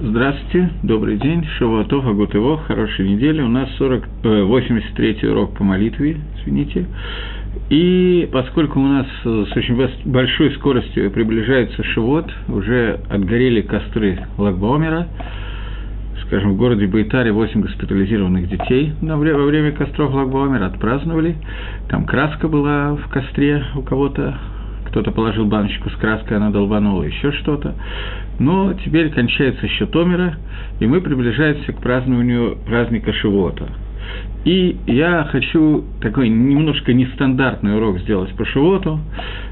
Здравствуйте, 0.00 0.70
добрый 0.84 1.16
день, 1.16 1.44
Шавуатов, 1.58 2.06
Агутыво, 2.06 2.58
хорошей 2.58 3.08
недели. 3.08 3.42
У 3.42 3.48
нас 3.48 3.68
40, 3.78 4.04
э, 4.22 4.28
83-й 4.42 5.26
урок 5.28 5.56
по 5.56 5.64
молитве, 5.64 6.18
извините. 6.38 6.86
И 7.68 8.28
поскольку 8.30 8.78
у 8.78 8.86
нас 8.86 9.08
с 9.24 9.56
очень 9.56 9.76
большой 10.04 10.52
скоростью 10.52 11.10
приближается 11.10 11.82
Шивот, 11.82 12.32
уже 12.46 13.00
отгорели 13.10 13.60
костры 13.62 14.20
Лагбаумера, 14.38 15.08
скажем, 16.28 16.52
в 16.52 16.58
городе 16.58 16.86
Байтаре 16.86 17.32
8 17.32 17.60
госпитализированных 17.60 18.48
детей 18.48 18.92
во 19.02 19.16
время 19.16 19.72
костров 19.72 20.14
Лагбаумера 20.14 20.66
отпраздновали. 20.66 21.34
Там 21.88 22.04
краска 22.04 22.46
была 22.46 22.94
в 22.94 23.08
костре 23.08 23.64
у 23.74 23.82
кого-то, 23.82 24.38
кто-то 24.88 25.10
положил 25.10 25.46
баночку 25.46 25.90
с 25.90 25.96
краской, 25.96 26.36
она 26.36 26.50
долбанула, 26.50 27.04
еще 27.04 27.32
что-то. 27.32 27.74
Но 28.38 28.74
теперь 28.84 29.10
кончается 29.10 29.66
счет 29.68 29.94
Омера, 29.94 30.36
и 30.80 30.86
мы 30.86 31.00
приближаемся 31.00 31.72
к 31.72 31.80
празднованию 31.80 32.58
праздника 32.66 33.12
Шивота. 33.12 33.68
И 34.44 34.76
я 34.86 35.28
хочу 35.30 35.84
такой 36.00 36.28
немножко 36.28 36.94
нестандартный 36.94 37.76
урок 37.76 37.98
сделать 38.00 38.34
по 38.36 38.44
Шивоту, 38.46 39.00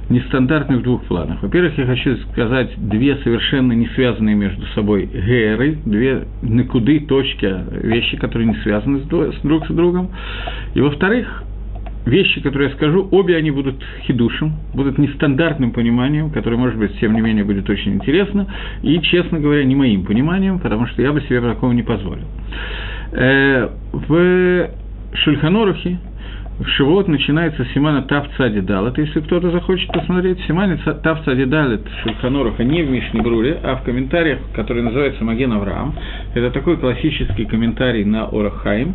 нестандартный 0.09 0.78
в 0.78 0.82
двух 0.82 1.04
планах. 1.04 1.42
Во-первых, 1.42 1.76
я 1.76 1.87
хочу 1.87 2.16
сказать 2.32 2.70
две 2.76 3.16
совершенно 3.16 3.73
не 3.73 3.88
связанные 3.88 4.37
между 4.37 4.64
собой 4.68 5.06
геры, 5.06 5.78
две 5.84 6.26
накуды, 6.40 7.00
точки, 7.00 7.52
вещи, 7.82 8.16
которые 8.16 8.46
не 8.48 8.54
связаны 8.62 9.00
с 9.00 9.40
друг 9.42 9.66
с 9.66 9.70
другом. 9.70 10.10
И 10.74 10.80
во-вторых, 10.80 11.42
вещи, 12.06 12.41
которые 12.41 12.70
я 12.70 12.77
скажу, 12.77 13.06
обе 13.10 13.37
они 13.37 13.51
будут 13.51 13.83
хидушем, 14.06 14.52
будут 14.73 14.96
нестандартным 14.98 15.73
пониманием, 15.73 16.30
которое, 16.30 16.56
может 16.56 16.79
быть, 16.79 16.98
тем 17.01 17.15
не 17.15 17.20
менее, 17.20 17.45
будет 17.45 17.69
очень 17.69 17.95
интересно, 17.95 18.46
и, 18.82 18.98
честно 19.01 19.41
говоря, 19.41 19.65
не 19.65 19.74
моим 19.74 20.05
пониманием, 20.05 20.59
потому 20.60 20.87
что 20.87 21.02
я 21.02 21.12
бы 21.12 21.20
себе 21.23 21.41
такого 21.41 21.73
не 21.73 21.82
позволил. 21.82 22.27
Э, 23.12 23.69
в 23.93 24.71
Шульханорухе 25.15 25.98
в 26.59 26.66
Шивот 26.68 27.07
начинается 27.07 27.66
Симана 27.74 28.02
Тав 28.02 28.26
Цади 28.37 28.60
Далет. 28.60 28.96
Если 28.96 29.21
кто-то 29.21 29.51
захочет 29.51 29.93
посмотреть, 29.93 30.40
Симана 30.46 30.79
Тав 30.79 31.23
Цади 31.24 31.45
Далет 31.45 31.82
Шульханоруха 32.02 32.65
не 32.65 32.82
в 32.82 32.90
Мишне 32.90 33.21
Бруре, 33.21 33.59
а 33.63 33.76
в 33.76 33.82
комментариях, 33.82 34.38
который 34.54 34.82
называется 34.82 35.23
Маген 35.23 35.52
Авраам. 35.52 35.95
Это 36.35 36.51
такой 36.51 36.79
классический 36.79 37.45
комментарий 37.45 38.04
на 38.04 38.24
Орахаим. 38.24 38.95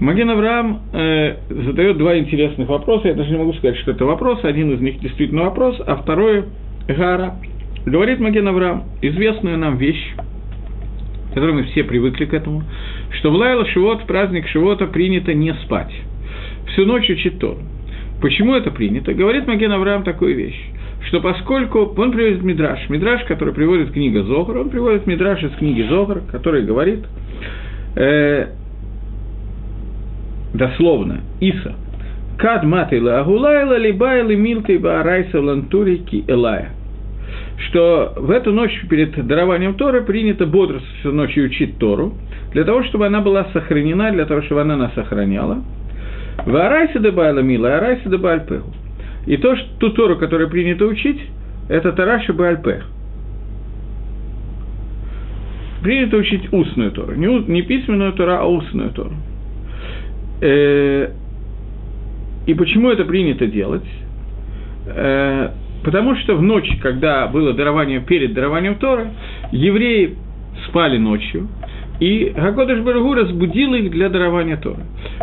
Маген 0.00 0.30
Авраам 0.30 0.80
э, 0.92 1.36
задает 1.48 1.96
два 1.98 2.18
интересных 2.18 2.68
вопроса. 2.68 3.08
Я 3.08 3.14
даже 3.14 3.30
не 3.30 3.38
могу 3.38 3.52
сказать, 3.52 3.76
что 3.78 3.92
это 3.92 4.04
вопрос. 4.04 4.44
Один 4.44 4.72
из 4.72 4.80
них 4.80 4.98
действительно 4.98 5.42
вопрос, 5.42 5.80
а 5.86 5.96
второй– 5.96 6.46
Гара. 6.88 7.36
Говорит 7.86 8.18
Маген 8.18 8.48
Авраам 8.48 8.84
известную 9.00 9.58
нам 9.58 9.76
вещь, 9.76 10.14
которой 11.34 11.52
мы 11.52 11.62
все 11.64 11.84
привыкли 11.84 12.24
к 12.24 12.34
этому, 12.34 12.64
что 13.18 13.30
в 13.30 13.34
Лайла 13.34 13.64
Шивот, 13.66 14.02
в 14.02 14.06
праздник 14.06 14.48
Шивота 14.48 14.86
принято 14.86 15.32
не 15.32 15.54
спать. 15.64 15.92
Всю 16.72 16.86
ночь 16.86 17.08
учить 17.10 17.38
Тору. 17.38 17.58
Почему 18.20 18.54
это 18.54 18.70
принято? 18.70 19.14
Говорит 19.14 19.46
Маген 19.46 19.72
Авраам 19.72 20.02
такую 20.04 20.36
вещь, 20.36 20.60
что 21.08 21.20
поскольку 21.20 21.94
он 21.96 22.12
приводит 22.12 22.42
Мидраш, 22.42 22.88
Мидраш, 22.88 23.24
который 23.24 23.54
приводит 23.54 23.92
книга 23.92 24.22
Зохар, 24.22 24.58
он 24.58 24.70
приводит 24.70 25.06
Мидраш 25.06 25.42
из 25.42 25.52
книги 25.52 25.82
Зохар, 25.88 26.20
который 26.30 26.62
говорит, 26.62 27.00
э, 27.96 28.48
дословно, 30.52 31.22
Иса, 31.40 31.74
Кад 32.36 32.64
матайла 32.64 33.20
агулайла 33.20 33.76
либайла 33.76 34.30
милкой 34.30 34.78
баарайса 34.78 35.40
лантурики 35.40 36.24
элая. 36.26 36.70
Что 37.68 38.14
в 38.16 38.30
эту 38.30 38.52
ночь 38.52 38.72
перед 38.88 39.26
дарованием 39.26 39.74
Торы 39.74 40.02
принято 40.02 40.46
бодрствовать 40.46 41.00
всю 41.00 41.12
ночь 41.12 41.36
и 41.36 41.42
учить 41.42 41.78
Тору, 41.78 42.14
для 42.52 42.64
того, 42.64 42.82
чтобы 42.84 43.06
она 43.06 43.20
была 43.20 43.46
сохранена, 43.52 44.10
для 44.12 44.24
того, 44.24 44.40
чтобы 44.42 44.62
она 44.62 44.76
нас 44.76 44.94
сохраняла. 44.94 45.62
В 46.44 46.56
Арайсе 46.56 46.98
дебайла 47.00 47.40
мила, 47.40 47.76
Арайсе 47.76 48.08
дебальпеху. 48.08 48.72
И 49.26 49.36
то, 49.36 49.54
что 49.56 49.66
ту 49.78 49.90
Тору, 49.90 50.16
которую 50.16 50.48
принято 50.48 50.86
учить, 50.86 51.20
это 51.68 51.92
Тараши 51.92 52.32
Бальпех. 52.32 52.84
Принято 55.82 56.16
учить 56.16 56.52
устную 56.52 56.90
Тору. 56.92 57.14
Не, 57.14 57.26
не 57.44 57.62
письменную 57.62 58.12
Тору, 58.12 58.32
а 58.32 58.44
устную 58.44 58.90
Тору. 58.90 59.12
Э, 60.40 61.10
и 62.46 62.54
почему 62.54 62.90
это 62.90 63.04
принято 63.04 63.46
делать? 63.46 63.86
Э, 64.86 65.50
потому 65.84 66.16
что 66.16 66.34
в 66.36 66.42
ночь, 66.42 66.70
когда 66.82 67.26
было 67.28 67.52
дарование, 67.52 68.00
перед 68.00 68.34
дарованием 68.34 68.74
Тора, 68.76 69.12
евреи 69.52 70.16
спали 70.66 70.98
ночью, 70.98 71.48
и 72.00 72.32
Гакодыш 72.34 72.80
Барагу 72.80 73.14
разбудил 73.14 73.74
их 73.74 73.90
для 73.90 74.08
дарования 74.08 74.56
Тора. 74.56 74.80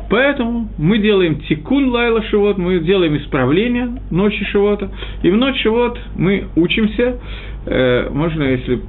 Поэтому 0.10 0.70
мы 0.78 1.00
делаем 1.00 1.42
тикун 1.42 1.90
лайла 1.90 2.22
шивот, 2.24 2.58
мы 2.58 2.80
делаем 2.80 3.18
исправление 3.18 4.00
ночи 4.12 4.44
шивота, 4.46 4.90
и 5.24 5.30
в 5.30 5.36
ночь 5.36 5.60
шивот 5.62 6.00
мы 6.16 6.46
учимся, 6.56 7.18
э, 7.66 8.10
можно, 8.12 8.44
если 8.44 8.80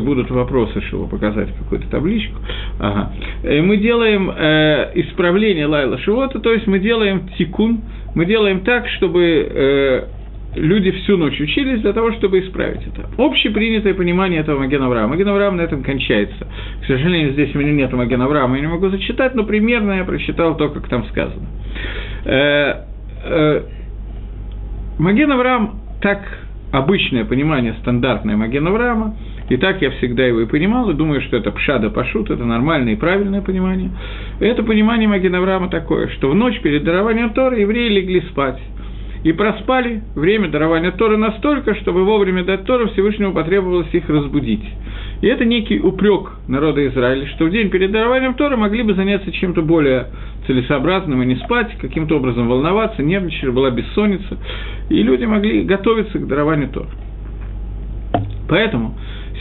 будут 0.00 0.30
вопросы, 0.30 0.80
чтобы 0.88 1.06
показать 1.06 1.50
какую-то 1.58 1.88
табличку, 1.90 2.36
ага. 2.80 3.12
э, 3.42 3.60
мы 3.60 3.76
делаем 3.76 4.30
э, 4.30 4.92
исправление 4.94 5.66
лайла 5.66 5.98
шивота, 5.98 6.40
то 6.40 6.52
есть 6.52 6.66
мы 6.66 6.78
делаем 6.78 7.28
тикун, 7.36 7.82
мы 8.14 8.24
делаем 8.24 8.60
так, 8.60 8.88
чтобы 8.88 10.08
люди 10.56 10.90
всю 10.92 11.16
ночь 11.16 11.40
учились 11.40 11.80
для 11.80 11.92
того, 11.92 12.12
чтобы 12.12 12.40
исправить 12.40 12.82
это. 12.86 13.08
Общепринятое 13.18 13.94
понимание 13.94 14.40
этого 14.40 14.58
Маген 14.58 14.82
Авраама. 14.82 15.08
Маген 15.08 15.28
Авраам 15.28 15.56
на 15.56 15.62
этом 15.62 15.82
кончается. 15.82 16.46
К 16.82 16.86
сожалению, 16.86 17.32
здесь 17.32 17.54
у 17.54 17.58
меня 17.58 17.72
нет 17.72 17.92
Маген 17.92 18.20
Авраама, 18.20 18.56
я 18.56 18.62
не 18.62 18.68
могу 18.68 18.88
зачитать, 18.88 19.34
но 19.34 19.44
примерно 19.44 19.92
я 19.92 20.04
прочитал 20.04 20.56
то, 20.56 20.68
как 20.68 20.88
там 20.88 21.04
сказано. 21.06 21.46
Э, 22.24 22.74
э, 23.24 23.62
Маген 24.98 25.32
Авраам 25.32 25.80
так 26.00 26.20
обычное 26.72 27.24
понимание, 27.24 27.74
стандартное 27.80 28.36
Маген 28.36 28.66
Авраама, 28.66 29.16
и 29.48 29.56
так 29.56 29.82
я 29.82 29.90
всегда 29.90 30.24
его 30.24 30.40
и 30.40 30.46
понимал, 30.46 30.90
и 30.90 30.94
думаю, 30.94 31.20
что 31.20 31.36
это 31.36 31.50
пшада 31.50 31.90
пашут, 31.90 32.30
это 32.30 32.44
нормальное 32.44 32.94
и 32.94 32.96
правильное 32.96 33.42
понимание. 33.42 33.90
Это 34.40 34.62
понимание 34.62 35.08
Маген 35.08 35.34
Авраама 35.34 35.68
такое, 35.68 36.08
что 36.08 36.30
в 36.30 36.34
ночь 36.34 36.60
перед 36.60 36.84
дарованием 36.84 37.30
Тора 37.30 37.58
евреи 37.58 37.88
легли 37.88 38.22
спать 38.30 38.58
и 39.24 39.32
проспали 39.32 40.02
время 40.14 40.48
дарования 40.48 40.92
Торы 40.92 41.16
настолько, 41.16 41.74
чтобы 41.76 42.04
вовремя 42.04 42.44
дать 42.44 42.64
Тору 42.64 42.88
Всевышнему 42.90 43.32
потребовалось 43.32 43.92
их 43.92 44.08
разбудить. 44.08 44.64
И 45.22 45.26
это 45.26 45.46
некий 45.46 45.80
упрек 45.80 46.32
народа 46.46 46.86
Израиля, 46.88 47.26
что 47.28 47.46
в 47.46 47.50
день 47.50 47.70
перед 47.70 47.90
дарованием 47.90 48.34
Тора 48.34 48.56
могли 48.56 48.82
бы 48.82 48.94
заняться 48.94 49.32
чем-то 49.32 49.62
более 49.62 50.08
целесообразным 50.46 51.22
и 51.22 51.26
не 51.26 51.36
спать, 51.36 51.74
каким-то 51.80 52.18
образом 52.18 52.48
волноваться, 52.48 53.02
нервничать, 53.02 53.48
была 53.50 53.70
бессонница, 53.70 54.36
и 54.90 55.02
люди 55.02 55.24
могли 55.24 55.62
готовиться 55.62 56.18
к 56.18 56.28
дарованию 56.28 56.68
Тора. 56.68 56.88
Поэтому 58.46 58.94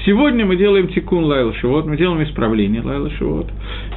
сегодня 0.05 0.45
мы 0.45 0.55
делаем 0.55 0.87
тикун 0.87 1.25
Лайла 1.25 1.53
Шивот, 1.55 1.85
мы 1.85 1.97
делаем 1.97 2.23
исправление 2.23 2.81
Лайла 2.81 3.09
Шивот, 3.11 3.51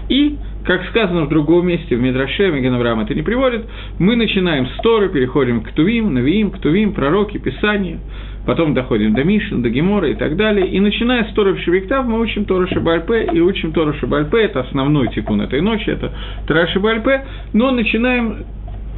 и 0.09 0.37
как 0.67 0.85
сказано 0.87 1.27
в 1.27 1.29
другом 1.29 1.69
месте, 1.69 1.97
в 1.97 2.01
Мидраше, 2.01 2.51
Мегенаврам 2.51 3.01
это 3.01 3.15
не 3.15 3.23
приводит, 3.23 3.67
мы 4.01 4.17
начинаем 4.17 4.67
с 4.67 4.77
Торы, 4.83 5.09
переходим 5.09 5.61
к 5.63 5.71
Тувим, 5.71 6.13
Навиим, 6.13 6.51
к 6.51 6.59
Тувим, 6.59 6.93
пророки, 6.93 7.39
Писания, 7.39 8.01
потом 8.47 8.75
доходим 8.75 9.15
до 9.15 9.23
Мишин, 9.23 9.63
до 9.63 9.71
Гемора 9.71 10.11
и 10.11 10.15
так 10.15 10.37
далее. 10.37 10.67
И 10.67 10.81
начиная 10.81 11.25
с 11.25 11.35
Торы 11.35 11.57
Шевиктав, 11.59 12.05
мы 12.07 12.21
учим 12.21 12.45
Тору 12.47 12.67
Шабальпе, 12.67 13.29
и 13.33 13.41
учим 13.41 13.73
Тору 13.73 13.95
Шабальпе, 13.95 14.39
это 14.43 14.61
основной 14.61 15.09
тикун 15.09 15.41
этой 15.41 15.61
ночи, 15.61 15.89
это 15.89 16.13
Тора 16.49 16.67
Шабальпе, 16.67 17.25
но 17.53 17.71
начинаем 17.71 18.45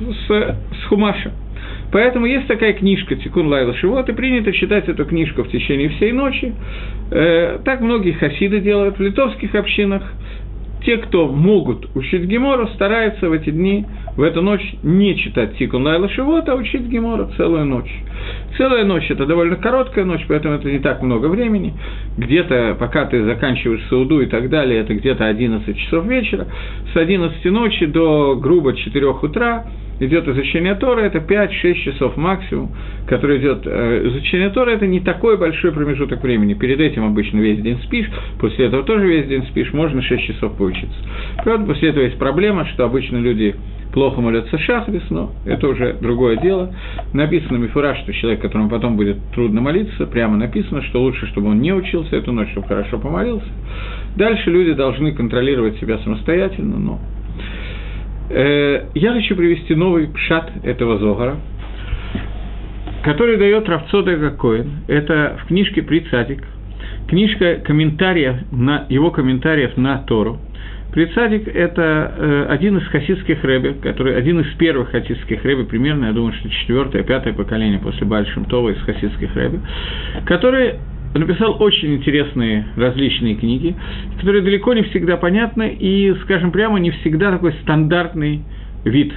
с, 0.00 0.28
с 0.28 0.84
Хумаша. 0.88 1.32
Поэтому 1.90 2.26
есть 2.26 2.46
такая 2.46 2.74
книжка 2.74 3.16
«Тикун 3.16 3.48
Лайла 3.48 3.74
Шивот», 3.74 4.08
и 4.08 4.12
принято 4.12 4.52
читать 4.52 4.88
эту 4.88 5.06
книжку 5.06 5.42
в 5.42 5.48
течение 5.48 5.88
всей 5.90 6.12
ночи. 6.12 6.52
Э, 7.10 7.58
так 7.64 7.80
многие 7.80 8.12
хасиды 8.12 8.60
делают 8.60 8.98
в 8.98 9.02
литовских 9.02 9.54
общинах 9.54 10.02
те, 10.84 10.98
кто 10.98 11.28
могут 11.28 11.88
учить 11.94 12.24
Гемору, 12.24 12.68
стараются 12.68 13.28
в 13.28 13.32
эти 13.32 13.50
дни, 13.50 13.84
в 14.16 14.22
эту 14.22 14.42
ночь 14.42 14.74
не 14.82 15.16
читать 15.16 15.56
Тикун 15.56 15.84
Лайла 15.84 16.08
Шивот, 16.08 16.48
а 16.48 16.54
учить 16.54 16.82
Гемору 16.82 17.30
целую 17.36 17.64
ночь. 17.64 17.92
Целая 18.56 18.84
ночь– 18.84 19.06
это 19.10 19.26
довольно 19.26 19.56
короткая 19.56 20.04
ночь, 20.04 20.24
поэтому 20.28 20.54
это 20.54 20.70
не 20.70 20.78
так 20.78 21.02
много 21.02 21.26
времени. 21.26 21.74
Где-то, 22.16 22.76
пока 22.78 23.06
ты 23.06 23.24
заканчиваешь 23.24 23.86
сауду 23.88 24.20
и 24.20 24.26
так 24.26 24.50
далее, 24.50 24.80
это 24.80 24.94
где-то 24.94 25.26
11 25.26 25.76
часов 25.76 26.06
вечера. 26.06 26.46
С 26.92 26.96
11 26.96 27.44
ночи 27.46 27.86
до 27.86 28.36
грубо 28.36 28.74
4 28.74 29.06
утра– 29.06 29.66
идет 30.00 30.28
изучение 30.28 30.74
Тора, 30.74 31.00
это 31.00 31.18
5-6 31.18 31.74
часов 31.74 32.16
максимум, 32.16 32.70
который 33.06 33.38
идет 33.38 33.62
э, 33.66 34.08
изучение 34.08 34.50
Тора, 34.50 34.70
это 34.70 34.86
не 34.86 35.00
такой 35.00 35.36
большой 35.36 35.72
промежуток 35.72 36.22
времени. 36.22 36.54
Перед 36.54 36.80
этим 36.80 37.04
обычно 37.04 37.38
весь 37.38 37.60
день 37.60 37.78
спишь, 37.84 38.06
после 38.38 38.66
этого 38.66 38.82
тоже 38.82 39.06
весь 39.06 39.26
день 39.26 39.44
спишь, 39.46 39.72
можно 39.72 40.02
6 40.02 40.22
часов 40.24 40.56
поучиться. 40.56 40.96
Правда, 41.42 41.66
после 41.66 41.90
этого 41.90 42.04
есть 42.04 42.18
проблема, 42.18 42.66
что 42.66 42.84
обычно 42.84 43.16
люди 43.18 43.54
плохо 43.92 44.20
молятся 44.20 44.58
шахрис, 44.58 45.02
но 45.10 45.32
это 45.46 45.68
уже 45.68 45.94
другое 46.00 46.36
дело. 46.36 46.74
Написано 47.12 47.56
мифура, 47.56 47.94
что 47.96 48.12
человек, 48.12 48.40
которому 48.40 48.68
потом 48.68 48.96
будет 48.96 49.16
трудно 49.34 49.60
молиться, 49.60 50.06
прямо 50.06 50.36
написано, 50.36 50.82
что 50.82 51.02
лучше, 51.02 51.26
чтобы 51.28 51.48
он 51.48 51.60
не 51.60 51.72
учился 51.72 52.16
эту 52.16 52.32
ночь, 52.32 52.50
чтобы 52.50 52.68
хорошо 52.68 52.98
помолился. 52.98 53.48
Дальше 54.16 54.50
люди 54.50 54.72
должны 54.72 55.12
контролировать 55.12 55.78
себя 55.78 55.98
самостоятельно, 55.98 56.78
но... 56.78 57.00
Э, 58.30 58.86
я 58.94 59.12
хочу 59.12 59.36
привести 59.36 59.74
новый 59.74 60.08
пшат 60.08 60.50
этого 60.62 60.98
Зогара, 60.98 61.36
который 63.04 63.36
дает 63.36 63.68
Равцода 63.68 64.16
Гакоин. 64.16 64.84
Это 64.86 65.38
в 65.42 65.48
книжке 65.48 65.82
«Прицадик», 65.82 66.44
книжка 67.08 67.56
комментариев 67.56 68.36
на, 68.52 68.86
его 68.88 69.10
комментариев 69.10 69.76
на 69.76 69.98
Тору– 69.98 70.40
Прицадик– 70.92 71.46
это 71.54 72.14
э, 72.16 72.46
один 72.48 72.78
из 72.78 72.86
хасидских 72.88 73.44
рэби, 73.44 73.76
который 73.82 74.16
один 74.16 74.40
из 74.40 74.46
первых 74.56 74.90
хасидских 74.90 75.44
рэби, 75.44 75.64
примерно, 75.64 76.06
я 76.06 76.12
думаю, 76.12 76.32
что 76.32 76.48
четвертое, 76.48 77.02
пятое 77.02 77.34
поколение 77.34 77.78
после 77.78 78.06
Большим 78.06 78.46
Това 78.46 78.70
из 78.70 78.78
хасидских 78.78 79.34
рэби, 79.36 79.60
который 80.24 80.76
написал 81.14 81.56
очень 81.60 81.94
интересные 81.94 82.66
различные 82.76 83.34
книги, 83.34 83.74
которые 84.16 84.42
далеко 84.42 84.74
не 84.74 84.82
всегда 84.82 85.16
понятны 85.16 85.76
и, 85.78 86.14
скажем 86.24 86.52
прямо, 86.52 86.78
не 86.78 86.90
всегда 86.90 87.30
такой 87.30 87.54
стандартный 87.62 88.42
вид 88.84 89.12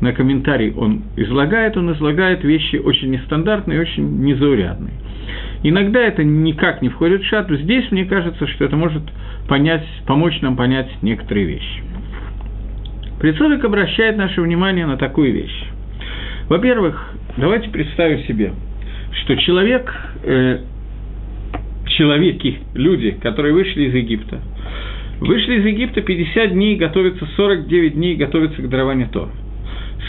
на 0.00 0.12
комментарий 0.12 0.72
он 0.72 1.02
излагает, 1.16 1.76
он 1.76 1.92
излагает 1.92 2.44
вещи 2.44 2.76
очень 2.76 3.10
нестандартные, 3.10 3.80
очень 3.80 4.20
незаурядные. 4.20 4.94
Иногда 5.62 6.00
это 6.00 6.22
никак 6.22 6.82
не 6.82 6.88
входит 6.88 7.22
в 7.22 7.26
шату. 7.26 7.56
Здесь 7.56 7.90
мне 7.90 8.04
кажется, 8.04 8.46
что 8.46 8.64
это 8.64 8.76
может 8.76 9.02
понять, 9.48 9.84
помочь 10.06 10.40
нам 10.40 10.56
понять 10.56 10.88
некоторые 11.02 11.46
вещи. 11.46 11.82
Прицовик 13.18 13.64
обращает 13.64 14.16
наше 14.16 14.40
внимание 14.40 14.86
на 14.86 14.96
такую 14.96 15.32
вещь. 15.32 15.64
Во-первых, 16.48 17.14
давайте 17.36 17.68
представим 17.68 18.20
себе, 18.24 18.52
что 19.22 19.36
человек, 19.36 19.92
э, 20.22 20.60
человеки, 21.98 22.60
люди, 22.74 23.10
которые 23.20 23.52
вышли 23.52 23.88
из 23.88 23.94
Египта, 23.94 24.40
вышли 25.20 25.58
из 25.58 25.66
Египта 25.66 26.00
50 26.00 26.52
дней, 26.52 26.76
готовятся 26.76 27.26
49 27.36 27.94
дней, 27.94 28.14
готовятся 28.14 28.62
к 28.62 28.68
дарованию 28.70 29.08
Тора. 29.08 29.30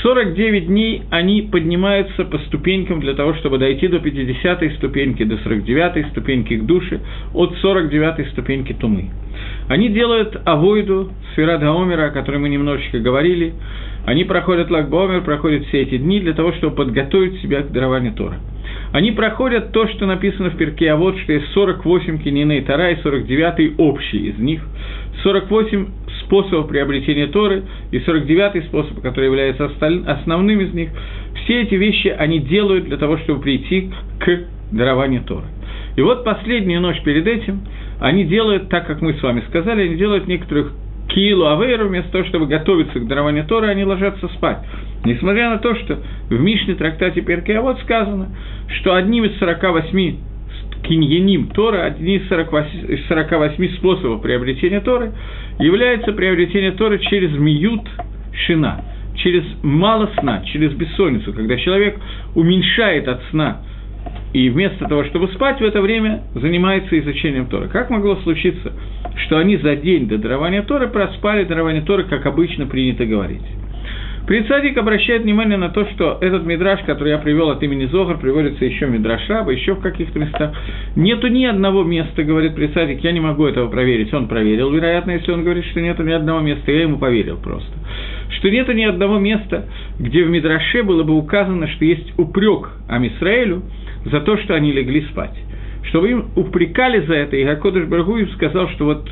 49 0.02 0.68
дней 0.68 1.04
они 1.10 1.42
поднимаются 1.42 2.24
по 2.24 2.38
ступенькам 2.40 3.00
для 3.00 3.14
того, 3.14 3.34
чтобы 3.36 3.58
дойти 3.58 3.88
до 3.88 4.00
50 4.00 4.74
ступеньки, 4.78 5.24
до 5.24 5.38
49 5.38 6.12
ступеньки 6.12 6.58
к 6.58 6.66
душе, 6.66 7.02
от 7.34 7.56
49 7.58 8.30
ступеньки 8.30 8.74
Тумы. 8.74 9.10
Они 9.68 9.90
делают 9.90 10.40
авойду, 10.46 11.10
сфера 11.34 11.58
Даомера, 11.58 12.08
о 12.08 12.12
которой 12.12 12.38
мы 12.38 12.50
немножечко 12.50 13.00
говорили. 13.00 13.54
Они 14.06 14.24
проходят 14.24 14.72
Лагбаомер, 14.72 15.22
проходят 15.22 15.66
все 15.68 15.82
эти 15.82 15.98
дни 15.98 16.20
для 16.20 16.34
того, 16.34 16.54
чтобы 16.54 16.76
подготовить 16.76 17.42
себя 17.42 17.62
к 17.62 17.72
дарованию 17.72 18.14
Тора. 18.14 18.40
Они 18.92 19.12
проходят 19.12 19.72
то, 19.72 19.88
что 19.88 20.06
написано 20.06 20.50
в 20.50 20.58
перке, 20.58 20.92
а 20.92 20.96
вот 20.96 21.18
что 21.20 21.34
есть 21.34 21.48
48 21.54 22.20
кининей 22.20 22.62
Тара 22.62 22.92
и 22.92 23.02
49 23.02 23.74
общий 23.78 24.30
из 24.30 24.40
них. 24.40 24.62
48 25.24 25.88
способов 26.22 26.68
приобретения 26.68 27.28
Торы 27.28 27.64
и 27.92 27.98
49-й 27.98 28.64
способ, 28.64 29.02
который 29.02 29.26
является 29.26 29.72
основным 30.08 30.62
из 30.62 30.74
них, 30.74 30.90
все 31.44 31.64
эти 31.64 31.76
вещи 31.76 32.08
они 32.08 32.40
делают 32.40 32.86
для 32.86 32.98
того, 32.98 33.18
чтобы 33.20 33.42
прийти 33.42 33.92
к 34.20 34.40
дарованию 34.72 35.24
Торы. 35.24 35.46
И 35.96 36.02
вот 36.02 36.24
последнюю 36.24 36.82
ночь 36.82 37.02
перед 37.02 37.28
этим 37.28 37.62
они 38.00 38.26
делают, 38.26 38.70
так 38.70 38.88
как 38.88 39.02
мы 39.02 39.14
с 39.14 39.22
вами 39.22 39.44
сказали, 39.50 39.84
они 39.84 39.96
делают 39.96 40.28
некоторых 40.28 40.72
килу 41.10 41.48
авейру, 41.48 41.88
вместо 41.88 42.12
того, 42.12 42.24
чтобы 42.26 42.46
готовиться 42.46 43.00
к 43.00 43.08
дарованию 43.08 43.46
Торы, 43.46 43.68
они 43.68 43.84
ложатся 43.84 44.28
спать. 44.30 44.60
Несмотря 45.06 45.50
на 45.50 45.58
то, 45.58 45.76
что 45.76 46.00
в 46.30 46.40
Мишне 46.40 46.76
трактате 46.76 47.22
Перкеавод 47.22 47.80
сказано, 47.80 48.30
что 48.80 48.94
одним 48.94 49.26
из 49.26 49.38
48 49.40 50.18
киньяним 50.84 51.48
Тора, 51.48 51.86
одни 51.86 52.18
из 52.18 52.28
48, 52.28 53.06
48 53.08 53.78
способов 53.78 54.22
приобретения 54.22 54.80
Торы, 54.80 55.12
является 55.60 56.14
приобретение 56.14 56.72
Торы 56.72 57.00
через 57.00 57.32
миют 57.38 57.82
шина, 58.34 58.84
через 59.16 59.44
мало 59.64 60.10
сна, 60.20 60.44
через 60.46 60.74
бессонницу, 60.74 61.34
когда 61.34 61.58
человек 61.58 62.00
уменьшает 62.36 63.08
от 63.08 63.22
сна 63.32 63.62
и 64.34 64.50
вместо 64.50 64.86
того, 64.86 65.04
чтобы 65.06 65.28
спать 65.30 65.60
в 65.60 65.64
это 65.64 65.82
время, 65.82 66.24
занимается 66.36 66.98
изучением 67.00 67.48
Торы. 67.48 67.68
Как 67.68 67.90
могло 67.90 68.16
случиться, 68.18 68.74
что 69.26 69.40
они 69.40 69.58
за 69.58 69.76
день 69.76 70.08
до 70.08 70.18
дарования 70.18 70.62
Торы 70.62 70.88
проспали 70.88 71.44
дарование 71.46 71.82
Торы, 71.82 72.04
как 72.04 72.26
обычно 72.26 72.68
принято 72.68 73.06
говорить? 73.06 73.42
Прицадик 74.30 74.78
обращает 74.78 75.24
внимание 75.24 75.58
на 75.58 75.70
то, 75.70 75.88
что 75.88 76.20
этот 76.22 76.46
мидраж, 76.46 76.82
который 76.86 77.10
я 77.10 77.18
привел 77.18 77.50
от 77.50 77.64
имени 77.64 77.86
Зогар, 77.86 78.20
приводится 78.20 78.64
еще 78.64 78.86
в 78.86 78.92
мидраш 78.92 79.28
Раба, 79.28 79.52
еще 79.52 79.74
в 79.74 79.80
каких-то 79.80 80.20
местах. 80.20 80.56
Нету 80.96 81.30
ни 81.30 81.46
одного 81.46 81.84
места, 81.84 82.22
говорит 82.22 82.54
Прицадик, 82.54 83.04
я 83.04 83.12
не 83.12 83.22
могу 83.22 83.48
этого 83.48 83.72
проверить. 83.72 84.14
Он 84.14 84.28
проверил, 84.28 84.70
вероятно, 84.70 85.14
если 85.14 85.32
он 85.32 85.44
говорит, 85.44 85.66
что 85.72 85.82
нету 85.82 86.04
ни 86.04 86.12
одного 86.12 86.42
места, 86.42 86.72
я 86.72 86.84
ему 86.84 87.00
поверил 87.00 87.38
просто. 87.38 87.74
Что 88.38 88.52
нету 88.52 88.74
ни 88.74 88.84
одного 88.84 89.18
места, 89.18 89.66
где 89.98 90.24
в 90.24 90.30
мидраше 90.30 90.84
было 90.84 91.02
бы 91.02 91.18
указано, 91.18 91.68
что 91.68 91.86
есть 91.86 92.14
упрек 92.20 92.70
Амисраэлю 92.88 93.64
за 94.06 94.20
то, 94.20 94.38
что 94.38 94.54
они 94.54 94.72
легли 94.72 95.08
спать. 95.12 95.36
Что 95.86 96.02
вы 96.02 96.12
им 96.12 96.26
упрекали 96.36 97.00
за 97.00 97.16
это, 97.16 97.36
и 97.36 97.44
Гакодыш 97.44 97.88
Баргуев 97.88 98.32
сказал, 98.34 98.70
что 98.70 98.86
вот 98.86 99.10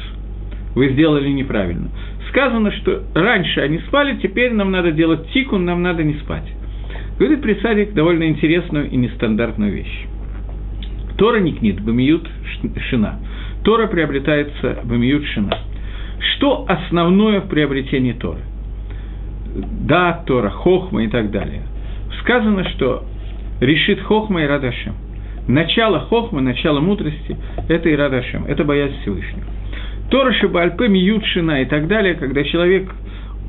вы 0.75 0.89
сделали 0.89 1.29
неправильно 1.29 1.89
сказано, 2.29 2.71
что 2.71 3.03
раньше 3.13 3.61
они 3.61 3.79
спали, 3.79 4.17
теперь 4.21 4.53
нам 4.53 4.71
надо 4.71 4.91
делать 4.91 5.29
тикун, 5.31 5.65
нам 5.65 5.81
надо 5.81 6.03
не 6.03 6.15
спать. 6.15 6.47
Говорит 7.19 7.41
Присадик 7.41 7.93
довольно 7.93 8.27
интересную 8.27 8.89
и 8.89 8.95
нестандартную 8.95 9.73
вещь. 9.73 10.05
Тора 11.17 11.39
никнит, 11.39 11.81
бамиют 11.81 12.29
шина. 12.89 13.19
Тора 13.63 13.87
приобретается 13.87 14.79
бамиют 14.83 15.25
шина. 15.25 15.57
Что 16.19 16.65
основное 16.67 17.41
в 17.41 17.49
приобретении 17.49 18.13
Торы? 18.13 18.41
Да, 19.55 20.23
Тора, 20.25 20.49
Хохма 20.49 21.03
и 21.03 21.07
так 21.07 21.31
далее. 21.31 21.63
Сказано, 22.21 22.63
что 22.69 23.03
решит 23.59 24.01
Хохма 24.01 24.43
и 24.43 24.47
Радашем. 24.47 24.93
Начало 25.47 26.01
Хохмы, 26.01 26.41
начало 26.41 26.81
мудрости– 26.81 27.37
это 27.69 27.89
и 27.89 27.95
Радашем, 27.95 28.45
это 28.45 28.63
боязнь 28.63 28.95
Всевышнего. 29.01 29.45
Тора 30.09 30.31
Шибальпе, 30.33 30.87
Миют 30.87 31.25
Шина 31.25 31.61
и 31.61 31.65
так 31.65 31.87
далее, 31.87 32.15
когда 32.15 32.43
человек 32.43 32.89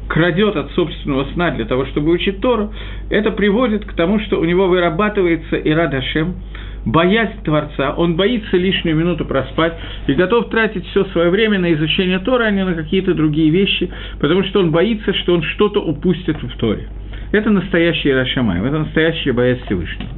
крадет 0.09 0.57
от 0.57 0.71
собственного 0.73 1.27
сна 1.33 1.51
для 1.51 1.67
того, 1.67 1.87
чтобы 1.87 2.11
учить 2.11 2.41
Тору, 2.41 2.73
это 3.11 3.31
приводит 3.31 3.85
к 3.85 3.93
тому, 3.93 4.19
что 4.21 4.41
у 4.41 4.45
него 4.45 4.67
вырабатывается 4.67 5.57
Ирад 5.57 5.93
Хашем, 5.93 6.37
боязнь 6.85 7.43
Творца, 7.45 7.95
он 7.95 8.17
боится 8.17 8.57
лишнюю 8.57 8.97
минуту 8.97 9.25
проспать 9.25 9.75
и 10.07 10.15
готов 10.15 10.49
тратить 10.49 10.87
все 10.89 11.05
свое 11.07 11.31
время 11.31 11.59
на 11.59 11.73
изучение 11.75 12.19
Тора, 12.21 12.45
а 12.45 12.51
не 12.51 12.65
на 12.65 12.75
какие-то 12.75 13.15
другие 13.15 13.51
вещи, 13.51 13.91
потому 14.19 14.43
что 14.45 14.61
он 14.61 14.71
боится, 14.71 15.13
что 15.15 15.35
он 15.35 15.43
что-то 15.43 15.81
упустит 15.81 16.43
в 16.43 16.57
Торе. 16.57 16.89
Это 17.31 17.51
настоящий 17.51 18.09
Ирашамай, 18.09 18.67
это 18.67 18.79
настоящая 18.79 19.33
боязнь 19.33 19.63
Всевышнего. 19.67 20.09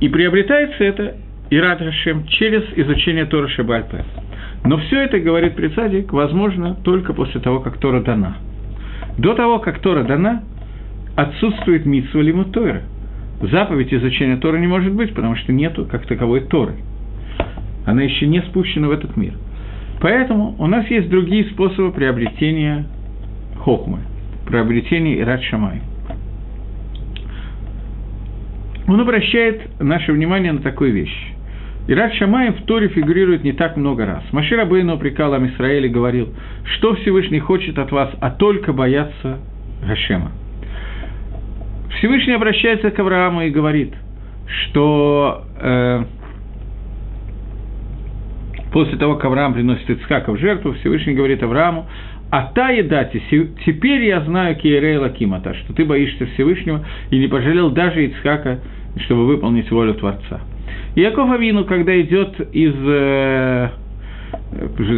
И 0.00 0.08
приобретается 0.08 0.84
это 0.84 1.16
Ирад 1.50 1.78
Хашем 1.78 2.26
через 2.26 2.62
изучение 2.76 3.24
Тора 3.24 3.48
Шабальпе. 3.48 4.04
Но 4.64 4.76
все 4.78 5.02
это, 5.02 5.18
говорит 5.18 5.54
Прицадик, 5.54 6.12
возможно 6.12 6.74
только 6.74 7.12
после 7.12 7.40
того, 7.40 7.60
как 7.60 7.78
Тора 7.78 8.00
дана. 8.00 8.36
До 9.16 9.34
того, 9.34 9.58
как 9.58 9.78
Тора 9.80 10.04
дана, 10.04 10.42
отсутствует 11.16 11.86
митсва 11.86 12.20
лимут 12.20 12.52
Тора. 12.52 12.82
Заповедь 13.40 13.92
изучения 13.92 14.36
Тора 14.36 14.58
не 14.58 14.66
может 14.66 14.92
быть, 14.92 15.14
потому 15.14 15.34
что 15.36 15.52
нету 15.52 15.86
как 15.90 16.06
таковой 16.06 16.42
Торы. 16.42 16.74
Она 17.86 18.02
еще 18.02 18.26
не 18.26 18.42
спущена 18.42 18.88
в 18.88 18.90
этот 18.92 19.16
мир. 19.16 19.32
Поэтому 20.00 20.54
у 20.58 20.66
нас 20.66 20.86
есть 20.88 21.08
другие 21.08 21.44
способы 21.46 21.92
приобретения 21.92 22.86
хохмы, 23.58 24.00
приобретения 24.46 25.20
Ират 25.20 25.42
Шамай. 25.44 25.82
Он 28.86 29.00
обращает 29.00 29.80
наше 29.80 30.12
внимание 30.12 30.52
на 30.52 30.60
такую 30.60 30.92
вещь. 30.92 31.32
Ират 31.90 32.14
Шамаем 32.14 32.54
в 32.54 32.62
Торе 32.66 32.86
фигурирует 32.86 33.42
не 33.42 33.52
так 33.52 33.76
много 33.76 34.06
раз. 34.06 34.22
Машир 34.30 34.60
Абейну 34.60 34.94
упрекал 34.94 35.34
Амисраэль 35.34 35.86
и 35.86 35.88
говорил, 35.88 36.28
что 36.76 36.94
Всевышний 36.94 37.40
хочет 37.40 37.80
от 37.80 37.90
вас, 37.90 38.10
а 38.20 38.30
только 38.30 38.72
бояться 38.72 39.40
Гашема. 39.84 40.30
Всевышний 41.98 42.34
обращается 42.34 42.92
к 42.92 42.98
Аврааму 43.00 43.42
и 43.42 43.50
говорит, 43.50 43.92
что 44.46 45.42
э, 45.60 46.04
после 48.72 48.96
того, 48.96 49.16
как 49.16 49.24
Авраам 49.24 49.54
приносит 49.54 49.90
Ицхака 49.90 50.30
в 50.30 50.38
жертву, 50.38 50.74
Всевышний 50.74 51.14
говорит 51.14 51.42
Аврааму, 51.42 51.88
а 52.30 52.52
та 52.54 52.70
еда, 52.70 53.02
теперь 53.02 54.04
я 54.04 54.20
знаю 54.20 54.54
Киерей 54.54 54.96
Лакимата, 54.96 55.54
что 55.54 55.72
ты 55.72 55.84
боишься 55.84 56.26
Всевышнего 56.34 56.86
и 57.10 57.18
не 57.18 57.26
пожалел 57.26 57.70
даже 57.70 58.04
Ицхака, 58.04 58.60
чтобы 59.06 59.26
выполнить 59.26 59.68
волю 59.72 59.94
Творца. 59.94 60.40
Яков 60.94 61.30
Авину, 61.30 61.64
когда 61.64 61.98
идет 62.00 62.40
из... 62.52 62.74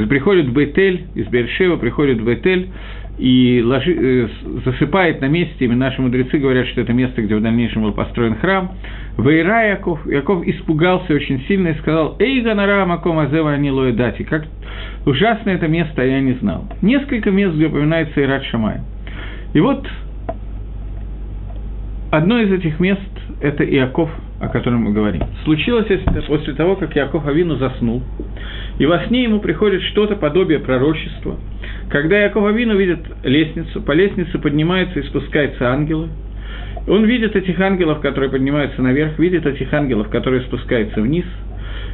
Приходит 0.09 0.47
в 0.47 0.53
Бейтель, 0.53 1.07
из 1.15 1.27
Бершева 1.29 1.77
приходит 1.77 2.21
в 2.21 2.25
Бейтель, 2.25 2.69
и 3.19 3.63
ложи, 3.65 4.29
засыпает 4.65 5.21
на 5.21 5.27
месте, 5.27 5.65
и 5.65 5.69
наши 5.69 6.01
мудрецы 6.01 6.39
говорят, 6.39 6.67
что 6.69 6.81
это 6.81 6.93
место, 6.93 7.23
где 7.23 7.37
в 7.37 7.43
дальнейшем 7.43 7.83
был 7.83 7.93
построен 7.93 8.37
храм. 8.37 8.73
Вейра 9.19 9.69
Яков, 9.69 10.07
Яков 10.07 10.47
испугался 10.47 11.15
очень 11.15 11.43
сильно 11.47 11.69
и 11.69 11.75
сказал, 11.75 12.17
«Эй, 12.19 12.41
Ганара 12.41 12.85
Маком 12.87 13.19
Азева 13.19 13.53
Анилуэ 13.53 13.93
Дати, 13.93 14.23
как 14.23 14.47
ужасно 15.05 15.51
это 15.51 15.69
место, 15.69 16.03
я 16.03 16.21
не 16.21 16.33
знал». 16.35 16.65
Несколько 16.81 17.31
мест, 17.31 17.55
где 17.55 17.67
упоминается 17.67 18.23
Ират 18.23 18.45
Шамай. 18.45 18.79
И 19.53 19.61
вот 19.61 19.87
одно 22.11 22.39
из 22.39 22.51
этих 22.51 22.81
мест– 22.81 23.01
это 23.43 23.65
Иаков, 23.65 24.11
о 24.43 24.49
котором 24.49 24.83
мы 24.83 24.93
говорим. 24.93 25.23
Случилось 25.45 25.87
это 25.89 26.21
после 26.23 26.53
того, 26.53 26.77
как 26.77 26.95
Иаков 26.97 27.27
Авину 27.27 27.57
заснул, 27.57 28.03
и 28.79 28.85
во 28.85 29.07
сне 29.07 29.23
ему 29.23 29.41
приходит 29.41 29.83
что-то 29.83 30.17
подобие 30.17 30.59
пророчества. 30.59 31.37
Когда 31.89 32.21
Иаков 32.21 32.45
Авину 32.45 32.77
видит 32.77 33.01
лестницу, 33.23 33.81
по 33.81 33.93
лестнице 33.93 34.39
поднимаются 34.39 35.01
и 35.01 35.03
спускаются 35.05 35.71
ангелы– 35.71 36.09
он 36.87 37.05
видит 37.05 37.37
этих 37.37 37.61
ангелов, 37.61 38.01
которые 38.01 38.31
поднимаются 38.31 38.83
наверх, 38.83 39.19
видит 39.19 39.47
этих 39.47 39.73
ангелов, 39.73 40.09
которые 40.09 40.43
спускаются 40.43 41.01
вниз, 41.01 41.25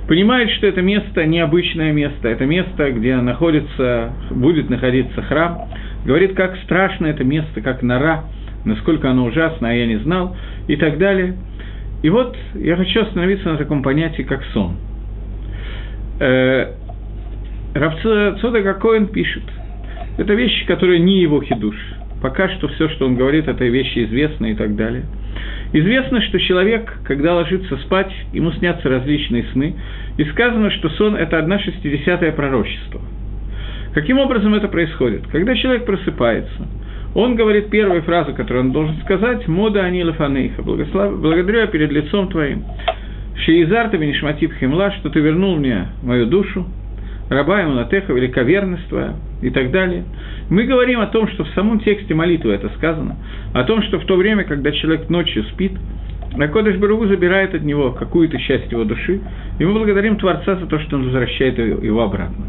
понимает, 0.06 0.50
что 0.52 0.66
это 0.66 0.80
место 0.80 1.26
необычное 1.26 1.92
место, 1.92 2.28
это 2.28 2.46
место, 2.46 2.90
где 2.92 3.16
находится, 3.16 4.12
будет 4.30 4.70
находиться 4.70 5.20
храм, 5.22 5.68
говорит, 6.06 6.34
как 6.34 6.56
страшно 6.64 7.06
это 7.06 7.22
место, 7.22 7.60
как 7.60 7.82
нора, 7.82 8.24
насколько 8.64 9.10
оно 9.10 9.26
ужасно, 9.26 9.68
а 9.68 9.72
я 9.72 9.86
не 9.86 9.96
знал, 9.96 10.36
и 10.68 10.76
так 10.76 10.98
далее. 10.98 11.34
И 12.02 12.10
вот 12.10 12.36
я 12.54 12.76
хочу 12.76 13.02
остановиться 13.02 13.50
на 13.50 13.56
таком 13.56 13.82
понятии, 13.82 14.22
как 14.22 14.44
сон. 14.52 14.76
Э, 16.20 16.74
Равцода 17.74 18.74
Коэн 18.74 19.08
пишет, 19.08 19.44
это 20.16 20.34
вещи, 20.34 20.66
которые 20.66 21.00
не 21.00 21.20
его 21.20 21.40
хидуш– 21.42 21.76
Пока 22.20 22.48
что 22.48 22.68
все, 22.68 22.88
что 22.90 23.06
он 23.06 23.14
говорит, 23.14 23.46
это 23.46 23.64
вещи 23.64 24.04
известны 24.04 24.52
и 24.52 24.54
так 24.54 24.74
далее. 24.74 25.04
Известно, 25.72 26.20
что 26.22 26.40
человек, 26.40 26.92
когда 27.04 27.34
ложится 27.34 27.76
спать, 27.78 28.12
ему 28.32 28.50
снятся 28.52 28.88
различные 28.88 29.44
сны, 29.52 29.76
и 30.16 30.24
сказано, 30.24 30.70
что 30.72 30.88
сон– 30.90 31.14
это 31.16 31.38
одна 31.38 31.58
шестидесятая 31.60 32.32
пророчество. 32.32 33.00
Каким 33.94 34.18
образом 34.18 34.54
это 34.54 34.68
происходит? 34.68 35.26
Когда 35.28 35.54
человек 35.54 35.84
просыпается, 35.84 36.66
он 37.18 37.34
говорит 37.34 37.68
первую 37.68 38.02
фразу, 38.02 38.32
которую 38.32 38.66
он 38.66 38.72
должен 38.72 38.96
сказать, 39.00 39.48
«Мода 39.48 39.82
анила 39.82 40.12
фанейха», 40.12 40.62
«Благодарю 40.62 41.58
я 41.58 41.66
перед 41.66 41.90
лицом 41.90 42.28
твоим». 42.28 42.62
«Шеизар 43.44 43.88
ты 43.90 43.96
бенишматив 43.96 44.54
химла», 44.54 44.92
что 44.92 45.10
ты 45.10 45.18
вернул 45.18 45.56
мне 45.56 45.88
мою 46.04 46.26
душу, 46.26 46.64
раба 47.28 47.62
ему 47.62 47.72
натеха, 47.72 48.12
великоверность 48.12 48.92
и 49.42 49.50
так 49.50 49.72
далее. 49.72 50.04
Мы 50.48 50.62
говорим 50.62 51.00
о 51.00 51.08
том, 51.08 51.26
что 51.26 51.42
в 51.42 51.48
самом 51.56 51.80
тексте 51.80 52.14
молитвы 52.14 52.52
это 52.52 52.68
сказано, 52.76 53.16
о 53.52 53.64
том, 53.64 53.82
что 53.82 53.98
в 53.98 54.04
то 54.04 54.14
время, 54.14 54.44
когда 54.44 54.70
человек 54.70 55.08
ночью 55.08 55.42
спит, 55.52 55.72
Акодыш 56.38 56.76
Баругу 56.76 57.06
забирает 57.06 57.52
от 57.52 57.62
него 57.62 57.90
какую-то 57.90 58.38
часть 58.38 58.70
его 58.70 58.84
души, 58.84 59.20
и 59.58 59.64
мы 59.64 59.72
благодарим 59.72 60.18
Творца 60.18 60.54
за 60.54 60.66
то, 60.66 60.78
что 60.78 60.94
он 60.94 61.06
возвращает 61.06 61.58
его 61.58 62.00
обратно. 62.00 62.44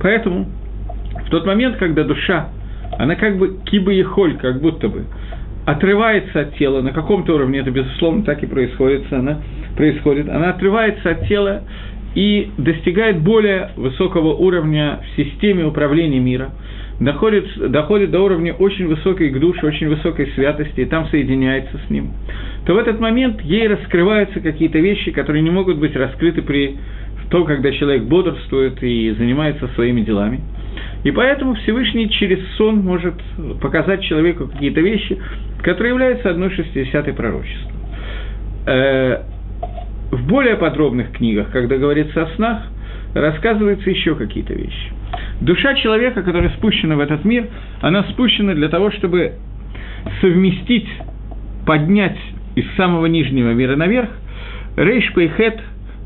Поэтому 0.00 0.48
в 1.26 1.28
тот 1.28 1.44
момент, 1.44 1.76
когда 1.76 2.04
душа, 2.04 2.48
она 2.98 3.14
как 3.16 3.38
бы 3.38 3.58
киба 3.64 3.92
и 3.92 4.02
холь, 4.02 4.36
как 4.36 4.60
будто 4.60 4.88
бы, 4.88 5.04
отрывается 5.66 6.40
от 6.40 6.56
тела, 6.56 6.80
на 6.80 6.92
каком-то 6.92 7.34
уровне 7.34 7.60
это, 7.60 7.70
безусловно, 7.70 8.24
так 8.24 8.42
и 8.42 8.46
происходит, 8.46 9.12
она, 9.12 9.40
происходит, 9.76 10.28
она 10.28 10.50
отрывается 10.50 11.10
от 11.10 11.26
тела 11.28 11.62
и 12.14 12.50
достигает 12.58 13.20
более 13.20 13.70
высокого 13.76 14.34
уровня 14.34 15.00
в 15.04 15.16
системе 15.16 15.64
управления 15.64 16.18
мира, 16.18 16.50
доходит, 16.98 17.46
доходит 17.70 18.10
до 18.10 18.20
уровня 18.20 18.52
очень 18.54 18.88
высокой 18.88 19.30
к 19.30 19.38
душе, 19.38 19.66
очень 19.66 19.88
высокой 19.88 20.26
святости, 20.34 20.80
и 20.80 20.84
там 20.86 21.06
соединяется 21.08 21.78
с 21.86 21.90
ним, 21.90 22.10
то 22.66 22.74
в 22.74 22.78
этот 22.78 22.98
момент 22.98 23.40
ей 23.42 23.68
раскрываются 23.68 24.40
какие-то 24.40 24.78
вещи, 24.78 25.12
которые 25.12 25.42
не 25.42 25.50
могут 25.50 25.78
быть 25.78 25.94
раскрыты 25.94 26.42
при 26.42 26.76
том, 27.30 27.44
когда 27.46 27.72
человек 27.72 28.04
бодрствует 28.04 28.82
и 28.82 29.12
занимается 29.12 29.68
своими 29.74 30.02
делами. 30.02 30.40
И 31.04 31.10
поэтому 31.10 31.54
Всевышний 31.54 32.10
через 32.10 32.38
сон 32.56 32.80
может 32.80 33.14
показать 33.60 34.02
человеку 34.02 34.48
какие-то 34.48 34.80
вещи, 34.80 35.18
которые 35.62 35.90
являются 35.90 36.30
одной 36.30 36.50
шестидесятой 36.50 37.14
пророчества. 37.14 37.72
Э, 38.66 39.22
в 40.10 40.26
более 40.26 40.56
подробных 40.56 41.12
книгах, 41.12 41.50
когда 41.50 41.76
говорится 41.76 42.22
о 42.22 42.26
снах, 42.36 42.62
рассказываются 43.14 43.88
еще 43.88 44.14
какие-то 44.14 44.54
вещи. 44.54 44.92
Душа 45.40 45.74
человека, 45.74 46.22
которая 46.22 46.50
спущена 46.50 46.96
в 46.96 47.00
этот 47.00 47.24
мир, 47.24 47.48
она 47.80 48.04
спущена 48.04 48.54
для 48.54 48.68
того, 48.68 48.90
чтобы 48.90 49.34
совместить, 50.20 50.88
поднять 51.66 52.18
из 52.56 52.64
самого 52.76 53.06
нижнего 53.06 53.52
мира 53.52 53.76
наверх 53.76 54.10
Рейш 54.76 55.12
Пейхет 55.14 55.60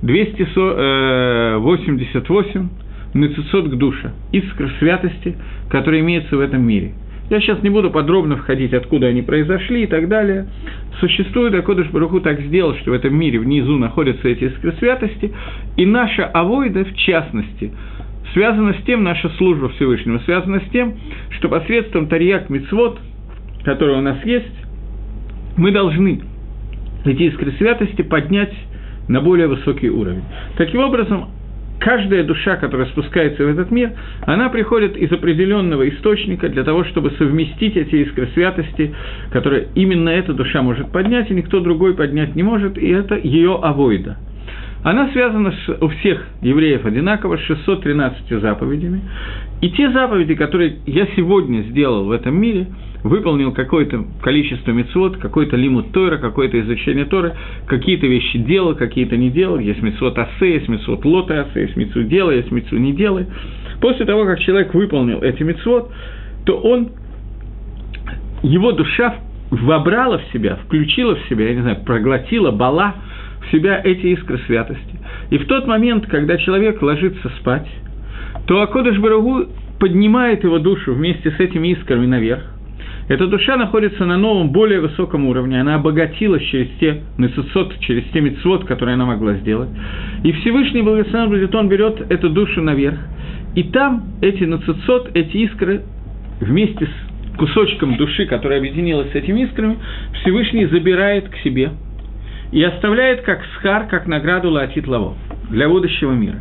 288 0.04 2.68
Нецесот 3.14 3.68
к 3.68 3.75
душе, 3.75 4.12
искра 4.32 4.70
святости, 4.78 5.37
которая 5.70 6.00
имеется 6.00 6.37
в 6.37 6.40
этом 6.40 6.62
мире– 6.62 6.92
я 7.30 7.40
сейчас 7.40 7.62
не 7.62 7.70
буду 7.70 7.90
подробно 7.90 8.37
входить, 8.37 8.75
откуда 8.75 9.06
они 9.06 9.23
произошли 9.23 9.84
и 9.84 9.87
так 9.87 10.08
далее. 10.08 10.46
Существует, 11.00 11.54
Акодыш 11.54 11.88
Баруху 11.88 12.20
так 12.20 12.38
сделал, 12.40 12.75
что 12.76 12.90
в 12.90 12.94
этом 12.94 13.16
мире 13.16 13.38
внизу 13.38 13.78
находятся 13.78 14.28
эти 14.28 14.44
искры 14.44 14.73
святости, 14.73 15.32
и 15.76 15.87
наша 15.87 16.26
авойда, 16.26 16.84
в 16.84 16.94
частности, 16.96 17.73
связана 18.34 18.75
с 18.75 18.84
тем, 18.84 19.04
наша 19.04 19.30
служба 19.38 19.70
Всевышнего, 19.70 20.18
связана 20.18 20.61
с 20.61 20.70
тем, 20.70 20.94
что 21.30 21.49
посредством 21.49 22.08
Тарьяк 22.08 22.50
Мицвод, 22.50 22.99
который 23.64 23.96
у 23.96 24.02
нас 24.02 24.23
есть, 24.26 24.54
мы 25.56 25.70
должны 25.70 26.20
эти 27.06 27.23
искры 27.23 27.52
святости 27.52 28.02
поднять 28.02 28.52
на 29.08 29.20
более 29.20 29.46
высокий 29.46 29.90
уровень. 29.90 30.23
Таким 30.56 30.80
образом, 30.80 31.28
каждая 31.78 32.25
душа, 32.25 32.56
которая 32.56 32.87
спускается 32.88 33.44
в 33.44 33.49
этот 33.49 33.70
мир, 33.70 33.92
она 34.23 34.49
приходит 34.49 34.96
из 34.96 35.12
определенного 35.12 35.88
источника 35.88 36.49
для 36.49 36.64
того, 36.64 36.84
чтобы 36.84 37.11
совместить 37.12 37.76
эти 37.76 37.96
искры 37.96 38.28
святости, 38.34 38.94
которые 39.32 39.68
именно 39.75 40.08
эта 40.08 40.32
душа 40.32 40.62
может 40.62 40.90
поднять, 40.90 41.30
и 41.30 41.34
никто 41.34 41.61
другой 41.61 41.94
поднять 41.94 42.34
не 42.34 42.42
может, 42.42 42.78
и 42.78 42.88
это 42.88 43.16
ее 43.16 43.58
авойда. 43.62 44.16
Она 44.82 45.08
связана 45.12 45.50
с, 45.50 45.68
у 45.80 45.88
всех 45.88 46.26
евреев 46.42 46.84
одинаково 46.84 47.38
с 47.38 47.40
613 47.40 48.40
заповедями, 48.40 49.00
и 49.62 49.70
те 49.70 49.90
заповеди, 49.90 50.34
которые 50.34 50.76
я 50.84 51.06
сегодня 51.16 51.62
сделал 51.62 52.04
в 52.04 52.11
этом 52.11 52.38
мире– 52.38 52.66
выполнил 53.04 53.52
какое-то 53.52 54.02
количество 54.23 54.73
мецвод, 54.73 55.18
какой-то 55.18 55.56
лимут 55.56 55.92
Тора, 55.92 56.16
какое-то 56.16 56.58
изучение 56.61 57.04
Торы, 57.04 57.34
какие-то 57.66 58.06
вещи 58.06 58.38
делал, 58.38 58.75
какие-то 58.75 59.16
не 59.16 59.30
делал, 59.30 59.58
есть 59.58 59.82
мецвод 59.82 60.18
асе, 60.18 60.54
есть 60.54 60.68
мецвод 60.68 61.04
лота 61.04 61.42
асе, 61.42 61.62
есть 61.62 61.76
мецвод 61.76 62.08
делай, 62.08 62.38
есть 62.38 62.50
мецвод 62.50 62.80
не 62.80 62.94
делай. 62.94 63.26
После 63.80 64.06
того, 64.06 64.25
как 64.25 64.40
человек 64.40 64.73
выполнил 64.73 65.20
эти 65.23 65.42
мецвод, 65.42 65.92
то 66.46 66.56
он, 66.56 66.92
его 68.42 68.73
душа 68.73 69.16
вобрала 69.50 70.18
в 70.18 70.32
себя, 70.32 70.56
включила 70.64 71.14
в 71.14 71.28
себя, 71.28 71.49
я 71.49 71.54
не 71.56 71.61
знаю, 71.61 71.84
проглотила, 71.84 72.52
бала 72.52 72.94
в 73.42 73.52
себя 73.52 73.82
эти 73.84 74.06
искры 74.06 74.38
святости. 74.46 74.99
И 75.28 75.37
в 75.37 75.46
тот 75.46 75.66
момент, 75.66 76.06
когда 76.06 76.38
человек 76.38 76.80
ложится 76.80 77.30
спать, 77.40 77.68
то 78.46 78.62
Акодыш 78.62 78.99
Барагу 78.99 79.46
поднимает 79.78 80.42
его 80.42 80.58
душу 80.58 80.94
вместе 80.94 81.30
с 81.30 81.38
этими 81.38 81.68
искрами 81.68 82.06
наверх, 82.06 82.53
эта 83.08 83.26
душа 83.26 83.56
находится 83.56 84.04
на 84.04 84.16
новом, 84.16 84.50
более 84.50 84.80
высоком 84.80 85.26
уровне, 85.26 85.61
она 85.61 85.75
обогатилась 85.75 86.42
через 86.44 86.68
те 86.80 87.02
нецесот, 87.18 87.78
через 87.80 88.04
те 88.12 88.20
мецвод, 88.20 88.64
которые 88.64 88.94
она 88.94 89.04
могла 89.04 89.34
сделать. 89.34 89.68
И 90.23 90.32
Всевышний 90.32 90.82
Благословен 90.82 91.28
будет, 91.28 91.54
он 91.54 91.68
берет 91.68 92.00
эту 92.11 92.30
душу 92.30 92.62
наверх, 92.62 92.99
и 93.54 93.62
там 93.64 94.04
эти 94.23 94.44
нецесот, 94.44 95.11
эти 95.14 95.37
искры, 95.38 95.82
вместе 96.40 96.87
с 96.87 97.37
кусочком 97.37 97.96
души, 97.96 98.26
которая 98.26 98.58
объединилась 98.58 99.11
с 99.12 99.14
этими 99.14 99.42
искрами, 99.42 99.78
Всевышний 100.20 100.66
забирает 100.66 101.28
к 101.28 101.37
себе 101.38 101.70
и 102.52 102.62
оставляет 102.62 103.23
как 103.23 103.44
схар, 103.56 103.87
как 103.87 104.06
награду 104.06 104.50
Лаатит 104.50 104.87
Лаво 104.87 105.14
для 105.50 105.68
будущего 105.68 106.12
мира. 106.12 106.38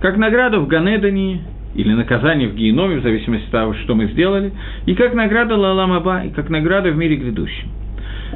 Как 0.00 0.16
награду 0.16 0.60
в 0.60 0.66
Ганедане 0.66 1.42
или 1.76 1.92
наказание 1.92 2.48
в 2.48 2.54
геноме, 2.54 2.96
в 2.96 3.02
зависимости 3.02 3.46
от 3.46 3.52
того, 3.52 3.74
что 3.74 3.94
мы 3.94 4.06
сделали, 4.06 4.52
и 4.86 4.94
как 4.94 5.14
награда 5.14 5.56
Лаламаба, 5.56 6.24
и 6.24 6.30
как 6.30 6.48
награда 6.48 6.90
в 6.90 6.96
мире 6.96 7.16
грядущем. 7.16 7.68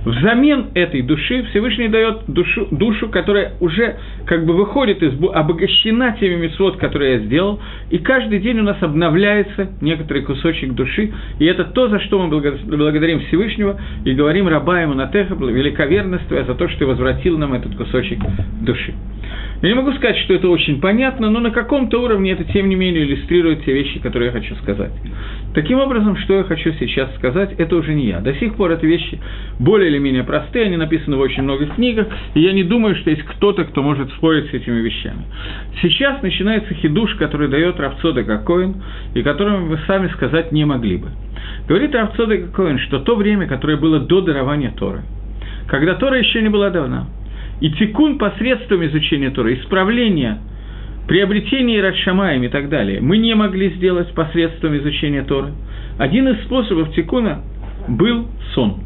Взамен 0.05 0.69
этой 0.75 1.03
души 1.03 1.45
Всевышний 1.51 1.89
дает 1.89 2.21
душу, 2.29 2.69
душу, 2.71 3.09
которая 3.09 3.55
уже 3.61 3.97
как 4.25 4.47
бы 4.47 4.55
выходит 4.55 5.03
из 5.03 5.13
обогащена 5.21 6.17
теми 6.19 6.37
мецвод, 6.37 6.77
которые 6.77 7.15
я 7.15 7.19
сделал, 7.21 7.61
и 7.91 7.99
каждый 7.99 8.39
день 8.39 8.61
у 8.61 8.63
нас 8.63 8.77
обновляется 8.81 9.69
некоторый 9.81 10.23
кусочек 10.23 10.75
души, 10.75 11.13
и 11.39 11.45
это 11.45 11.65
то, 11.65 11.89
за 11.89 12.01
что 12.01 12.25
мы 12.25 12.29
благодарим 12.29 13.21
Всевышнего 13.27 13.79
и 14.05 14.13
говорим 14.13 14.49
раба 14.49 14.81
ему 14.81 14.95
на 14.95 15.09
теха, 15.09 15.35
великоверность 15.35 16.27
твоя 16.29 16.45
за 16.45 16.55
то, 16.55 16.69
что 16.69 16.79
ты 16.79 16.87
возвратил 16.87 17.37
нам 17.37 17.53
этот 17.53 17.75
кусочек 17.75 18.21
души. 18.63 18.95
Я 19.63 19.69
не 19.69 19.75
могу 19.75 19.93
сказать, 19.93 20.17
что 20.19 20.33
это 20.33 20.49
очень 20.49 20.81
понятно, 20.81 21.29
но 21.29 21.39
на 21.39 21.51
каком-то 21.51 22.03
уровне 22.03 22.33
это, 22.33 22.45
тем 22.45 22.71
не 22.71 22.77
менее, 22.77 23.05
иллюстрирует 23.05 23.63
те 23.65 23.75
вещи, 23.75 24.01
которые 24.01 24.29
я 24.29 24.33
хочу 24.33 24.55
сказать. 24.57 24.93
Таким 25.55 25.79
образом, 25.81 26.17
что 26.17 26.35
я 26.35 26.45
хочу 26.45 26.73
сейчас 26.81 27.15
сказать, 27.17 27.53
это 27.59 27.77
уже 27.77 27.93
не 27.93 28.07
я. 28.07 28.21
До 28.21 28.33
сих 28.35 28.55
пор 28.55 28.71
эти 28.71 28.87
вещи 28.87 29.21
более 29.59 29.91
или 29.91 29.99
менее 29.99 30.25
простые, 30.25 30.67
они 30.67 30.79
написаны 30.79 31.17
в 31.17 31.21
очень 31.21 31.43
многих 31.43 31.75
книгах, 31.75 32.07
и 32.35 32.41
я 32.41 32.53
не 32.53 32.65
думаю, 32.65 32.97
что 32.97 33.11
есть 33.11 33.23
кто-то, 33.25 33.65
кто 33.65 33.83
может 33.83 34.11
спорить 34.13 34.51
с 34.51 34.55
этими 34.55 34.81
вещами. 34.81 35.25
Сейчас 35.83 36.23
начинается 36.23 36.73
хидуш, 36.73 37.17
который 37.17 37.49
дает 37.49 37.79
Равцода 37.79 38.23
Коин, 38.23 38.83
и 39.15 39.23
которым 39.23 39.69
вы 39.69 39.79
сами 39.87 40.09
сказать 40.09 40.53
не 40.53 40.65
могли 40.65 40.97
бы. 40.97 41.09
Говорит 41.69 41.95
Равцода 41.95 42.39
Коин, 42.39 42.79
что 42.79 43.01
то 43.01 43.15
время, 43.15 43.47
которое 43.47 43.77
было 43.77 44.01
до 44.01 44.23
дарования 44.23 44.71
Торы, 44.71 45.03
когда 45.67 45.97
Тора 45.97 46.19
еще 46.19 46.41
не 46.41 46.49
была 46.49 46.71
давна, 46.71 47.07
и 47.61 47.71
тикун 47.71 48.19
посредством 48.19 48.85
изучения 48.87 49.31
Торы, 49.31 49.55
исправление, 49.55 50.39
приобретение 51.07 51.79
Ирадшамаем 51.79 52.43
и 52.43 52.49
так 52.49 52.69
далее, 52.69 53.01
мы 53.01 53.19
не 53.19 53.35
могли 53.35 53.71
сделать 53.71 54.13
посредством 54.15 54.77
изучения 54.79 55.23
Торы. 55.23 55.53
Один 55.99 56.29
из 56.29 56.43
способов 56.45 56.93
тикуна 56.95 57.43
был 57.89 58.29
сон. 58.55 58.81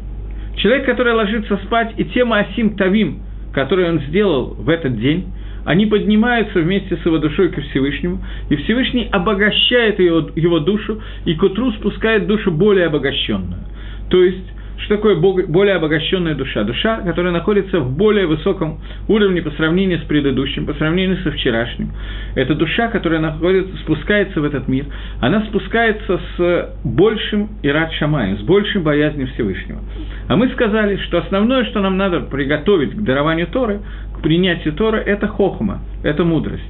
Человек, 0.57 0.85
который 0.85 1.13
ложится 1.13 1.57
спать, 1.65 1.93
и 1.97 2.05
тема 2.05 2.39
Асим 2.39 2.75
Тавим, 2.75 3.19
которую 3.53 3.89
он 3.89 3.99
сделал 4.07 4.55
в 4.57 4.69
этот 4.69 4.99
день, 4.99 5.25
они 5.65 5.87
поднимаются 5.87 6.59
вместе 6.59 6.95
с 6.95 7.05
его 7.05 7.17
душой 7.17 7.49
ко 7.49 7.61
Всевышнему, 7.61 8.23
и 8.49 8.55
Всевышний 8.55 9.09
обогащает 9.11 9.99
его, 9.99 10.29
его 10.35 10.59
душу, 10.59 11.01
и 11.25 11.33
к 11.33 11.43
утру 11.43 11.71
спускает 11.73 12.27
душу 12.27 12.51
более 12.51 12.85
обогащенную. 12.85 13.63
То 14.09 14.23
есть, 14.23 14.45
что 14.85 14.97
такое 14.97 15.15
более 15.15 15.75
обогащенная 15.75 16.35
душа? 16.35 16.63
Душа, 16.63 17.01
которая 17.01 17.33
находится 17.33 17.79
в 17.79 17.97
более 17.97 18.27
высоком 18.27 18.79
уровне 19.07 19.41
по 19.41 19.49
сравнению 19.51 19.99
с 19.99 20.03
предыдущим, 20.03 20.67
по 20.67 20.73
сравнению 20.75 21.17
со 21.23 21.31
вчерашним. 21.31 21.91
Это 22.35 22.53
душа, 22.53 22.89
которая 22.89 23.19
находится, 23.19 23.75
спускается 23.77 24.39
в 24.41 24.43
этот 24.43 24.67
мир. 24.67 24.85
Она 25.21 25.41
спускается 25.45 26.19
с 26.37 26.75
большим 26.83 27.49
Ират 27.63 27.93
Шамаем, 27.93 28.37
с 28.37 28.41
большим 28.41 28.83
боязнью 28.83 29.27
Всевышнего. 29.29 29.79
А 30.27 30.35
мы 30.35 30.49
сказали, 30.49 30.97
что 30.97 31.17
основное, 31.17 31.65
что 31.65 31.81
нам 31.81 31.97
надо 31.97 32.19
приготовить 32.19 32.91
к 32.91 33.01
дарованию 33.01 33.47
Торы, 33.47 33.79
к 34.15 34.21
принятию 34.21 34.73
Торы, 34.73 34.99
это 34.99 35.27
хохма, 35.27 35.81
это 36.03 36.23
мудрость. 36.23 36.63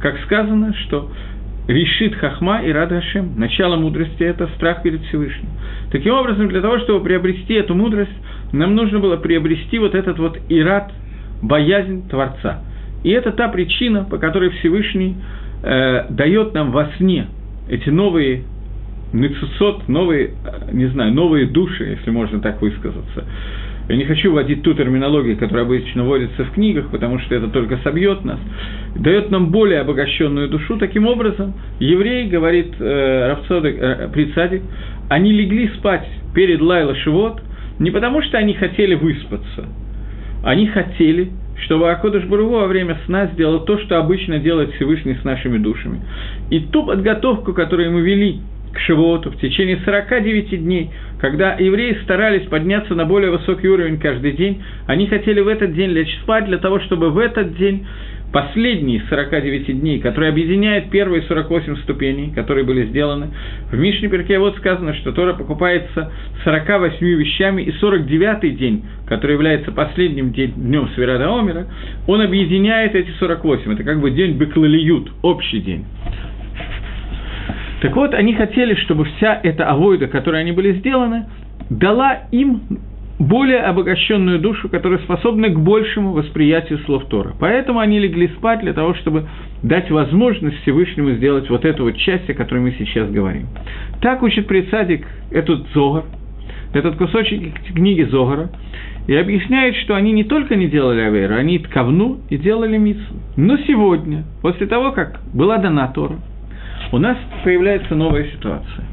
Как 0.00 0.18
сказано, 0.24 0.74
что 0.74 1.10
решит 1.70 2.16
хахма 2.16 2.62
и 2.62 2.72
рад 2.72 2.90
Хашем. 2.90 3.38
Начало 3.38 3.76
мудрости– 3.76 4.16
это 4.22 4.48
страх 4.56 4.82
перед 4.82 5.02
Всевышним. 5.04 5.48
Таким 5.92 6.14
образом, 6.14 6.48
для 6.48 6.60
того, 6.60 6.78
чтобы 6.80 7.04
приобрести 7.04 7.54
эту 7.54 7.74
мудрость, 7.74 8.10
нам 8.52 8.74
нужно 8.74 8.98
было 8.98 9.16
приобрести 9.16 9.78
вот 9.78 9.94
этот 9.94 10.18
вот 10.18 10.38
ират, 10.48 10.92
боязнь 11.42 12.08
Творца. 12.08 12.58
И 13.04 13.10
это 13.10 13.32
та 13.32 13.48
причина, 13.48 14.04
по 14.04 14.18
которой 14.18 14.50
Всевышний 14.50 15.16
э, 15.62 16.06
дает 16.10 16.54
нам 16.54 16.70
во 16.72 16.90
сне 16.98 17.28
эти 17.68 17.88
новые 17.88 18.42
нецесот, 19.12 19.88
новые, 19.88 20.30
э, 20.44 20.72
не 20.72 20.86
знаю, 20.86 21.14
новые 21.14 21.46
души, 21.46 21.84
если 21.84 22.10
можно 22.10 22.40
так 22.40 22.60
высказаться, 22.60 23.24
я 23.90 23.96
не 23.96 24.04
хочу 24.04 24.32
вводить 24.32 24.62
ту 24.62 24.72
терминологию, 24.74 25.36
которая 25.36 25.64
обычно 25.64 26.04
вводится 26.04 26.44
в 26.44 26.52
книгах, 26.52 26.90
потому 26.90 27.18
что 27.18 27.34
это 27.34 27.48
только 27.48 27.78
собьет 27.78 28.24
нас. 28.24 28.38
Дает 28.94 29.32
нам 29.32 29.50
более 29.50 29.80
обогащенную 29.80 30.48
душу. 30.48 30.78
Таким 30.78 31.08
образом, 31.08 31.54
еврей, 31.80 32.28
говорит 32.28 32.72
э, 32.78 33.28
Равцодек, 33.30 33.76
э, 33.80 34.08
Прицадик, 34.12 34.62
они 35.08 35.32
легли 35.32 35.68
спать 35.78 36.06
перед 36.34 36.60
Лайла 36.60 36.94
Шивот 36.94 37.42
не 37.80 37.90
потому, 37.90 38.22
что 38.22 38.38
они 38.38 38.54
хотели 38.54 38.94
выспаться, 38.94 39.66
они 40.44 40.68
хотели, 40.68 41.30
чтобы 41.64 41.90
Акодыш 41.90 42.24
Баругу 42.26 42.56
во 42.60 42.68
время 42.68 42.96
сна 43.06 43.26
сделал 43.34 43.64
то, 43.64 43.76
что 43.78 43.98
обычно 43.98 44.38
делает 44.38 44.72
Всевышний 44.74 45.16
с 45.20 45.24
нашими 45.24 45.58
душами. 45.58 46.00
И 46.50 46.60
ту 46.60 46.84
подготовку, 46.86 47.54
которую 47.54 47.90
мы 47.90 48.02
вели 48.02 48.40
к 48.72 48.78
Шивоту 48.80 49.30
в 49.30 49.38
течение 49.38 49.78
49 49.84 50.62
дней, 50.62 50.90
когда 51.20 51.54
евреи 51.54 51.98
старались 52.04 52.46
подняться 52.46 52.94
на 52.94 53.04
более 53.04 53.30
высокий 53.30 53.68
уровень 53.68 53.98
каждый 53.98 54.32
день, 54.32 54.62
они 54.86 55.06
хотели 55.06 55.40
в 55.40 55.48
этот 55.48 55.74
день 55.74 55.90
лечь 55.90 56.14
спать 56.22 56.46
для 56.46 56.58
того, 56.58 56.80
чтобы 56.80 57.10
в 57.10 57.18
этот 57.18 57.56
день 57.56 57.86
последние 58.32 59.02
49 59.08 59.80
дней, 59.80 59.98
которые 59.98 60.30
объединяют 60.30 60.90
первые 60.90 61.22
48 61.22 61.78
ступеней, 61.78 62.32
которые 62.32 62.64
были 62.64 62.86
сделаны, 62.86 63.30
в 63.70 63.76
Мишне 63.76 64.08
Перке 64.08 64.38
вот 64.38 64.56
сказано, 64.56 64.94
что 64.94 65.12
Тора 65.12 65.34
покупается 65.34 66.12
48 66.44 67.04
вещами, 67.04 67.62
и 67.62 67.70
49-й 67.70 68.50
день, 68.50 68.84
который 69.06 69.32
является 69.32 69.72
последним 69.72 70.32
день, 70.32 70.52
днем 70.54 70.88
Свирада 70.94 71.36
Омера, 71.36 71.66
он 72.06 72.20
объединяет 72.20 72.94
эти 72.94 73.10
48. 73.18 73.72
Это 73.72 73.84
как 73.84 74.00
бы 74.00 74.10
день 74.10 74.36
Беклалиют, 74.36 75.10
общий 75.22 75.60
день. 75.60 75.84
Так 77.80 77.96
вот, 77.96 78.14
они 78.14 78.34
хотели, 78.34 78.74
чтобы 78.74 79.04
вся 79.04 79.40
эта 79.42 79.68
авойда, 79.68 80.06
которой 80.06 80.40
они 80.40 80.52
были 80.52 80.74
сделаны, 80.74 81.26
дала 81.70 82.24
им 82.30 82.62
более 83.18 83.60
обогащенную 83.60 84.38
душу, 84.38 84.70
которая 84.70 84.98
способна 85.00 85.50
к 85.50 85.60
большему 85.60 86.12
восприятию 86.12 86.78
слов 86.80 87.04
Тора. 87.06 87.34
Поэтому 87.38 87.78
они 87.78 87.98
легли 87.98 88.28
спать 88.28 88.60
для 88.60 88.72
того, 88.72 88.94
чтобы 88.94 89.26
дать 89.62 89.90
возможность 89.90 90.56
Всевышнему 90.62 91.12
сделать 91.12 91.48
вот 91.50 91.66
эту 91.66 91.84
вот 91.84 91.96
часть, 91.98 92.28
о 92.30 92.34
которой 92.34 92.60
мы 92.60 92.72
сейчас 92.78 93.10
говорим. 93.10 93.46
Так 94.00 94.22
учит 94.22 94.46
предсадик 94.46 95.06
этот 95.30 95.68
Зогар, 95.74 96.04
этот 96.72 96.96
кусочек 96.96 97.52
книги 97.74 98.02
Зогара, 98.04 98.50
и 99.06 99.14
объясняет, 99.14 99.76
что 99.76 99.96
они 99.96 100.12
не 100.12 100.24
только 100.24 100.56
не 100.56 100.68
делали 100.68 101.00
Аверу, 101.00 101.34
они 101.34 101.58
ткавну, 101.58 102.20
и 102.30 102.38
делали 102.38 102.78
Мицу. 102.78 103.00
Но 103.36 103.58
сегодня, 103.58 104.24
после 104.40 104.66
того, 104.66 104.92
как 104.92 105.20
была 105.34 105.58
дана 105.58 105.88
Тора, 105.88 106.16
у 106.92 106.98
нас 106.98 107.16
появляется 107.44 107.94
новая 107.94 108.24
ситуация. 108.24 108.84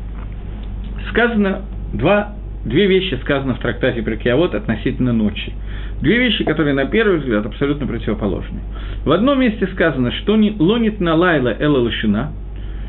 Сказано 1.10 1.62
два, 1.94 2.34
две 2.66 2.88
вещи 2.88 3.16
сказано 3.22 3.56
в 3.56 3.60
трактате 3.60 4.02
Прикиавод 4.02 4.56
относительно 4.56 5.14
ночи. 5.14 5.54
Две 6.02 6.20
вещи, 6.20 6.44
которые 6.44 6.76
на 6.76 6.86
первый 6.86 7.20
взгляд 7.20 7.46
абсолютно 7.46 7.88
противоположны. 7.88 8.60
В 9.04 9.12
одном 9.12 9.40
месте 9.40 9.68
сказано, 9.74 10.12
что 10.12 10.36
не 10.36 10.52
лонит 10.52 11.00
на 11.00 11.16
лайла 11.16 11.56
эла 11.58 11.80
лошина, 11.80 12.34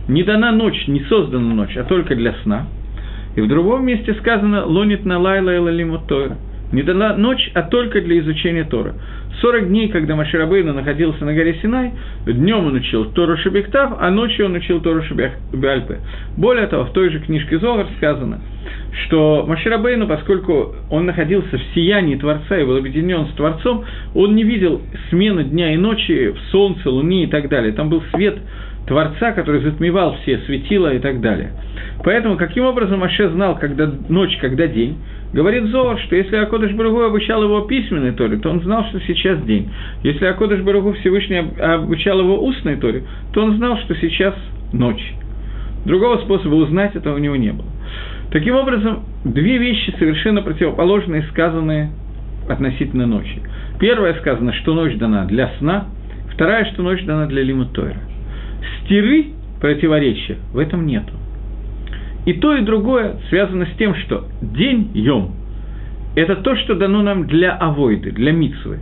не 0.09 0.25
дана 0.25 0.53
ночь, 0.53 0.87
не 0.89 1.01
создана 1.05 1.55
ночь, 1.55 1.77
а 1.77 1.85
только 1.85 2.15
для 2.15 2.35
сна. 2.43 2.67
И 3.37 3.41
в 3.41 3.49
другом 3.49 3.87
месте 3.87 4.15
сказано 4.15 4.67
лонит 4.67 5.05
на 5.05 5.19
лайла 5.19 5.51
эла 5.51 5.69
лимотойра, 5.69 6.37
не 6.73 6.83
дана 6.83 7.17
ночь, 7.17 7.51
а 7.55 7.63
только 7.63 8.01
для 8.01 8.19
изучения 8.21 8.65
Тора. 8.65 8.95
40 9.41 9.69
дней, 9.69 9.89
когда 9.89 10.17
Маширабейна 10.17 10.73
находился 10.73 11.25
на 11.25 11.33
горе 11.33 11.59
Синай, 11.63 11.93
днем 12.27 12.67
он 12.67 12.75
учил 12.75 13.07
Тору 13.13 13.37
Шабиктав, 13.37 13.93
а 13.99 14.11
ночью 14.11 14.47
он 14.47 14.55
учил 14.55 14.81
Тору 14.81 15.03
Шабиальпе. 15.03 15.99
Более 16.37 16.67
того, 16.67 16.85
в 16.85 16.93
той 16.93 17.11
же 17.11 17.21
книжке 17.21 17.59
Зогар 17.59 17.87
сказано, 17.99 18.41
что 19.07 19.45
Маширабейну, 19.47 20.09
поскольку 20.09 20.75
он 20.91 21.07
находился 21.07 21.57
в 21.57 21.63
сиянии 21.75 22.17
Творца 22.17 22.59
и 22.59 22.65
был 22.65 22.77
объединен 22.77 23.27
с 23.29 23.35
Творцом, 23.35 23.85
он 24.15 24.35
не 24.35 24.43
видел 24.43 24.83
смены 25.11 25.45
дня 25.45 25.73
и 25.73 25.77
ночи 25.77 26.31
в 26.31 26.41
солнце, 26.51 26.91
луне 26.91 27.25
и 27.25 27.27
так 27.29 27.49
далее. 27.49 27.73
Там 27.73 27.91
был 27.91 28.03
свет 28.15 28.39
Творца, 28.89 29.33
который 29.33 29.61
затмевал 29.61 30.17
все 30.23 30.39
светила 30.47 30.95
и 30.95 30.99
так 30.99 31.21
далее. 31.21 31.53
Поэтому, 32.03 32.37
каким 32.37 32.65
образом 32.65 33.01
Маше 33.01 33.29
знал, 33.29 33.59
когда 33.59 33.91
ночь, 34.09 34.37
когда 34.41 34.67
день? 34.67 34.97
Говорит 35.33 35.65
Зор, 35.67 35.99
что 36.01 36.17
если 36.17 36.37
Акодыш 36.37 36.73
Баругу 36.73 37.03
обучал 37.03 37.43
его 37.43 37.61
письменной 37.63 38.13
Торе, 38.13 38.39
то 38.39 38.49
он 38.49 38.63
знал, 38.63 38.87
что 38.87 38.99
сейчас 39.01 39.43
день. 39.43 39.69
Если 40.03 40.25
Акодыш 40.25 40.61
Баругу 40.63 40.95
Всевышний 40.95 41.37
обучал 41.37 42.19
его 42.19 42.43
устной 42.43 42.77
Торе, 42.77 43.03
то 43.35 43.45
он 43.45 43.57
знал, 43.59 43.77
что 43.81 43.95
сейчас 43.97 44.35
ночь. 44.73 45.13
Другого 45.85 46.17
способа 46.23 46.55
узнать 46.55 46.97
этого 46.97 47.17
у 47.17 47.19
него 47.19 47.37
не 47.37 47.53
было. 47.53 47.69
Таким 48.31 48.55
образом, 48.57 49.05
две 49.25 49.59
вещи 49.59 49.95
совершенно 49.99 50.41
противоположные, 50.41 51.25
сказанные 51.31 51.91
относительно 52.49 53.07
ночи. 53.07 53.43
Первое 53.79 54.15
сказано, 54.15 54.55
что 54.55 54.73
ночь 54.73 54.97
дана 54.97 55.27
для 55.27 55.51
сна, 55.59 55.89
вторая, 56.33 56.65
что 56.73 56.83
ночь 56.83 57.05
дана 57.05 57.27
для 57.27 57.43
лимутойра. 57.43 58.01
Стиры 58.85 59.27
противоречия 59.61 60.39
в 60.53 60.59
этом 60.59 60.87
нету. 60.87 61.13
И 62.27 62.35
то, 62.35 62.55
и 62.55 62.63
другое 62.63 63.17
связано 63.31 63.67
с 63.67 63.77
тем, 63.79 63.95
что 63.95 64.27
день 64.43 64.91
Йом– 64.95 65.35
это 66.15 66.37
то, 66.37 66.57
что 66.57 66.75
дано 66.75 67.03
нам 67.03 67.27
для 67.27 67.53
авойды, 67.53 68.11
для 68.11 68.33
мицвы, 68.33 68.81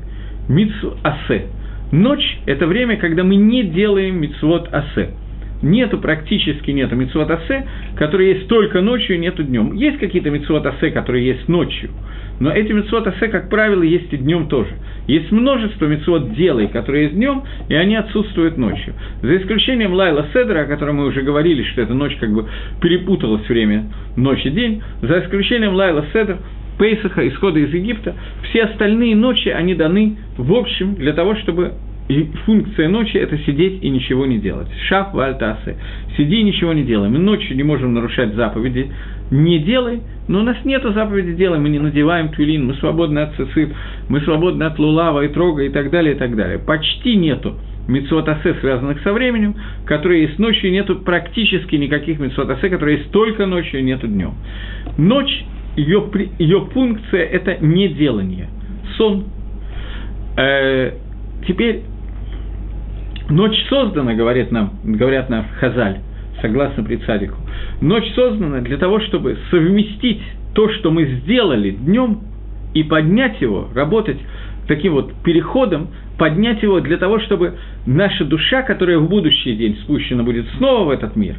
мицву 0.48 0.94
асе. 1.02 1.46
Ночь– 1.92 2.38
это 2.46 2.66
время, 2.66 2.96
когда 2.96 3.22
мы 3.22 3.36
не 3.36 3.62
делаем 3.62 4.20
мицвод 4.20 4.68
асе. 4.72 5.10
Нету, 5.62 5.98
практически 5.98 6.70
нету 6.70 6.96
мицвод 6.96 7.30
асе, 7.30 7.66
которые 7.96 8.34
есть 8.34 8.48
только 8.48 8.80
ночью 8.80 9.18
нету 9.18 9.42
днем. 9.42 9.72
Есть 9.74 9.98
какие-то 9.98 10.30
мицвод 10.30 10.66
асе, 10.66 10.90
которые 10.90 11.26
есть 11.26 11.48
ночью– 11.48 11.90
но 12.38 12.50
эти 12.50 12.72
митцвот 12.72 13.06
асе, 13.06 13.28
как 13.28 13.48
правило, 13.48 13.82
есть 13.82 14.12
и 14.12 14.16
днем 14.16 14.48
тоже. 14.48 14.70
Есть 15.06 15.32
множество 15.32 15.86
митцвот 15.86 16.34
делай, 16.34 16.68
которые 16.68 17.04
есть 17.04 17.16
днем, 17.16 17.44
и 17.68 17.74
они 17.74 17.96
отсутствуют 17.96 18.58
ночью. 18.58 18.94
За 19.22 19.36
исключением 19.36 19.94
Лайла 19.94 20.26
Седра, 20.32 20.60
о 20.60 20.64
котором 20.66 20.96
мы 20.96 21.06
уже 21.06 21.22
говорили, 21.22 21.62
что 21.62 21.82
эта 21.82 21.94
ночь 21.94 22.16
как 22.16 22.30
бы 22.32 22.46
перепуталась 22.80 23.48
время 23.48 23.86
ночь 24.16 24.44
и 24.44 24.50
день, 24.50 24.82
за 25.00 25.20
исключением 25.20 25.74
Лайла 25.74 26.04
Седр, 26.12 26.38
Пейсаха, 26.78 27.26
исхода 27.26 27.58
из 27.58 27.72
Египта, 27.72 28.14
все 28.42 28.64
остальные 28.64 29.16
ночи, 29.16 29.48
они 29.48 29.74
даны 29.74 30.18
в 30.36 30.52
общем 30.52 30.94
для 30.96 31.14
того, 31.14 31.34
чтобы 31.36 31.72
и 32.08 32.30
функция 32.44 32.88
ночи– 32.88 33.16
это 33.18 33.36
сидеть 33.38 33.82
и 33.82 33.88
ничего 33.90 34.26
не 34.26 34.38
делать. 34.38 34.68
Шаф 34.88 35.12
вальтасы. 35.12 35.76
Сиди 36.16 36.40
и 36.40 36.44
ничего 36.44 36.72
не 36.72 36.84
делай. 36.84 37.08
Мы 37.08 37.18
ночью 37.18 37.56
не 37.56 37.64
можем 37.64 37.94
нарушать 37.94 38.34
заповеди. 38.34 38.90
Не 39.30 39.58
делай, 39.58 40.02
но 40.28 40.40
у 40.40 40.42
нас 40.42 40.56
нет 40.64 40.82
заповеди 40.84 41.34
делай, 41.34 41.58
мы 41.58 41.68
не 41.68 41.80
надеваем 41.80 42.28
твилин, 42.28 42.64
мы 42.64 42.74
свободны 42.74 43.18
от 43.20 43.34
цицит, 43.34 43.74
мы 44.08 44.20
свободны 44.20 44.62
от 44.62 44.78
лулава 44.78 45.24
и 45.24 45.28
трога 45.28 45.64
и 45.64 45.68
так 45.68 45.90
далее, 45.90 46.14
и 46.14 46.16
так 46.18 46.36
далее. 46.36 46.60
Почти 46.60 47.16
нету 47.16 47.56
митцвотасе, 47.88 48.54
связанных 48.60 49.00
со 49.02 49.12
временем, 49.12 49.56
которые 49.84 50.22
есть 50.22 50.38
ночью, 50.38 50.70
нету 50.70 50.96
практически 50.96 51.74
никаких 51.76 52.20
митцвотасе, 52.20 52.68
которые 52.68 52.98
есть 52.98 53.10
только 53.10 53.46
ночью, 53.46 53.82
нету 53.84 54.06
днем. 54.06 54.34
Ночь, 54.96 55.44
ее, 55.76 56.04
ее 56.38 56.68
функция– 56.72 57.24
это 57.24 57.58
неделание, 57.64 58.48
сон. 58.96 59.24
Э, 60.36 60.92
теперь 61.46 61.82
Ночь 63.28 63.56
создана, 63.68 64.14
говорит 64.14 64.52
нам, 64.52 64.72
говорят 64.84 65.28
нам 65.28 65.46
Хазаль, 65.58 65.98
согласно 66.40 66.84
Прицадику. 66.84 67.36
Ночь 67.80 68.12
создана 68.14 68.60
для 68.60 68.76
того, 68.76 69.00
чтобы 69.00 69.36
совместить 69.50 70.22
то, 70.54 70.68
что 70.70 70.90
мы 70.90 71.04
сделали 71.22 71.70
днем, 71.70 72.20
и 72.76 72.82
поднять 72.82 73.40
его, 73.40 73.68
работать 73.74 74.18
таким 74.68 74.92
вот 74.92 75.12
переходом, 75.24 75.88
поднять 76.18 76.62
его 76.62 76.80
для 76.80 76.98
того, 76.98 77.18
чтобы 77.20 77.54
наша 77.86 78.24
душа, 78.24 78.62
которая 78.62 78.98
в 78.98 79.08
будущий 79.08 79.56
день 79.56 79.78
спущена 79.82 80.22
будет 80.22 80.44
снова 80.58 80.84
в 80.84 80.90
этот 80.90 81.16
мир, 81.16 81.36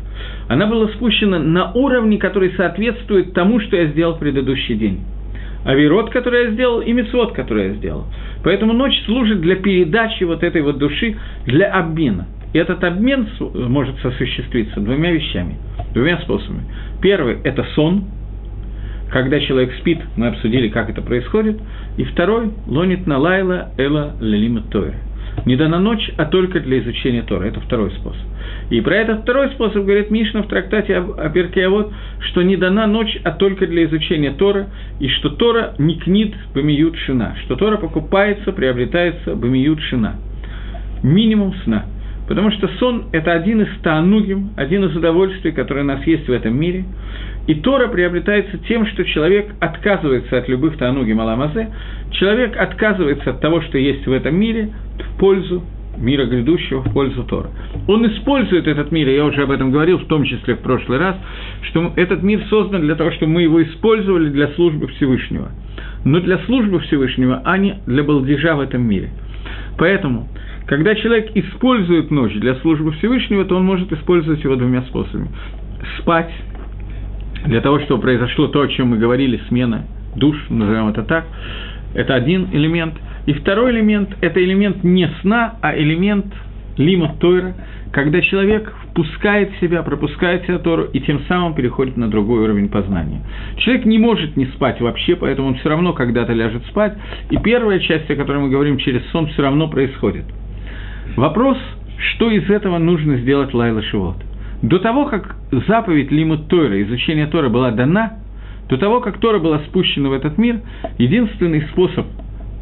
она 0.48 0.66
была 0.66 0.88
спущена 0.90 1.38
на 1.38 1.72
уровне, 1.74 2.18
который 2.18 2.54
соответствует 2.58 3.34
тому, 3.34 3.60
что 3.60 3.76
я 3.76 3.86
сделал 3.88 4.16
в 4.16 4.20
предыдущий 4.20 4.76
день 4.76 5.02
авирот, 5.68 6.10
который 6.12 6.46
я 6.46 6.52
сделал, 6.52 6.80
и 6.80 6.94
мецвод, 6.94 7.34
который 7.34 7.68
я 7.68 7.74
сделал. 7.74 8.06
Поэтому 8.44 8.72
ночь 8.72 9.04
служит 9.06 9.42
для 9.42 9.58
передачи 9.58 10.24
вот 10.24 10.42
этой 10.42 10.62
вот 10.62 10.78
души, 10.78 11.18
для 11.46 11.68
обмена. 11.72 12.26
И 12.54 12.58
этот 12.58 12.82
обмен 12.86 13.28
может 13.40 14.04
осуществиться 14.04 14.80
двумя 14.80 15.12
вещами, 15.12 15.58
двумя 15.94 16.20
способами. 16.20 16.64
Первый– 17.02 17.40
это 17.44 17.66
сон, 17.76 18.06
когда 19.12 19.42
человек 19.42 19.74
спит, 19.80 20.00
мы 20.16 20.28
обсудили, 20.28 20.70
как 20.70 20.90
это 20.90 21.02
происходит. 21.02 21.60
И 21.98 22.06
второй– 22.06 22.52
лонит 22.68 23.06
на 23.06 23.18
лайла 23.18 23.72
эла 23.78 24.16
лелима 24.22 24.62
тойра. 24.62 24.96
Не 25.46 25.56
дана 25.56 25.80
ночь, 25.80 26.12
а 26.18 26.26
только 26.26 26.60
для 26.60 26.80
изучения 26.80 27.22
Тора. 27.22 27.46
Это 27.46 27.62
второй 27.62 27.92
способ. 27.92 28.22
И 28.70 28.82
про 28.82 28.96
этот 28.96 29.22
второй 29.22 29.50
способ 29.52 29.86
говорит 29.86 30.12
Мишна 30.12 30.44
в 30.44 30.48
трактате 30.48 30.98
о 30.98 31.30
Перкеавод, 31.30 31.94
что 32.20 32.42
не 32.42 32.58
дана 32.58 32.88
ночь, 32.88 33.18
а 33.24 33.32
только 33.32 33.66
для 33.68 33.86
изучения 33.86 34.32
Тора, 34.32 34.68
и 35.00 35.08
что 35.08 35.30
Тора 35.30 35.74
не 35.78 35.96
книт 35.96 36.34
бамиют 36.54 36.98
шина, 36.98 37.36
что 37.46 37.56
Тора 37.56 37.78
покупается, 37.78 38.52
приобретается 38.52 39.36
бамиют 39.36 39.80
шина. 39.82 40.16
Минимум 41.04 41.54
сна. 41.64 41.86
Потому 42.28 42.52
что 42.52 42.68
сон– 42.80 43.06
это 43.14 43.32
один 43.32 43.62
из 43.62 43.70
таанугим, 43.82 44.50
один 44.58 44.84
из 44.84 44.96
удовольствий, 44.96 45.52
которые 45.52 45.86
у 45.86 45.88
нас 45.88 46.06
есть 46.06 46.28
в 46.28 46.32
этом 46.32 46.60
мире. 46.60 46.84
И 47.48 47.56
Тора 47.56 47.88
приобретается 47.88 48.58
тем, 48.68 48.86
что 48.88 49.06
человек 49.06 49.48
отказывается 49.62 50.38
от 50.38 50.50
любых 50.50 50.78
таануги 50.78 51.14
маламазе, 51.14 51.70
человек 52.12 52.58
отказывается 52.58 53.30
от 53.30 53.40
того, 53.40 53.62
что 53.62 53.78
есть 53.78 54.06
в 54.06 54.12
этом 54.12 54.36
мире, 54.36 54.70
в 55.00 55.20
пользу 55.20 55.64
мира 55.98 56.26
грядущего, 56.26 56.82
в 56.82 56.94
пользу 56.94 57.24
Тора. 57.24 57.50
Он 57.88 58.06
использует 58.08 58.68
этот 58.68 58.92
мир, 58.92 59.08
я 59.08 59.26
уже 59.26 59.44
об 59.44 59.52
этом 59.52 59.72
говорил, 59.72 59.98
в 60.00 60.06
том 60.06 60.24
числе 60.26 60.56
в 60.56 60.60
прошлый 60.60 61.00
раз, 61.00 61.16
что 61.64 61.94
этот 61.96 62.24
мир 62.24 62.44
создан 62.50 62.82
для 62.82 62.96
того, 62.96 63.12
чтобы 63.12 63.32
мы 63.32 63.44
его 63.44 63.64
использовали 63.64 64.30
для 64.30 64.50
службы 64.50 64.88
Всевышнего. 64.88 65.52
Но 66.04 66.20
для 66.20 66.38
службы 66.40 66.80
Всевышнего, 66.82 67.42
а 67.44 67.58
не 67.58 67.78
для 67.86 68.04
балдежа 68.04 68.56
в 68.56 68.60
этом 68.62 68.84
мире. 68.84 69.10
Поэтому, 69.78 70.28
когда 70.68 70.96
человек 70.96 71.32
использует 71.34 72.12
ночь 72.12 72.34
для 72.34 72.56
службы 72.56 72.92
Всевышнего, 72.94 73.46
то 73.46 73.56
он 73.56 73.66
может 73.66 73.92
использовать 73.94 74.44
его 74.44 74.56
двумя 74.56 74.82
способами. 74.84 75.30
Спать, 76.00 76.32
для 77.46 77.62
того, 77.62 77.80
чтобы 77.80 78.02
произошло 78.02 78.48
то, 78.48 78.62
о 78.62 78.68
чем 78.68 78.90
мы 78.90 78.98
говорили, 78.98 79.40
смена 79.48 79.86
душ, 80.16 80.36
назовем 80.50 80.90
это 80.90 81.04
так, 81.04 81.26
это 81.94 82.16
один 82.16 82.50
элемент. 82.52 82.96
И 83.26 83.34
второй 83.34 83.72
элемент– 83.72 84.10
это 84.22 84.44
элемент 84.44 84.84
не 84.84 85.10
сна, 85.22 85.56
а 85.62 85.78
элемент 85.78 86.26
лима 86.78 87.16
Тойра, 87.20 87.56
когда 87.92 88.22
человек 88.22 88.74
впускает 88.90 89.52
в 89.54 89.60
себя, 89.60 89.84
пропускает 89.84 90.44
себя 90.44 90.60
Тору 90.60 90.84
и 90.84 91.00
тем 91.00 91.22
самым 91.28 91.54
переходит 91.54 91.98
на 91.98 92.10
другой 92.10 92.44
уровень 92.44 92.70
познания. 92.70 93.22
Человек 93.58 93.86
не 93.86 94.00
может 94.00 94.36
не 94.36 94.46
спать 94.48 94.82
вообще, 94.82 95.16
поэтому 95.16 95.50
он 95.50 95.56
все 95.56 95.70
равно 95.70 95.94
когда-то 95.94 96.34
ляжет 96.34 96.66
спать, 96.68 96.98
и 97.30 97.38
первая 97.38 97.80
часть, 97.80 98.10
о 98.12 98.16
которой 98.16 98.40
мы 98.40 98.50
говорим 98.50 98.78
через 98.78 99.06
сон, 99.12 99.28
все 99.28 99.42
равно 99.42 99.68
происходит. 99.70 100.26
Вопрос, 101.16 101.58
что 101.98 102.30
из 102.30 102.50
этого 102.50 102.78
нужно 102.78 103.18
сделать 103.18 103.54
Лайла 103.54 103.82
Шивот. 103.82 104.18
До 104.62 104.80
того, 104.80 105.06
как 105.06 105.36
заповедь 105.68 106.12
Лимут 106.12 106.48
Тойра, 106.48 106.82
изучение 106.84 107.28
Тора 107.28 107.50
была 107.50 107.72
дана, 107.72 108.20
до 108.70 108.78
того, 108.78 109.02
как 109.02 109.20
Тора 109.20 109.40
была 109.40 109.60
спущена 109.60 110.10
в 110.10 110.14
этот 110.14 110.38
мир, 110.38 110.62
единственный 110.98 111.62
способ 111.72 112.06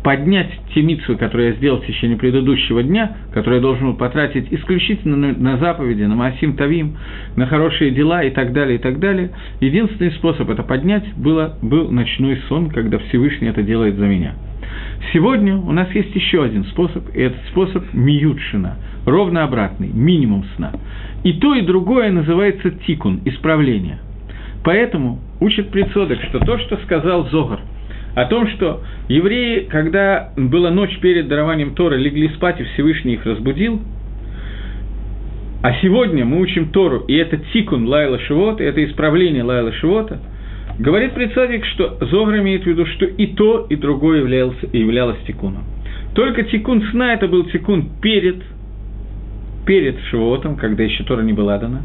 поднять 0.06 0.52
те 0.76 0.84
митсвы, 0.84 1.16
которые 1.16 1.50
я 1.50 1.56
сделал 1.56 1.82
в 1.82 1.86
течение 1.88 2.16
предыдущего 2.16 2.84
дня, 2.84 3.18
которые 3.34 3.56
я 3.56 3.62
должен 3.62 3.88
был 3.88 3.96
потратить 3.96 4.54
исключительно 4.54 5.18
на, 5.18 5.34
на 5.34 5.58
заповеди, 5.58 6.04
на 6.04 6.14
Масим 6.16 6.56
Тавим, 6.56 6.98
на 7.36 7.48
хорошие 7.48 7.90
дела 7.90 8.22
и 8.22 8.30
так 8.30 8.54
далее, 8.54 8.76
и 8.76 8.78
так 8.78 9.00
далее, 9.00 9.32
единственный 9.62 10.12
способ 10.12 10.48
это 10.52 10.62
поднять 10.62 11.12
было, 11.16 11.58
был 11.64 11.90
ночной 11.90 12.40
сон, 12.48 12.70
когда 12.70 13.00
Всевышний 13.00 13.48
это 13.48 13.64
делает 13.64 13.96
за 13.96 14.06
меня. 14.06 14.36
Сегодня 15.14 15.58
у 15.58 15.72
нас 15.72 15.90
есть 15.94 16.16
еще 16.16 16.44
один 16.44 16.66
способ, 16.66 17.04
и 17.16 17.22
этот 17.22 17.40
способ 17.52 17.84
миютшина, 17.94 18.78
ровно 19.06 19.44
обратный, 19.44 19.90
минимум 19.90 20.46
сна. 20.56 20.72
И 21.24 21.34
то, 21.34 21.54
и 21.56 21.62
другое 21.62 22.12
называется 22.12 22.72
тикун, 22.72 23.22
исправление. 23.26 24.00
Поэтому 24.64 25.20
учит 25.40 25.70
предсодок, 25.70 26.20
что 26.24 26.40
то, 26.40 26.58
что 26.60 26.78
сказал 26.78 27.30
Зогар, 27.30 27.60
о 28.16 28.26
том, 28.26 28.48
что 28.48 28.82
евреи, 29.08 29.68
когда 29.70 30.32
была 30.38 30.72
ночь 30.72 30.98
перед 31.00 31.28
дарованием 31.28 31.76
Тора, 31.76 31.96
легли 31.96 32.30
спать, 32.30 32.60
и 32.60 32.64
Всевышний 32.64 33.14
их 33.14 33.26
разбудил, 33.26 33.82
а 35.62 35.74
сегодня 35.82 36.26
мы 36.26 36.42
учим 36.42 36.70
Тору, 36.70 37.00
и 37.08 37.16
это 37.16 37.38
тикун 37.52 37.88
Лайла 37.88 38.20
Шивота, 38.20 38.64
это 38.64 38.86
исправление 38.86 39.44
Лайла 39.44 39.72
Шивота, 39.74 40.20
говорит 40.80 41.14
предсадик, 41.14 41.66
что 41.66 41.98
Зогар 42.02 42.40
имеет 42.40 42.64
в 42.64 42.68
виду, 42.68 42.86
что 42.86 43.06
и 43.06 43.28
то, 43.28 43.68
и 43.70 43.76
другое 43.76 44.20
являлось, 44.20 44.58
являлось 44.74 45.18
тикуном. 45.28 45.64
Только 46.14 46.44
тикун 46.44 46.82
сна– 46.92 47.14
это 47.16 47.28
был 47.28 47.46
тикун 47.46 47.90
перед 48.02 48.42
перед 49.66 50.00
Шивотом, 50.12 50.56
когда 50.56 50.84
еще 50.84 51.04
Тора 51.04 51.22
не 51.22 51.34
была 51.34 51.58
дана. 51.58 51.82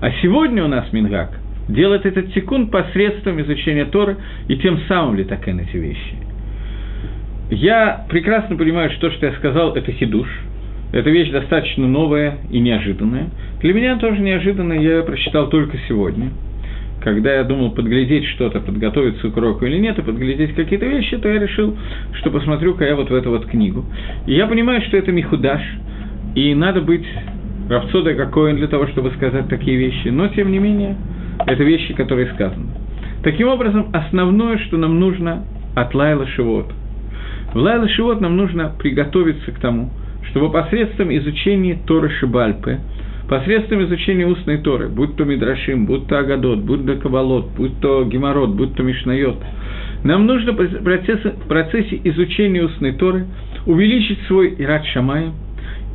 А 0.00 0.10
сегодня 0.22 0.64
у 0.64 0.68
нас 0.68 0.92
Мингак 0.92 1.36
делает 1.68 2.06
этот 2.06 2.32
секунд 2.32 2.70
посредством 2.70 3.40
изучения 3.42 3.86
Торы 3.86 4.16
и 4.48 4.56
тем 4.56 4.78
самым 4.86 5.16
ли 5.16 5.24
так 5.24 5.46
и 5.48 5.50
эти 5.50 5.76
вещи. 5.76 6.16
Я 7.50 8.06
прекрасно 8.08 8.56
понимаю, 8.56 8.90
что 8.90 9.08
то, 9.08 9.16
что 9.16 9.26
я 9.26 9.32
сказал, 9.34 9.74
это 9.74 9.92
хидуш. 9.92 10.28
Это 10.92 11.10
вещь 11.10 11.30
достаточно 11.30 11.86
новая 11.86 12.38
и 12.50 12.60
неожиданная. 12.60 13.28
Для 13.60 13.74
меня 13.74 13.96
тоже 13.96 14.20
неожиданно, 14.20 14.74
я 14.74 14.96
ее 14.98 15.02
прочитал 15.02 15.48
только 15.48 15.76
сегодня. 15.88 16.30
Когда 17.04 17.34
я 17.34 17.44
думал 17.44 17.70
подглядеть 17.70 18.24
что-то, 18.28 18.60
подготовиться 18.60 19.30
к 19.30 19.36
уроку 19.36 19.66
или 19.66 19.78
нет, 19.78 19.98
и 19.98 20.02
подглядеть 20.02 20.54
какие-то 20.54 20.86
вещи, 20.86 21.18
то 21.18 21.28
я 21.28 21.38
решил, 21.38 21.76
что 22.14 22.30
посмотрю-ка 22.30 22.84
я 22.84 22.96
вот 22.96 23.10
в 23.10 23.14
эту 23.14 23.30
вот 23.30 23.46
книгу. 23.46 23.84
И 24.26 24.34
я 24.34 24.46
понимаю, 24.46 24.82
что 24.82 24.96
это 24.96 25.12
Михудаш– 25.12 25.60
и 26.34 26.54
надо 26.54 26.80
быть 26.80 27.06
Равцода 27.68 28.14
какой 28.14 28.52
для 28.54 28.66
того, 28.66 28.86
чтобы 28.88 29.10
сказать 29.12 29.48
такие 29.48 29.78
вещи. 29.78 30.08
Но, 30.08 30.28
тем 30.28 30.52
не 30.52 30.58
менее, 30.58 30.96
это 31.46 31.62
вещи, 31.64 31.94
которые 31.94 32.26
сказаны. 32.34 32.66
Таким 33.22 33.48
образом, 33.48 33.88
основное, 33.92 34.58
что 34.58 34.76
нам 34.76 35.00
нужно 35.00 35.44
от 35.74 35.94
Лайла 35.94 36.26
Шивот. 36.26 36.70
В 37.54 37.56
Лайла 37.56 37.88
Шивот 37.88 38.20
нам 38.20 38.36
нужно 38.36 38.72
приготовиться 38.78 39.50
к 39.50 39.58
тому, 39.60 39.90
чтобы 40.30 40.50
посредством 40.50 41.14
изучения 41.16 41.78
Торы 41.86 42.10
Шибальпы, 42.10 42.80
посредством 43.28 43.84
изучения 43.84 44.26
устной 44.26 44.58
Торы, 44.58 44.88
будь 44.88 45.16
то 45.16 45.24
Мидрашим, 45.24 45.86
будь 45.86 46.06
то 46.06 46.18
Агадот, 46.18 46.60
будь 46.60 46.86
то 46.86 46.96
Кабалот, 46.96 47.50
будь 47.56 47.80
то 47.80 48.04
Геморот, 48.04 48.50
будь 48.50 48.74
то 48.74 48.82
Мишнайот, 48.82 49.42
нам 50.02 50.26
нужно 50.26 50.52
в 50.52 50.56
процессе, 51.48 52.00
изучения 52.04 52.62
устной 52.62 52.92
Торы 52.92 53.26
увеличить 53.66 54.18
свой 54.26 54.54
Ират 54.58 54.84
Шамай, 54.86 55.30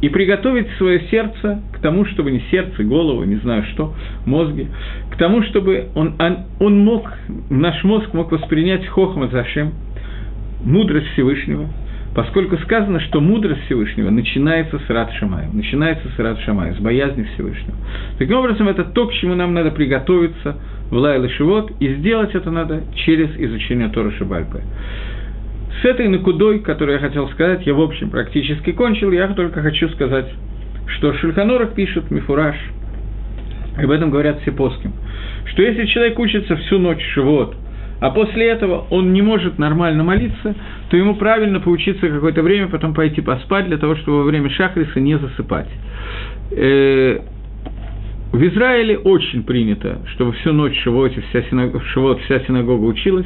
и 0.02 0.10
приготовить 0.10 0.68
свое 0.78 1.02
сердце 1.12 1.62
к 1.74 1.80
тому, 1.80 2.06
чтобы 2.06 2.32
не 2.32 2.42
сердце, 2.52 2.84
голову, 2.84 3.24
не 3.24 3.36
знаю 3.38 3.63
что, 3.74 3.94
мозги, 4.26 4.68
к 5.12 5.18
тому, 5.18 5.44
чтобы 5.44 5.89
он, 5.96 6.15
он, 6.20 6.38
он 6.60 6.80
мог, 6.80 7.12
наш 7.50 7.84
мозг 7.84 8.13
мог 8.13 8.32
воспринять 8.32 8.88
хохма 8.88 9.28
Зашем, 9.28 9.74
мудрость 10.63 11.08
Всевышнего, 11.13 11.68
поскольку 12.15 12.58
сказано, 12.58 13.00
что 13.02 13.22
мудрость 13.22 13.62
Всевышнего 13.65 14.10
начинается 14.10 14.80
с 14.80 14.89
Рад 14.89 15.12
Шамаем, 15.13 15.56
начинается 15.56 16.08
с 16.15 16.19
Рад 16.19 16.39
Шамаем, 16.39 16.76
с 16.76 16.80
боязни 16.80 17.24
Всевышнего. 17.34 17.76
Таким 18.17 18.38
образом, 18.38 18.67
это 18.67 18.84
то, 18.84 19.08
к 19.08 19.13
чему 19.13 19.36
нам 19.36 19.54
надо 19.54 19.72
приготовиться 19.72 20.58
в 20.89 20.95
Лайлы 20.95 21.30
Шивот, 21.30 21.72
и 21.80 21.93
сделать 21.95 22.34
это 22.34 22.50
надо 22.50 22.82
через 22.95 23.30
изучение 23.38 23.89
Тора 23.89 24.12
Шибальпы. 24.12 24.62
с 25.82 25.86
этой 25.86 26.08
накудой, 26.08 26.60
которую 26.60 27.00
я 27.00 27.00
хотел 27.00 27.30
сказать, 27.30 27.65
я, 27.65 27.74
в 27.74 27.82
общем, 27.82 28.10
практически 28.10 28.72
кончил, 28.72 29.12
я 29.12 29.28
только 29.30 29.62
хочу 29.62 29.88
сказать, 29.89 30.28
что 30.88 31.13
Шульханорах 31.13 31.74
пишет 31.74 32.12
Мифураж, 32.12 32.56
об 33.78 33.89
этом 33.91 34.10
говорят 34.10 34.41
все 34.41 34.52
плоским, 34.52 34.93
что 35.45 35.62
если 35.62 35.86
человек 35.86 36.19
учится 36.19 36.56
всю 36.58 36.80
ночь 36.80 37.04
живот, 37.13 37.56
а 37.99 38.12
после 38.12 38.47
этого 38.47 38.85
он 38.89 39.13
не 39.13 39.21
может 39.21 39.59
нормально 39.59 40.03
молиться, 40.03 40.55
то 40.89 40.97
ему 40.97 41.15
правильно 41.15 41.59
поучиться 41.59 42.07
какое-то 42.07 42.41
время, 42.41 42.67
потом 42.67 42.93
пойти 42.93 43.21
поспать, 43.21 43.67
для 43.67 43.77
того, 43.77 43.95
чтобы 43.95 44.19
во 44.19 44.23
время 44.23 44.49
шахриса 44.49 44.99
не 44.99 45.17
засыпать. 45.17 45.69
Э, 46.51 47.19
в 48.31 48.43
Израиле 48.43 48.97
очень 48.97 49.43
принято, 49.43 49.99
чтобы 50.13 50.33
всю 50.33 50.53
ночь 50.53 50.77
в 50.77 50.81
Шивоте 50.83 51.21
вся 51.29 51.41
синагога, 51.43 51.83
Шивот, 51.85 52.21
вся 52.21 52.39
синагога 52.41 52.85
училась, 52.85 53.25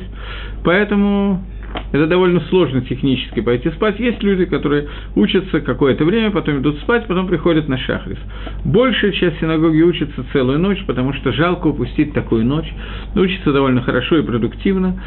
поэтому 0.63 1.43
это 1.91 2.07
довольно 2.07 2.41
сложно 2.49 2.81
технически 2.81 3.41
пойти 3.41 3.69
спать. 3.71 3.99
Есть 3.99 4.21
люди, 4.23 4.45
которые 4.45 4.88
учатся 5.15 5.62
какое-то 5.62 6.05
время, 6.05 6.31
потом 6.31 6.59
идут 6.59 6.79
спать, 6.79 7.05
потом 7.07 7.27
приходят 7.27 7.67
на 7.67 7.77
шахрис. 7.77 8.17
Большая 8.65 9.12
часть 9.12 9.39
синагоги 9.39 9.81
учится 9.81 10.25
целую 10.33 10.59
ночь, 10.59 10.83
потому 10.86 11.13
что 11.13 11.31
жалко 11.31 11.67
упустить 11.67 12.13
такую 12.13 12.45
ночь. 12.45 12.71
Учатся 13.15 13.53
довольно 13.53 13.81
хорошо 13.81 14.17
и 14.17 14.23
продуктивно. 14.23 15.01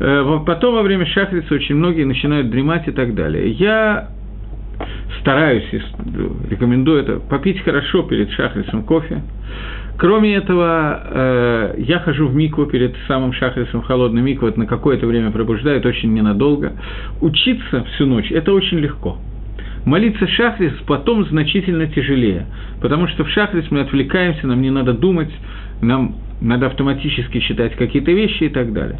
Э, 0.00 0.40
потом 0.46 0.74
во 0.74 0.82
время 0.82 1.06
шахриса 1.06 1.54
очень 1.54 1.74
многие 1.74 2.04
начинают 2.04 2.50
дремать 2.50 2.88
и 2.88 2.92
так 2.92 3.14
далее. 3.14 3.50
Я 3.50 4.10
стараюсь, 5.20 5.64
рекомендую 6.48 7.02
это, 7.02 7.20
попить 7.20 7.60
хорошо 7.62 8.02
перед 8.02 8.30
шахрисом 8.30 8.84
кофе, 8.84 9.22
Кроме 10.00 10.34
этого, 10.34 10.98
э, 11.04 11.74
я 11.76 11.98
хожу 11.98 12.26
в 12.26 12.34
микву 12.34 12.64
перед 12.64 12.96
самым 13.06 13.34
шахрисом, 13.34 13.82
в 13.82 13.84
холодный 13.84 14.22
микву, 14.22 14.48
это 14.48 14.58
на 14.58 14.64
какое-то 14.64 15.06
время 15.06 15.30
пробуждает, 15.30 15.84
очень 15.84 16.14
ненадолго. 16.14 16.72
Учиться 17.20 17.84
всю 17.84 18.06
ночь– 18.06 18.30
это 18.30 18.54
очень 18.54 18.78
легко. 18.78 19.18
Молиться 19.84 20.26
шахрис 20.26 20.72
потом 20.86 21.26
значительно 21.26 21.86
тяжелее, 21.86 22.46
потому 22.80 23.08
что 23.08 23.24
в 23.24 23.28
шахрис 23.28 23.70
мы 23.70 23.80
отвлекаемся, 23.80 24.46
нам 24.46 24.62
не 24.62 24.70
надо 24.70 24.94
думать, 24.94 25.30
нам 25.82 26.14
надо 26.40 26.68
автоматически 26.68 27.40
считать 27.40 27.76
какие-то 27.76 28.12
вещи 28.12 28.44
и 28.44 28.48
так 28.48 28.72
далее. 28.72 28.98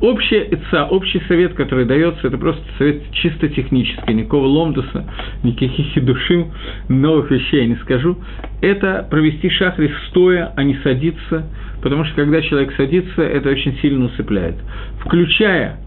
Общая 0.00 0.44
ИЦА, 0.50 0.86
общий 0.86 1.22
совет, 1.26 1.54
который 1.54 1.86
дается, 1.86 2.26
это 2.26 2.36
просто 2.36 2.62
совет 2.76 3.10
чисто 3.12 3.48
технический, 3.48 4.12
никакого 4.12 4.46
ломдуса, 4.46 5.06
никаких 5.42 6.04
душим, 6.04 6.52
новых 6.88 7.30
вещей 7.30 7.62
я 7.62 7.66
не 7.66 7.76
скажу. 7.76 8.18
Это 8.60 9.06
провести 9.10 9.48
шахрис 9.48 9.92
стоя, 10.08 10.52
а 10.54 10.62
не 10.64 10.74
садиться, 10.82 11.50
потому 11.82 12.04
что 12.04 12.14
когда 12.16 12.42
человек 12.42 12.74
садится, 12.76 13.22
это 13.22 13.48
очень 13.48 13.78
сильно 13.80 14.04
усыпляет. 14.06 14.56
Включая 15.00 15.78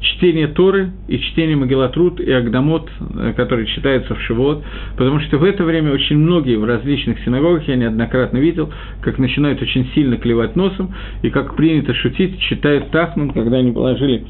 чтение 0.00 0.48
Торы 0.48 0.90
и 1.08 1.18
чтение 1.18 1.56
Магелатрут 1.56 2.20
и 2.20 2.30
Агдамот, 2.30 2.88
э, 2.98 3.32
который 3.36 3.66
читается 3.66 4.14
в 4.14 4.20
Шивот, 4.22 4.62
потому 4.96 5.20
что 5.20 5.38
в 5.38 5.44
это 5.44 5.64
время 5.64 5.92
очень 5.92 6.16
многие 6.16 6.56
в 6.56 6.64
различных 6.64 7.18
синагогах, 7.24 7.66
я 7.68 7.76
неоднократно 7.76 8.38
видел, 8.38 8.72
как 9.00 9.18
начинают 9.18 9.60
очень 9.62 9.90
сильно 9.94 10.16
клевать 10.16 10.56
носом, 10.56 10.94
и 11.22 11.30
как 11.30 11.56
принято 11.56 11.94
шутить, 11.94 12.38
читают 12.40 12.90
Тахман, 12.90 13.30
когда 13.30 13.58
они 13.58 13.72
положили 13.72 14.24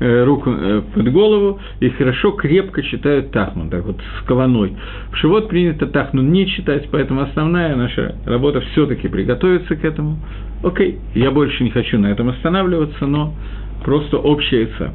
э, 0.00 0.24
руку 0.24 0.50
э, 0.50 0.82
под 0.94 1.12
голову, 1.12 1.60
и 1.80 1.90
хорошо, 1.90 2.32
крепко 2.32 2.82
читают 2.82 3.30
Тахман, 3.30 3.70
так 3.70 3.84
вот, 3.84 3.96
с 4.00 4.26
кованой. 4.26 4.76
В 5.12 5.16
Шивот 5.16 5.48
принято 5.48 5.86
Тахман 5.86 6.30
не 6.32 6.46
читать, 6.46 6.88
поэтому 6.90 7.22
основная 7.22 7.76
наша 7.76 8.16
работа 8.24 8.60
все 8.72 8.86
таки 8.86 9.08
приготовиться 9.08 9.76
к 9.76 9.84
этому. 9.84 10.18
Окей, 10.62 10.98
я 11.14 11.30
больше 11.30 11.64
не 11.64 11.70
хочу 11.70 11.98
на 11.98 12.08
этом 12.08 12.28
останавливаться, 12.28 13.06
но 13.06 13.34
просто 13.84 14.18
общая 14.18 14.62
яйца. 14.62 14.92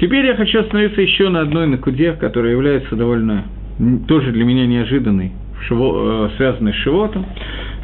Теперь 0.00 0.26
я 0.26 0.34
хочу 0.34 0.60
остановиться 0.60 1.00
еще 1.00 1.28
на 1.28 1.40
одной 1.40 1.66
накуде, 1.66 2.12
которая 2.12 2.52
является 2.52 2.96
довольно 2.96 3.44
тоже 4.08 4.32
для 4.32 4.44
меня 4.44 4.66
неожиданной, 4.66 5.32
шиво, 5.66 6.26
э, 6.26 6.36
связанной 6.36 6.72
с 6.72 6.76
Шивотом. 6.76 7.26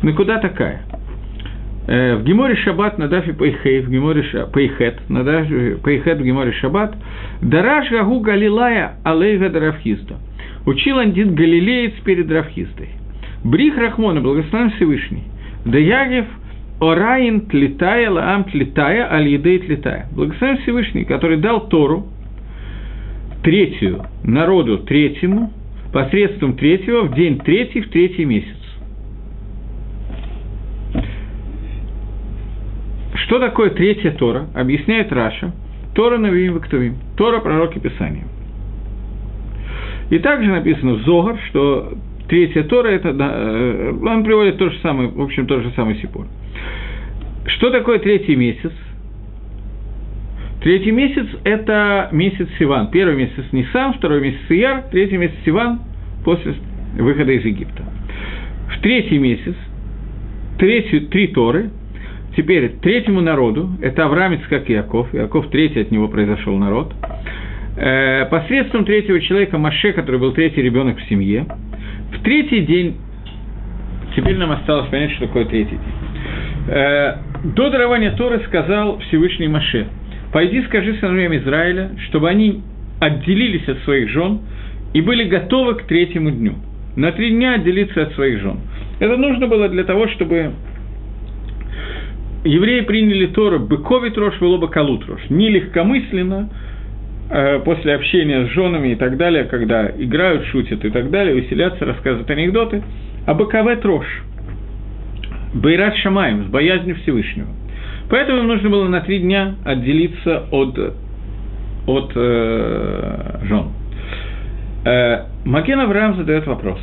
Накуда 0.02 0.38
такая? 0.38 0.82
Э, 1.86 2.16
в 2.16 2.24
Геморе 2.24 2.54
Шаббат 2.56 2.98
на 2.98 3.08
Дафе 3.08 3.32
Пейхей, 3.32 3.80
в 3.80 3.90
Геморе 3.90 4.22
Пейхет, 4.52 5.08
на 5.08 5.24
Дафе 5.24 5.78
Пейхет 5.82 6.18
в 6.18 6.22
Геморе 6.22 6.52
Шаббат, 6.52 6.94
Дараш 7.40 7.90
Гагу 7.90 8.20
Галилая 8.20 8.96
Алейга 9.04 9.48
Дравхиста. 9.48 10.16
Учил 10.66 10.98
Андит 10.98 11.32
Галилеец 11.32 11.94
перед 12.04 12.30
Равхистой. 12.30 12.90
Брих 13.42 13.78
Рахмона, 13.78 14.20
благословен 14.20 14.70
Всевышний. 14.72 15.22
Даягев 15.64 16.26
Ораин 16.80 17.46
тлитая, 17.46 18.10
лаам 18.10 18.44
тлитая, 18.44 19.12
аль 19.12 19.28
едей 19.28 19.58
тлитая. 19.58 20.06
Благословен 20.12 20.58
Всевышний, 20.58 21.04
который 21.04 21.38
дал 21.38 21.68
Тору, 21.68 22.06
третью, 23.42 24.04
народу 24.22 24.78
третьему, 24.78 25.52
посредством 25.92 26.56
третьего, 26.56 27.02
в 27.02 27.14
день 27.14 27.38
третий, 27.40 27.80
в 27.80 27.90
третий 27.90 28.24
месяц. 28.24 28.56
Что 33.14 33.40
такое 33.40 33.70
третья 33.70 34.12
Тора? 34.12 34.46
Объясняет 34.54 35.12
Раша. 35.12 35.52
Тора 35.94 36.18
Навиим 36.18 36.54
Вактувим. 36.54 36.96
Тора 37.16 37.40
пророки 37.40 37.78
Писания. 37.78 38.24
И 40.10 40.18
также 40.18 40.50
написано 40.50 40.94
в 40.94 41.02
Зогар, 41.02 41.38
что 41.48 41.92
третья 42.28 42.62
Тора, 42.64 42.88
это, 42.88 43.08
э, 43.08 43.92
он 43.92 44.24
приводит 44.24 44.58
то 44.58 44.70
же 44.70 44.78
самое, 44.80 45.08
в 45.08 45.20
общем, 45.20 45.46
тот 45.46 45.62
же 45.62 45.72
самый 45.74 45.96
Сипор. 45.96 46.26
Что 47.46 47.70
такое 47.70 47.98
третий 47.98 48.36
месяц? 48.36 48.72
Третий 50.62 50.90
месяц– 50.90 51.26
это 51.44 52.08
месяц 52.12 52.48
Сиван. 52.58 52.90
Первый 52.90 53.16
месяц 53.16 53.44
Нисан, 53.52 53.94
второй 53.94 54.20
месяц 54.20 54.40
Ияр, 54.48 54.82
третий 54.90 55.16
месяц 55.16 55.36
Сиван 55.44 55.80
после 56.24 56.54
выхода 56.98 57.32
из 57.32 57.44
Египта. 57.44 57.84
В 58.74 58.80
третий 58.82 59.18
месяц 59.18 59.54
третью, 60.58 61.06
три 61.08 61.28
Торы, 61.28 61.70
теперь 62.36 62.70
третьему 62.82 63.20
народу, 63.20 63.70
это 63.80 64.04
Авраамец, 64.04 64.40
как 64.48 64.68
Иаков, 64.70 65.14
Иаков 65.14 65.48
третий, 65.48 65.80
от 65.80 65.90
него 65.90 66.08
произошел 66.08 66.56
народ, 66.56 66.92
э, 67.76 68.26
посредством 68.30 68.84
третьего 68.84 69.20
человека 69.20 69.56
Маше, 69.58 69.92
который 69.92 70.20
был 70.20 70.32
третий 70.32 70.60
ребенок 70.60 70.98
в 70.98 71.08
семье, 71.08 71.46
в 72.12 72.22
третий 72.22 72.60
день, 72.60 72.96
теперь 74.16 74.36
нам 74.36 74.52
осталось 74.52 74.88
понять, 74.88 75.12
что 75.12 75.26
такое 75.26 75.44
третий 75.44 75.70
день. 75.70 76.68
Э, 76.68 77.14
до 77.54 77.70
дарования 77.70 78.12
Торы 78.12 78.40
сказал 78.46 78.98
Всевышний 79.00 79.48
Маше, 79.48 79.86
«Пойди 80.32 80.62
скажи 80.64 80.94
сыновьям 81.00 81.36
Израиля, 81.36 81.90
чтобы 82.08 82.28
они 82.28 82.62
отделились 83.00 83.68
от 83.68 83.78
своих 83.84 84.10
жен 84.10 84.40
и 84.92 85.00
были 85.00 85.24
готовы 85.24 85.74
к 85.76 85.82
третьему 85.84 86.30
дню. 86.30 86.54
На 86.96 87.12
три 87.12 87.30
дня 87.30 87.54
отделиться 87.54 88.02
от 88.02 88.14
своих 88.14 88.40
жен». 88.40 88.60
Это 89.00 89.16
нужно 89.16 89.46
было 89.46 89.68
для 89.68 89.84
того, 89.84 90.08
чтобы 90.08 90.52
евреи 92.44 92.80
приняли 92.80 93.26
Тору 93.26 93.60
«быковит 93.60 94.18
рожь, 94.18 94.40
велоба 94.40 94.68
калут 94.68 95.06
рожь», 95.06 95.30
не 95.30 95.48
легкомысленно, 95.50 96.50
после 97.64 97.94
общения 97.94 98.46
с 98.46 98.50
женами 98.50 98.88
и 98.88 98.94
так 98.94 99.16
далее, 99.18 99.44
когда 99.44 99.86
играют, 99.86 100.46
шутят 100.46 100.84
и 100.84 100.90
так 100.90 101.10
далее, 101.10 101.38
веселятся, 101.38 101.84
рассказывают 101.84 102.30
анекдоты, 102.30 102.82
а 103.26 103.34
быковет 103.34 103.84
рожь– 103.84 104.22
Байрат 105.54 105.96
Шамаем, 105.96 106.44
с 106.44 106.48
боязнью 106.48 106.96
Всевышнего. 106.96 107.48
Поэтому 108.10 108.40
им 108.40 108.48
нужно 108.48 108.70
было 108.70 108.88
на 108.88 109.00
три 109.00 109.20
дня 109.20 109.54
отделиться 109.64 110.44
от, 110.50 110.78
от 111.86 112.12
э, 112.14 113.38
жен. 113.44 113.64
Э, 114.84 115.24
Маген 115.44 115.80
Авраам 115.80 116.16
задает 116.16 116.46
вопрос. 116.46 116.80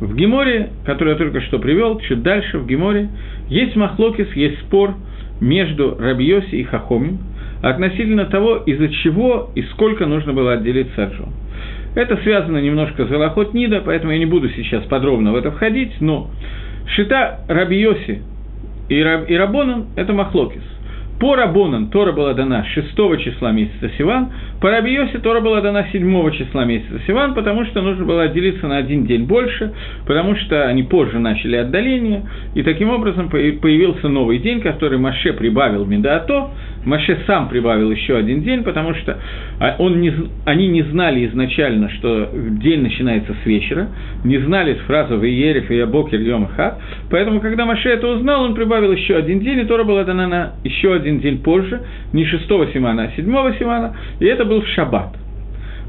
В 0.00 0.14
Геморе, 0.14 0.70
который 0.84 1.10
я 1.10 1.16
только 1.16 1.40
что 1.42 1.58
привел, 1.58 1.98
чуть 2.00 2.22
дальше 2.22 2.58
в 2.58 2.66
Геморе, 2.66 3.08
есть 3.48 3.76
махлокис, 3.76 4.30
есть 4.34 4.58
спор 4.60 4.94
между 5.40 5.96
Рабиоси 5.98 6.56
и 6.56 6.64
Хахомим 6.64 7.18
относительно 7.62 8.26
того, 8.26 8.56
из-за 8.66 8.88
чего 8.88 9.50
и 9.54 9.62
сколько 9.62 10.06
нужно 10.06 10.32
было 10.32 10.52
отделиться 10.54 11.04
от 11.04 11.14
жен. 11.14 11.28
Это 11.94 12.16
связано 12.18 12.58
немножко 12.58 13.06
с 13.06 13.08
Галахот 13.08 13.54
Нида, 13.54 13.82
поэтому 13.84 14.12
я 14.12 14.18
не 14.18 14.26
буду 14.26 14.48
сейчас 14.50 14.84
подробно 14.84 15.32
в 15.32 15.36
это 15.36 15.50
входить, 15.50 15.92
но 16.00 16.30
Шита 16.88 17.40
Рабиоси 17.48 18.22
и, 18.88 19.02
Раб, 19.02 19.28
и 19.28 19.34
Рабонан– 19.34 19.86
это 19.96 20.12
Махлокис. 20.12 20.62
По 21.18 21.34
Рабонан 21.34 21.88
Тора 21.88 22.12
была 22.12 22.34
дана 22.34 22.64
6 22.64 22.88
числа 23.24 23.50
месяца 23.50 23.90
Сиван, 23.96 24.30
по 24.60 24.70
Рабиосе 24.70 25.18
Тора 25.18 25.40
была 25.40 25.60
дана 25.60 25.86
7 25.90 26.30
числа 26.32 26.64
месяца 26.64 27.00
Сиван, 27.06 27.34
потому 27.34 27.64
что 27.66 27.80
нужно 27.80 28.04
было 28.04 28.24
отделиться 28.24 28.66
на 28.66 28.78
один 28.78 29.06
день 29.06 29.24
больше, 29.24 29.72
потому 30.06 30.36
что 30.36 30.66
они 30.66 30.82
позже 30.82 31.18
начали 31.18 31.56
отдаление, 31.56 32.24
и 32.54 32.62
таким 32.62 32.90
образом 32.90 33.30
появился 33.30 34.08
новый 34.08 34.38
день, 34.38 34.60
который 34.60 34.98
Маше 34.98 35.32
прибавил 35.32 35.86
Медаато, 35.86 36.50
Маше 36.84 37.18
сам 37.26 37.48
прибавил 37.48 37.90
еще 37.90 38.16
один 38.16 38.42
день, 38.42 38.62
потому 38.62 38.94
что 38.94 39.18
а, 39.60 39.76
он 39.78 40.00
не, 40.00 40.12
они 40.44 40.68
не 40.68 40.82
знали 40.82 41.26
изначально, 41.26 41.90
что 41.90 42.30
день 42.32 42.82
начинается 42.82 43.34
с 43.42 43.46
вечера, 43.46 43.88
не 44.24 44.38
знали 44.38 44.74
фразу 44.86 45.16
«Веерев 45.16 45.70
и 45.70 45.76
Ябокер 45.76 46.20
Йом 46.20 46.48
Хат», 46.48 46.78
поэтому, 47.10 47.40
когда 47.40 47.64
Маше 47.64 47.88
это 47.88 48.06
узнал, 48.08 48.42
он 48.42 48.54
прибавил 48.54 48.92
еще 48.92 49.16
один 49.16 49.40
день, 49.40 49.60
и 49.60 49.64
Тора 49.64 49.84
была 49.84 50.04
дана 50.04 50.28
на 50.28 50.52
еще 50.64 50.94
один 50.94 51.05
день 51.20 51.38
позже, 51.38 51.82
не 52.12 52.24
6 52.24 52.46
Симана, 52.72 53.04
а 53.04 53.10
7 53.16 53.24
Симана, 53.58 53.96
и 54.20 54.26
это 54.26 54.44
был 54.44 54.62
Шаббат. 54.74 55.16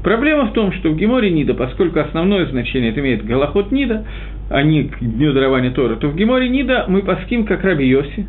Проблема 0.02 0.46
в 0.46 0.52
том, 0.52 0.72
что 0.72 0.90
в 0.90 0.96
Геморе 0.96 1.30
Нида, 1.30 1.54
поскольку 1.54 1.98
основное 1.98 2.46
значение 2.46 2.90
это 2.90 3.00
имеет 3.00 3.24
Галахот 3.24 3.72
Нида, 3.72 4.04
а 4.48 4.62
не 4.62 4.90
Дню 5.00 5.32
дарования 5.32 5.70
Тора, 5.72 5.96
то 5.96 6.08
в 6.08 6.16
Геморе 6.16 6.48
Нида 6.48 6.86
мы 6.88 7.02
паским 7.02 7.44
как 7.44 7.64
Раби 7.64 7.86
Йоси, 7.86 8.26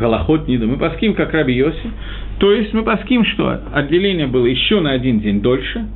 Галахот 0.00 0.48
Нида, 0.48 0.66
мы 0.66 0.78
паским 0.78 1.14
как 1.14 1.32
Раби 1.32 1.54
Йоси, 1.54 1.90
то 2.38 2.50
есть 2.50 2.72
мы 2.72 2.82
паским, 2.82 3.24
что 3.26 3.60
отделение 3.72 4.26
было 4.26 4.46
еще 4.46 4.80
на 4.80 4.92
один 4.92 5.20
день 5.20 5.42
дольше, 5.42 5.86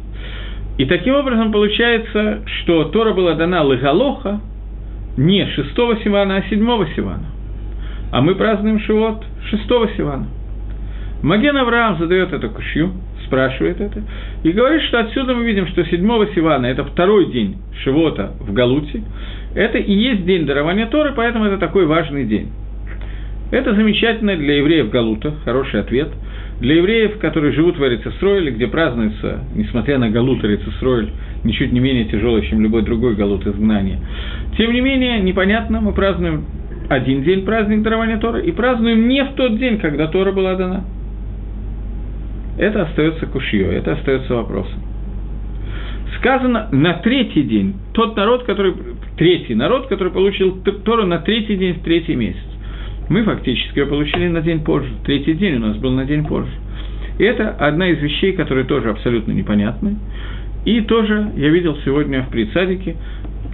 и 0.76 0.84
таким 0.84 1.14
образом 1.14 1.50
получается, 1.50 2.42
что 2.46 2.84
Тора 2.84 3.12
была 3.12 3.34
дана 3.34 3.62
Легалоха 3.64 4.40
не 5.16 5.46
6 5.46 5.74
Сивана, 6.04 6.36
а 6.36 6.42
7 6.48 6.58
Сивана. 6.94 7.26
А 8.10 8.20
мы 8.20 8.34
празднуем 8.34 8.80
Шивот 8.80 9.24
6 9.50 9.62
Сивана. 9.96 10.26
Маген 11.22 11.56
Авраам 11.56 11.98
задает 11.98 12.32
эту 12.32 12.50
кушью, 12.50 12.92
спрашивает 13.26 13.80
это, 13.80 14.02
и 14.42 14.50
говорит, 14.50 14.82
что 14.82 15.00
отсюда 15.00 15.34
мы 15.34 15.44
видим, 15.44 15.66
что 15.68 15.84
7 15.84 16.34
Сивана– 16.34 16.66
это 16.66 16.84
второй 16.84 17.30
день 17.30 17.58
Шивота 17.84 18.32
в 18.40 18.52
Галуте, 18.52 19.02
это 19.54 19.78
и 19.78 19.92
есть 19.92 20.24
день 20.24 20.46
дарования 20.46 20.86
Торы, 20.86 21.12
поэтому 21.14 21.44
это 21.44 21.58
такой 21.58 21.86
важный 21.86 22.24
день. 22.24 22.48
Это 23.50 23.74
замечательно 23.74 24.36
для 24.36 24.58
евреев 24.58 24.90
Галута, 24.90 25.34
хороший 25.44 25.80
ответ. 25.80 26.08
Для 26.60 26.76
евреев, 26.76 27.18
которые 27.18 27.52
живут 27.52 27.78
в 27.78 27.84
Эрицесройле, 27.84 28.52
где 28.52 28.68
празднуется, 28.68 29.40
несмотря 29.54 29.98
на 29.98 30.10
Галут 30.10 30.44
Эрицесройль, 30.44 31.10
ничуть 31.42 31.72
не 31.72 31.80
менее 31.80 32.04
тяжелый, 32.04 32.46
чем 32.46 32.60
любой 32.60 32.82
другой 32.82 33.16
Галут 33.16 33.46
изгнания. 33.46 33.98
Тем 34.56 34.72
не 34.72 34.80
менее, 34.80 35.20
непонятно, 35.20 35.80
мы 35.80 35.92
празднуем 35.92 36.44
один 36.90 37.22
день 37.22 37.44
праздник 37.44 37.82
дарования 37.82 38.18
Тора 38.18 38.40
и 38.40 38.50
празднуем 38.50 39.06
не 39.06 39.22
в 39.22 39.34
тот 39.34 39.56
день, 39.58 39.78
когда 39.78 40.08
Тора 40.08 40.32
была 40.32 40.56
дана. 40.56 40.84
Это 42.58 42.82
остается 42.82 43.26
кушье, 43.26 43.72
это 43.72 43.92
остается 43.92 44.34
вопросом. 44.34 44.80
Сказано 46.18 46.68
на 46.72 46.94
третий 46.94 47.44
день, 47.44 47.76
тот 47.92 48.16
народ, 48.16 48.42
который, 48.42 48.74
третий 49.16 49.54
народ, 49.54 49.86
который 49.86 50.12
получил 50.12 50.60
Тору 50.84 51.06
на 51.06 51.18
третий 51.18 51.56
день 51.56 51.74
в 51.74 51.82
третий 51.82 52.16
месяц. 52.16 52.42
Мы 53.08 53.22
фактически 53.22 53.78
ее 53.78 53.86
получили 53.86 54.26
на 54.26 54.40
день 54.40 54.64
позже, 54.64 54.90
третий 55.04 55.34
день 55.34 55.54
у 55.54 55.60
нас 55.60 55.76
был 55.76 55.92
на 55.92 56.04
день 56.04 56.26
позже. 56.26 56.50
Это 57.20 57.50
одна 57.50 57.88
из 57.88 58.00
вещей, 58.00 58.32
которые 58.32 58.64
тоже 58.64 58.90
абсолютно 58.90 59.30
непонятны. 59.30 59.96
И 60.64 60.80
тоже 60.80 61.30
я 61.36 61.50
видел 61.50 61.78
сегодня 61.84 62.22
в 62.22 62.30
Прицадике 62.30 62.96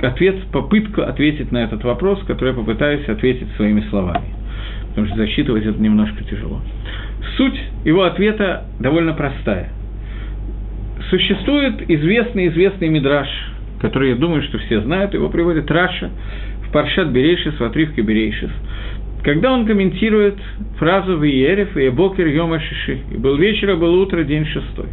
ответ, 0.03 0.47
попытку 0.53 1.03
ответить 1.03 1.53
на 1.53 1.65
этот 1.65 1.85
вопрос, 1.85 2.23
который 2.27 2.51
я 2.51 2.55
попытаюсь 2.55 3.09
ответить 3.09 3.49
своими 3.57 3.81
словами. 3.91 4.27
Потому 4.89 5.07
что 5.09 5.17
засчитывать 5.17 5.65
это 5.65 5.81
немножко 5.81 6.25
тяжело. 6.25 6.61
Суть 7.37 7.61
его 7.85 8.05
ответа 8.05 8.65
довольно 8.81 9.13
простая. 9.13 9.71
Существует 11.11 11.89
известный-известный 11.89 12.89
мидраш, 12.89 13.29
который, 13.81 14.11
я 14.11 14.17
думаю, 14.17 14.43
что 14.43 14.59
все 14.59 14.81
знают, 14.81 15.15
его 15.15 15.29
приводит 15.29 15.71
Раши 15.71 16.11
в 16.67 16.73
פרשת 16.73 17.09
בראשית, 17.09 17.59
в 17.59 17.63
отрывке 17.63 18.03
בראשית, 18.03 18.51
когда 19.23 19.53
он 19.53 19.67
комментирует 19.67 20.37
фразу 20.79 21.19
«ויהי 21.19 21.46
ערב 21.46 21.59
ויהי 21.59 21.77
בוקר 21.77 22.27
יום 22.29 22.61
השישי», 22.61 23.01
и 23.13 23.17
«Был 23.19 23.37
вечер, 23.37 23.71
а 23.71 23.77
был 23.77 23.95
утро, 24.01 24.23
день 24.23 24.47
шестой». 24.47 24.87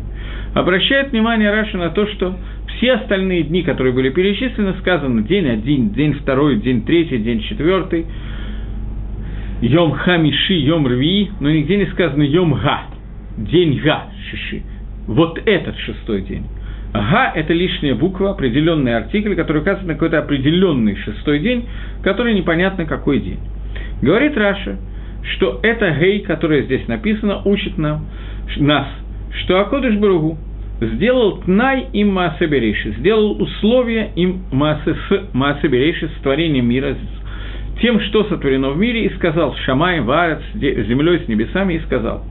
Обращает 0.56 1.12
внимание 1.12 1.52
Раши 1.52 1.78
на 1.78 1.90
то, 1.90 2.08
что 2.08 2.36
все 2.76 2.94
остальные 2.94 3.44
дни, 3.44 3.64
которые 3.64 3.94
были 3.94 4.10
перечислены, 4.10 4.74
сказано 4.80 5.22
день 5.22 5.48
один, 5.48 5.92
день 5.92 6.14
второй, 6.14 6.58
день 6.58 6.84
третий, 6.84 7.18
день 7.18 7.42
четвертый, 7.42 8.06
יום 9.62 9.92
חמישי, 9.92 10.54
יום 10.54 10.88
רביעי, 10.88 11.32
но 11.40 11.50
нигде 11.50 11.78
не 11.78 11.86
сказано 11.88 12.24
Йом 12.24 12.54
Га, 12.54 12.82
день 13.38 13.80
השישי. 13.84 14.64
Вот 15.08 15.40
этот 15.46 15.78
шестой 15.80 16.22
день. 16.22 16.46
Га– 16.94 17.32
это 17.36 17.54
лишняя 17.54 17.96
буква, 17.96 18.32
определенный 18.32 18.96
артикль, 18.96 19.36
который 19.36 19.62
указывает 19.62 19.88
на 19.88 19.94
какой-то 19.94 20.20
определенный 20.20 20.96
шестой 20.98 21.40
день, 21.40 21.66
который 22.04 22.34
непонятно 22.36 22.86
какой 22.86 23.20
день. 23.20 23.40
Говорит 24.02 24.38
Раши, 24.38 24.78
что 25.36 25.60
это 25.64 25.90
гей, 26.00 26.20
которое 26.20 26.64
здесь 26.64 26.88
написано, 26.88 27.42
учит 27.46 27.78
нам, 27.78 28.06
нас, 28.58 28.88
что 29.42 29.60
הקדוש 29.60 29.96
ברוך 29.96 30.22
הוא 30.22 30.38
сделал 30.82 31.38
תנאי 31.42 31.88
עם 31.94 32.14
מעשה 32.14 32.45
בראשית, 32.45 32.96
сделал 33.00 33.42
условия 33.42 34.12
עם 34.16 34.44
מעשה 34.52 35.12
בראשית, 35.12 36.10
с 36.10 36.22
творением 36.22 36.68
мира, 36.68 36.96
тем, 37.82 38.00
что 38.02 38.24
сотворено 38.26 38.70
в 38.70 38.78
мире, 38.78 39.06
и 39.06 39.16
сказал 39.16 39.56
שמים 39.66 40.02
וארץ, 40.02 40.42
землей 40.54 41.22
с 41.26 41.28
небесами, 41.28 41.76
и 41.76 41.80
сказал, 41.82 42.24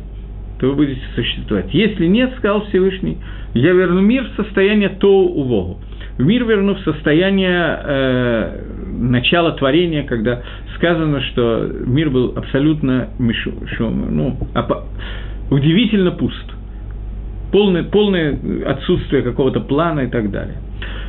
то 0.58 0.68
вы 0.68 0.74
будете 0.74 1.00
существовать. 1.14 1.72
Если 1.72 2.06
нет, 2.06 2.32
сказал 2.38 2.66
Всевышний, 2.66 3.18
я 3.54 3.72
верну 3.72 4.00
мир 4.00 4.24
в 4.24 4.42
состояние 4.42 4.88
Тоу 4.90 5.28
у 5.28 5.44
Богу. 5.44 5.80
В 6.18 6.24
мир 6.24 6.44
верну 6.44 6.74
в 6.74 6.80
состояние 6.80 7.78
э, 7.84 8.62
начала 8.98 9.52
творения, 9.52 10.04
когда 10.04 10.42
сказано, 10.76 11.20
что 11.22 11.70
мир 11.86 12.10
был 12.10 12.32
абсолютно 12.36 13.10
мишу, 13.18 13.52
ну, 13.78 14.38
удивительно 15.50 16.12
пуст. 16.12 16.52
Полное, 17.52 17.84
полное 17.84 18.38
отсутствие 18.66 19.22
какого-то 19.22 19.60
плана 19.60 20.00
и 20.00 20.08
так 20.08 20.30
далее. 20.30 20.56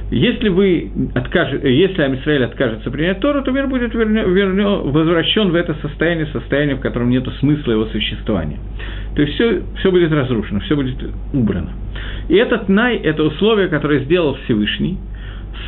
Если, 0.10 0.48
вы 0.48 0.90
откажет, 1.16 1.66
если 1.66 2.02
Амисраэль 2.02 2.46
откажется 2.46 2.90
принять 2.90 3.20
Тору, 3.20 3.42
то 3.44 3.52
мир 3.52 3.68
будет 3.68 3.94
вернё, 3.94 4.30
вернё, 4.30 4.82
возвращен 4.84 5.50
в 5.50 5.56
это 5.56 5.76
состояние, 5.82 6.28
состояние, 6.28 6.78
в 6.78 6.80
котором 6.80 7.10
нет 7.10 7.28
смысла 7.40 7.74
его 7.74 7.86
существования. 7.88 8.58
То 9.16 9.22
есть 9.22 9.34
все, 9.34 9.64
все 9.80 9.92
будет 9.92 10.12
разрушено, 10.14 10.62
все 10.62 10.78
будет 10.78 10.96
убрано. 11.34 11.72
И 12.30 12.36
этот 12.36 12.70
най, 12.70 12.96
это 12.98 13.24
условие, 13.24 13.68
которое 13.68 14.00
сделал 14.06 14.38
Всевышний 14.46 14.98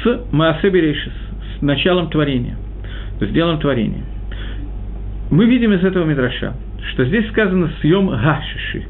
с 0.04 0.21
Маасеберейшис, 0.32 1.13
с 1.58 1.62
началом 1.62 2.10
творения, 2.10 2.56
с 3.19 3.28
делом 3.28 3.60
творения. 3.60 4.04
Мы 5.32 5.45
видим 5.47 5.73
из 5.73 5.84
этого 5.84 6.06
Мидраша, 6.06 6.54
что 6.93 7.04
здесь 7.04 7.28
сказано 7.28 7.71
«съем 7.82 8.08
гашиши» 8.08 8.86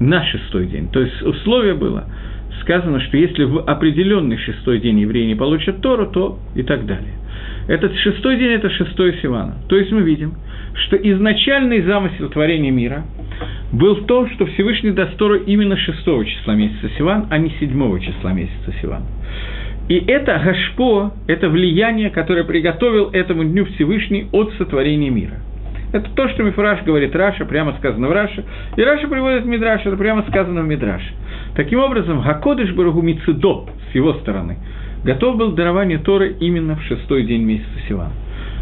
на 0.00 0.24
шестой 0.24 0.66
день. 0.66 0.88
То 0.90 1.00
есть 1.00 1.22
условие 1.22 1.74
было– 1.74 2.06
сказано, 2.60 3.00
что 3.00 3.16
если 3.16 3.44
в 3.44 3.58
определенный 3.58 4.36
шестой 4.38 4.80
день 4.80 5.00
евреи 5.00 5.26
не 5.26 5.34
получат 5.34 5.80
Тору, 5.80 6.06
то 6.06 6.38
и 6.54 6.62
так 6.62 6.86
далее. 6.86 7.14
Этот 7.68 7.94
шестой 7.96 8.36
день– 8.36 8.50
это 8.52 8.70
шестой 8.70 9.18
Сивана. 9.22 9.56
То 9.68 9.76
есть 9.76 9.92
мы 9.92 10.02
видим, 10.02 10.34
что 10.74 10.96
изначальный 10.96 11.82
замысел 11.82 12.28
творения 12.28 12.70
мира 12.70 13.04
был 13.72 13.96
в 13.96 14.06
том, 14.06 14.28
что 14.30 14.46
Всевышний 14.46 14.90
даст 14.90 15.16
Тору 15.16 15.36
именно 15.36 15.76
шестого 15.76 16.24
числа 16.24 16.54
месяца 16.54 16.90
Сиван, 16.96 17.26
а 17.30 17.38
не 17.38 17.50
седьмого 17.60 18.00
числа 18.00 18.32
месяца 18.32 18.72
Сиван. 18.80 19.02
И 19.88 19.96
это 20.06 20.40
השפעה, 20.44 21.12
это 21.26 21.48
влияние, 21.48 22.10
которое 22.10 22.44
приготовил 22.44 23.10
этому 23.12 23.44
дню 23.44 23.64
Всевышний 23.66 24.26
от 24.32 24.52
сотворения 24.54 25.10
мира– 25.10 25.40
это 25.92 26.08
то, 26.14 26.28
что 26.28 26.42
מפורש 26.42 26.82
говорит 26.84 27.14
Раши, 27.16 27.44
прямо 27.44 27.74
сказано 27.78 28.08
в 28.08 28.12
Раши. 28.12 28.44
И 28.76 28.82
Раши 28.82 29.08
приводит 29.08 29.44
Мидраш, 29.44 29.84
это 29.84 29.96
прямо 29.96 30.22
сказано 30.28 30.62
в 30.62 30.66
Мидраше. 30.66 31.12
Таким 31.54 31.80
образом, 31.80 32.22
הקדוש 32.22 32.72
ברוך 32.74 33.02
הוא 33.02 33.21
מצידו, 33.21 33.66
с 33.90 33.94
его 33.94 34.14
стороны, 34.14 34.58
готов 35.04 35.36
был 35.36 35.52
дарование 35.52 35.98
Торы 35.98 36.36
именно 36.40 36.76
в 36.76 36.82
шестой 36.84 37.24
день 37.24 37.42
месяца 37.42 37.70
Сивана. 37.88 38.12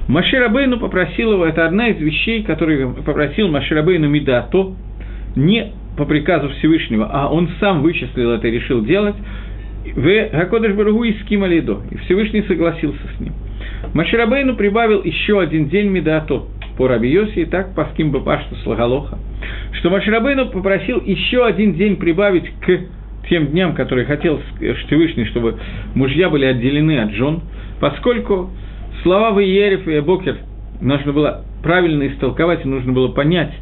Моше 0.09 0.38
Рабейну 0.38 0.79
попросил 0.79 1.33
его, 1.35 1.45
это 1.45 1.67
одна 1.67 1.89
из 1.89 2.01
вещей, 2.01 2.43
которые 2.43 2.89
попросил 2.89 3.49
Моше 3.49 3.74
Рабейну 3.74 4.09
מדעתו, 4.09 4.73
не 5.37 5.73
по 5.99 6.07
приказу 6.07 6.49
Всевышнего, 6.51 7.11
а 7.13 7.29
он 7.29 7.51
сам 7.61 7.83
вычислил 7.83 8.31
это 8.33 8.49
и 8.49 8.53
решил 8.53 8.83
делать, 8.85 9.17
в 9.95 10.29
Гакодыш 10.33 10.73
Барагу 10.73 11.05
и 11.05 11.13
Скималидо, 11.21 11.81
и 11.91 11.97
Всевышний 11.99 12.43
согласился 12.43 13.01
с 13.17 13.21
ним. 13.21 13.35
Маширабейну 13.93 14.57
прибавил 14.57 15.03
еще 15.03 15.41
один 15.41 15.69
день 15.69 15.89
Медато 15.89 16.43
по 16.79 16.87
Раби 16.87 17.13
и 17.13 17.45
так 17.45 17.75
по 17.75 17.87
Ским 17.93 18.13
Бапашту 18.13 18.55
Слагалоха, 18.63 19.19
что 19.73 19.91
Маширабейну 19.91 20.47
попросил 20.47 21.03
еще 21.05 21.45
один 21.45 21.75
день 21.75 21.97
прибавить 21.97 22.49
к 22.61 22.81
тем 23.29 23.49
дням, 23.49 23.75
которые 23.75 24.07
хотел 24.07 24.41
Всевышний, 24.87 25.27
чтобы 25.27 25.59
мужья 25.97 26.31
были 26.31 26.45
отделены 26.47 27.01
от 27.01 27.11
жен, 27.13 27.41
поскольку 27.81 28.51
слова 29.03 29.33
Ваерев 29.33 29.89
и 29.89 30.01
Бокер 30.01 30.37
нужно 30.81 31.13
было 31.13 31.45
правильно 31.65 32.07
истолковать, 32.07 32.65
и 32.65 32.69
нужно 32.69 32.93
было 32.93 33.09
понять, 33.09 33.53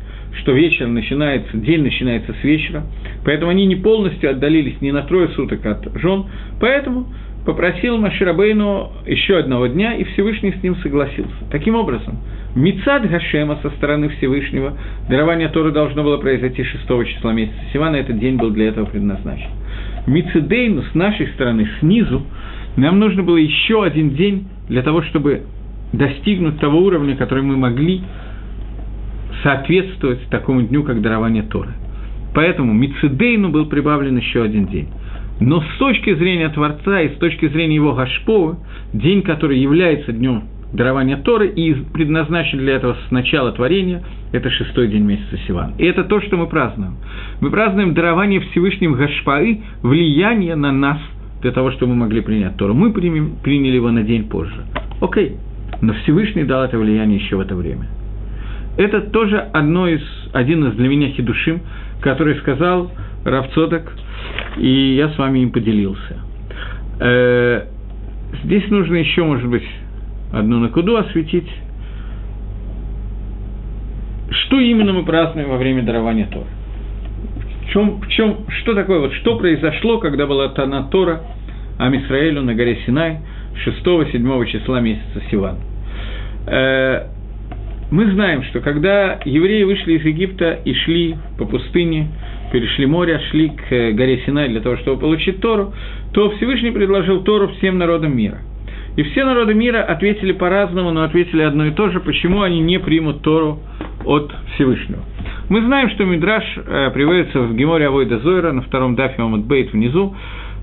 что 0.41 0.53
вечер 0.53 0.87
начинается, 0.87 1.57
день 1.57 1.83
начинается 1.83 2.35
с 2.39 2.45
вечера, 2.45 2.85
поэтому 3.25 3.51
они 3.51 3.64
не 3.64 3.77
полностью 3.77 4.31
отдалились 4.31 4.81
ни 4.83 4.91
на 4.91 5.03
трое 5.03 5.29
суток 5.29 5.64
от 5.64 5.89
жен, 5.99 6.27
поэтому 6.61 7.07
попросил 7.47 7.97
Маширабейну 7.97 8.93
еще 9.07 9.39
одного 9.39 9.69
дня, 9.69 9.95
и 9.95 10.05
Всевышний 10.05 10.53
с 10.53 10.63
ним 10.63 10.77
согласился. 10.77 11.33
Таким 11.51 11.77
образом, 11.77 12.19
Мицад 12.57 13.09
Гашема 13.09 13.59
со 13.63 13.71
стороны 13.71 14.09
Всевышнего, 14.11 14.77
дарование 15.09 15.49
Торы 15.49 15.71
должно 15.71 16.03
было 16.03 16.19
произойти 16.19 16.65
6 16.65 16.83
числа 17.07 17.33
месяца 17.33 17.57
Сивана, 17.73 17.97
этот 17.97 18.19
день 18.19 18.37
был 18.37 18.51
для 18.51 18.69
этого 18.69 18.87
предназначен. 18.87 19.49
Мицедейну 20.07 20.83
с 20.83 20.95
нашей 20.95 21.29
стороны, 21.29 21.69
снизу, 21.81 22.27
нам 22.77 22.99
нужно 22.99 23.23
было 23.23 23.37
еще 23.37 23.85
один 23.85 24.11
день 24.11 24.49
для 24.69 24.83
того, 24.83 25.03
чтобы 25.03 25.43
достигнуть 25.93 26.59
того 26.59 26.81
уровня, 26.81 27.17
который 27.17 27.45
мы 27.45 27.57
могли 27.57 28.03
соответствовать 29.43 30.21
такому 30.31 30.63
дню, 30.63 30.83
как 30.83 31.01
дарование 31.01 31.45
Торы. 31.45 31.71
Поэтому 32.35 32.73
Мицедейну 32.73 33.51
был 33.51 33.67
прибавлен 33.67 34.17
еще 34.17 34.43
один 34.43 34.67
день. 34.67 34.89
Но 35.41 35.61
с 35.61 35.78
точки 35.78 36.14
зрения 36.14 36.49
Творца 36.49 37.01
и 37.03 37.14
с 37.14 37.18
точки 37.18 37.49
зрения 37.49 37.76
его 37.76 37.95
Гашповы, 37.95 38.57
день, 38.93 39.22
который 39.22 39.59
является 39.59 40.12
днем 40.12 40.45
дарования 40.72 41.16
Торы 41.16 41.49
и 41.49 41.74
предназначен 41.74 42.59
для 42.59 42.76
этого 42.76 42.97
с 43.07 43.11
начала 43.11 43.53
творения, 43.53 44.03
это 44.32 44.51
шестой 44.51 44.89
день 44.89 45.05
месяца 45.05 45.39
Сиван. 45.47 45.74
И 45.78 45.84
это 45.84 46.05
то, 46.05 46.20
что 46.20 46.37
мы 46.37 46.47
празднуем. 46.47 46.97
Мы 47.41 47.51
празднуем 47.51 47.95
дарование 47.95 48.41
Всевышним 48.41 48.95
Гашпаи, 48.95 49.62
влияние 49.82 50.57
на 50.57 50.72
нас, 50.72 50.99
для 51.43 51.53
того, 51.53 51.70
чтобы 51.72 51.93
мы 51.93 52.01
могли 52.01 52.20
принять 52.22 52.57
Тору. 52.57 52.74
Мы 52.74 52.93
примем, 52.93 53.37
приняли 53.43 53.76
его 53.76 53.91
на 53.91 54.03
день 54.03 54.28
позже. 54.28 54.64
Окей, 55.01 55.37
но 55.80 55.93
Всевышний 55.95 56.45
дал 56.45 56.64
это 56.64 56.78
влияние 56.78 57.18
еще 57.18 57.37
в 57.37 57.41
это 57.41 57.55
время. 57.55 57.87
Это 58.76 59.01
тоже 59.01 59.39
одно 59.39 59.89
из, 59.89 60.03
один 60.32 60.66
из 60.66 60.74
для 60.74 60.89
меня 60.89 61.09
хидушим, 61.09 61.61
который 62.01 62.37
сказал 62.37 62.91
Равцодок, 63.24 63.93
и 64.57 64.95
я 64.97 65.11
с 65.11 65.18
вами 65.18 65.41
им 65.41 65.51
поделился. 65.51 66.18
Э, 67.01 67.66
здесь 68.45 68.68
нужно 68.70 68.97
еще, 68.97 69.22
может 69.24 69.49
быть, 69.49 69.66
одну 70.33 70.61
накуду 70.61 70.97
осветить. 70.97 71.49
Что 74.31 74.59
именно 74.59 74.93
мы 74.93 75.05
празднуем 75.05 75.51
во 75.51 75.57
время 75.57 75.83
дарования 75.83 76.27
Тора? 76.27 76.47
В 77.62 77.72
чем, 77.72 78.01
в 78.01 78.09
чем, 78.09 78.39
что 78.61 78.74
такое, 78.74 79.01
вот 79.01 79.12
что 79.14 79.37
произошло, 79.39 79.99
когда 79.99 80.27
была 80.27 80.49
Тана 80.49 80.85
Тора 80.85 81.22
Амисраэлю 81.79 82.43
на 82.43 82.55
горе 82.55 82.79
Синай 82.87 83.18
6-7 83.66 84.47
числа 84.47 84.81
месяца 84.81 85.22
Сиван? 85.31 85.57
Э, 86.47 87.07
мы 87.91 88.11
знаем, 88.11 88.43
что 88.45 88.61
когда 88.61 89.20
евреи 89.24 89.62
вышли 89.62 89.95
из 89.95 90.05
Египта 90.05 90.59
и 90.64 90.74
шли 90.74 91.16
по 91.39 91.45
пустыне, 91.45 92.09
перешли 92.53 92.87
море, 92.87 93.21
шли 93.31 93.51
к 93.51 93.73
э, 93.73 93.93
горе 93.93 94.23
Синай 94.25 94.49
для 94.49 94.61
того, 94.61 94.77
чтобы 94.79 95.01
получить 95.01 95.41
Тору, 95.41 95.73
то 96.13 96.31
Всевышний 96.31 96.71
предложил 96.71 97.23
Тору 97.23 97.49
всем 97.49 97.79
народам 97.79 98.17
мира. 98.17 98.39
И 98.97 99.03
все 99.03 99.25
народы 99.25 99.53
мира 99.55 99.83
ответили 99.83 100.33
по-разному, 100.33 100.91
но 100.91 101.03
ответили 101.03 101.43
одно 101.43 101.67
и 101.67 101.71
то 101.71 101.91
же, 101.91 102.01
почему 102.01 102.43
они 102.43 102.61
не 102.61 102.79
примут 102.79 103.23
Тору 103.23 103.61
от 104.05 104.33
Всевышнего. 104.55 105.03
Мы 105.49 105.61
знаем, 105.61 105.91
что 105.91 106.05
Мидраш 106.05 106.45
э, 106.57 106.91
приводится 106.93 107.41
в 107.41 107.55
Геморе 107.55 107.87
Авойда 107.87 108.19
Зойра 108.21 108.53
на 108.53 108.63
втором 108.63 108.97
дафе 108.97 109.23
Бейт 109.23 109.73
внизу, 109.73 110.17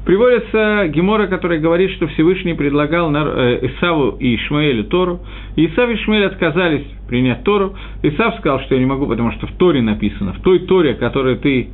Приводится 0.06 0.88
Гемора, 0.90 1.28
который 1.28 1.60
говорит, 1.60 1.92
что 1.92 2.08
Всевышний 2.08 2.54
предлагал 2.54 3.14
э, 3.16 3.60
Исаву 3.68 4.18
и 4.20 4.36
Ишмаэлю 4.36 4.84
Тору, 4.86 5.22
и 5.56 5.68
Исав 5.68 5.90
и 5.90 5.94
Ишмаэль 5.94 6.26
отказались 6.26 6.84
принять 7.08 7.44
Тору. 7.46 7.74
Исав 8.02 8.36
сказал, 8.40 8.60
что 8.62 8.76
я 8.76 8.82
не 8.82 8.86
могу, 8.86 9.08
потому 9.08 9.32
что 9.32 9.48
в 9.48 9.54
Торе 9.54 9.82
написано, 9.82 10.34
в 10.34 10.42
той 10.42 10.60
Торе, 10.60 10.96
которую 10.96 11.38
ты 11.38 11.70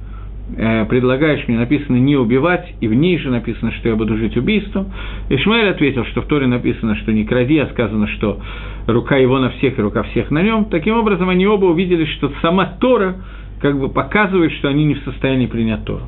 э, 0.56 0.86
предлагаешь 0.86 1.48
мне, 1.48 1.58
написано 1.58 1.96
не 1.96 2.18
убивать, 2.18 2.72
и 2.82 2.88
в 2.88 2.94
ней 2.94 3.18
же 3.18 3.32
написано, 3.32 3.72
что 3.72 3.90
я 3.90 3.96
буду 3.96 4.16
жить 4.16 4.38
убийством. 4.38 4.94
Ишмаэль 5.30 5.70
ответил, 5.70 6.06
что 6.06 6.22
в 6.22 6.28
Торе 6.28 6.46
написано, 6.46 6.98
что 6.98 7.12
не 7.12 7.26
кради, 7.26 7.58
а 7.58 7.68
сказано, 7.70 8.06
что 8.10 8.40
рука 8.86 9.18
его 9.18 9.40
на 9.40 9.50
всех 9.52 9.80
и 9.80 9.82
рука 9.82 10.04
всех 10.04 10.30
на 10.30 10.44
нем. 10.44 10.66
Таким 10.66 10.96
образом, 11.00 11.30
они 11.30 11.48
оба 11.48 11.66
увидели, 11.66 12.06
что 12.06 12.32
сама 12.44 12.76
Тора 12.80 13.16
как 13.60 13.80
бы 13.80 13.90
показывает, 13.90 14.52
что 14.52 14.68
они 14.68 14.86
не 14.86 14.94
в 14.94 15.00
состоянии 15.00 15.48
принять 15.48 15.84
Тору. 15.84 16.04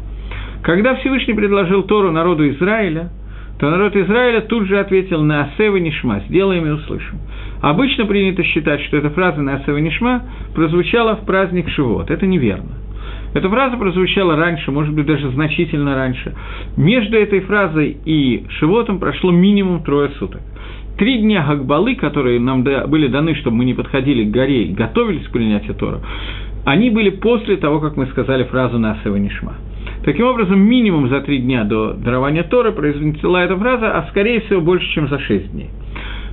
Когда 0.64 0.96
Всевышний 0.96 1.34
предложил 1.34 1.84
Тору 1.84 2.12
народу 2.12 2.48
Израиля, 2.52 3.10
то 3.60 3.70
народ 3.70 3.96
Израиля 3.96 4.42
тут 4.42 4.68
же 4.68 4.80
ответил 4.80 5.24
на 5.24 5.44
Асева 5.44 5.78
Нишма, 5.78 6.22
сделаем 6.28 6.66
и 6.66 6.72
услышим. 6.72 7.20
Обычно 7.62 8.06
принято 8.06 8.44
считать, 8.44 8.82
что 8.82 8.98
эта 8.98 9.10
фраза 9.12 9.42
на 9.42 9.56
Асева 9.56 9.78
Нишма 9.78 10.24
прозвучала 10.56 11.16
в 11.16 11.26
праздник 11.26 11.70
Шивот. 11.70 12.10
Это 12.10 12.26
неверно. 12.26 12.72
Эта 13.34 13.50
фраза 13.50 13.78
прозвучала 13.78 14.36
раньше, 14.36 14.72
может 14.72 14.94
быть, 14.94 15.06
даже 15.06 15.30
значительно 15.30 15.96
раньше. 15.96 16.34
Между 16.76 17.18
этой 17.18 17.40
фразой 17.42 17.98
и 18.04 18.46
Шивотом 18.60 19.00
прошло 19.00 19.32
минимум 19.32 19.84
трое 19.84 20.10
суток. 20.20 20.42
Три 20.98 21.20
дня 21.20 21.46
Гагбалы, 21.48 21.96
которые 21.96 22.40
нам 22.40 22.64
были 22.64 23.08
даны, 23.08 23.36
чтобы 23.36 23.58
мы 23.58 23.66
не 23.66 23.74
подходили 23.74 24.26
к 24.26 24.32
горе 24.32 24.66
и 24.66 24.74
готовились 24.74 25.28
к 25.28 25.32
принятию 25.32 25.76
Тора, 25.76 26.02
они 26.66 26.90
были 26.90 27.10
после 27.10 27.58
того, 27.58 27.80
как 27.80 27.96
мы 27.96 28.08
сказали 28.08 28.44
фразу 28.44 28.78
«Насева 28.78 29.16
Нишма». 29.16 29.54
Таким 30.04 30.26
образом, 30.26 30.60
минимум 30.60 31.10
за 31.10 31.22
три 31.22 31.40
дня 31.40 31.64
до 31.64 31.94
дарования 31.94 32.44
Торы 32.44 32.72
произнесла 32.72 33.44
эта 33.44 33.56
фраза, 33.56 33.98
а 33.98 34.08
скорее 34.10 34.42
всего 34.42 34.60
больше, 34.62 34.88
чем 34.94 35.08
за 35.08 35.20
шесть 35.20 35.52
дней. 35.52 35.70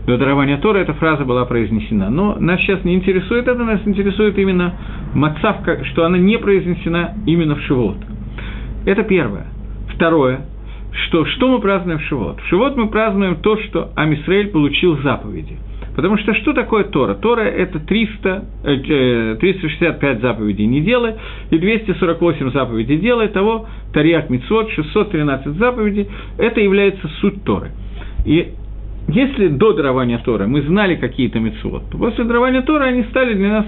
До 0.07 0.17
дарования 0.17 0.57
Торы 0.57 0.81
эта 0.81 0.95
фраза 0.95 1.27
была 1.27 1.45
произнесена. 1.45 2.09
Но 2.09 2.37
нас 2.41 2.61
сейчас 2.61 2.83
не 2.85 2.95
интересует 2.95 3.47
это, 3.47 3.63
нас 3.63 3.81
интересует 3.85 4.39
именно 4.39 4.75
мацавка, 5.15 5.85
что 5.85 6.07
она 6.07 6.17
не 6.17 6.39
произнесена 6.39 7.15
именно 7.27 7.57
в 7.57 7.61
Шивот. 7.63 7.99
Это 8.87 9.03
первое. 9.03 9.49
Второе, 9.95 10.47
что, 11.07 11.27
что 11.27 11.49
мы 11.49 11.61
празднуем 11.61 11.99
в 11.99 12.03
Шивот? 12.05 12.41
В 12.41 12.47
Шивот 12.47 12.75
мы 12.77 12.89
празднуем 12.89 13.37
то, 13.37 13.59
что 13.65 13.91
Амисраэль 13.97 14.49
получил 14.49 14.97
заповеди– 15.03 15.59
Потому 15.99 16.17
что 16.17 16.33
что 16.35 16.53
такое 16.53 16.85
Тора? 16.85 17.15
Тора– 17.15 17.41
это 17.43 17.81
300, 17.81 18.45
365 19.41 20.01
э, 20.01 20.21
заповедей 20.21 20.65
не 20.65 20.81
делай, 20.81 21.15
и 21.51 21.59
248 21.59 22.53
заповедей 22.53 22.99
делай, 22.99 23.27
того 23.27 23.67
Тарьяк 23.93 24.31
Мицвод, 24.31 24.71
613 24.71 25.57
заповедей, 25.57 26.07
это 26.39 26.61
является 26.61 27.09
суть 27.21 27.43
Торы. 27.43 27.73
И 28.25 28.53
если 29.09 29.49
до 29.49 29.73
дарования 29.73 30.19
Торы 30.19 30.47
мы 30.47 30.63
знали 30.63 30.95
какие-то 30.95 31.41
мицвод, 31.41 31.91
то 31.91 31.99
после 31.99 32.23
дарования 32.23 32.63
Торы 32.63 32.85
они 32.85 33.03
стали 33.11 33.35
для 33.35 33.49
нас 33.49 33.67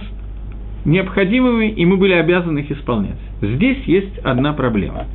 необходимыми, 0.85 1.73
и 1.73 1.85
мы 1.85 1.97
были 1.97 2.13
обязаны 2.13 2.61
их 2.61 2.71
исполнять. 2.71 3.19
Здесь 3.43 3.83
есть 3.87 4.19
одна 4.19 4.53
проблема. 4.53 5.07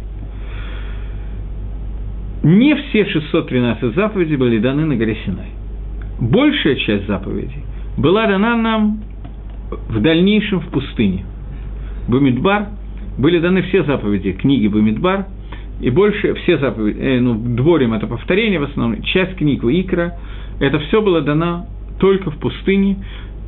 Не 2.44 2.76
все 2.76 3.06
613 3.06 3.96
заповедей 3.96 4.36
были 4.36 4.60
даны 4.60 4.84
на 4.84 4.98
горе 4.98 5.16
Синай 5.24 5.55
большая 6.20 6.76
часть 6.76 7.08
заповедей 7.08 7.64
была 7.98 8.28
дана 8.28 8.56
нам 8.58 9.00
в 9.90 10.00
дальнейшем 10.02 10.60
в 10.62 10.68
пустыне. 10.70 11.26
Бумидбар 12.08 12.68
были 13.18 13.40
даны 13.40 13.64
все 13.64 13.84
заповеди 13.84 14.34
книги 14.34 14.68
Бумидбар, 14.68 15.26
и 15.82 15.90
больше 15.90 16.34
все 16.36 16.58
заповеди, 16.58 17.00
э, 17.00 17.20
ну, 17.20 17.36
дворим 17.36 17.94
это 17.94 18.08
повторение 18.08 18.60
в 18.60 18.64
основном, 18.64 19.02
часть 19.04 19.36
книг 19.36 19.64
Икра, 19.64 20.18
это 20.60 20.80
все 20.80 21.02
было 21.02 21.22
дано 21.22 21.68
только 22.00 22.32
в 22.32 22.38
пустыне, 22.38 22.98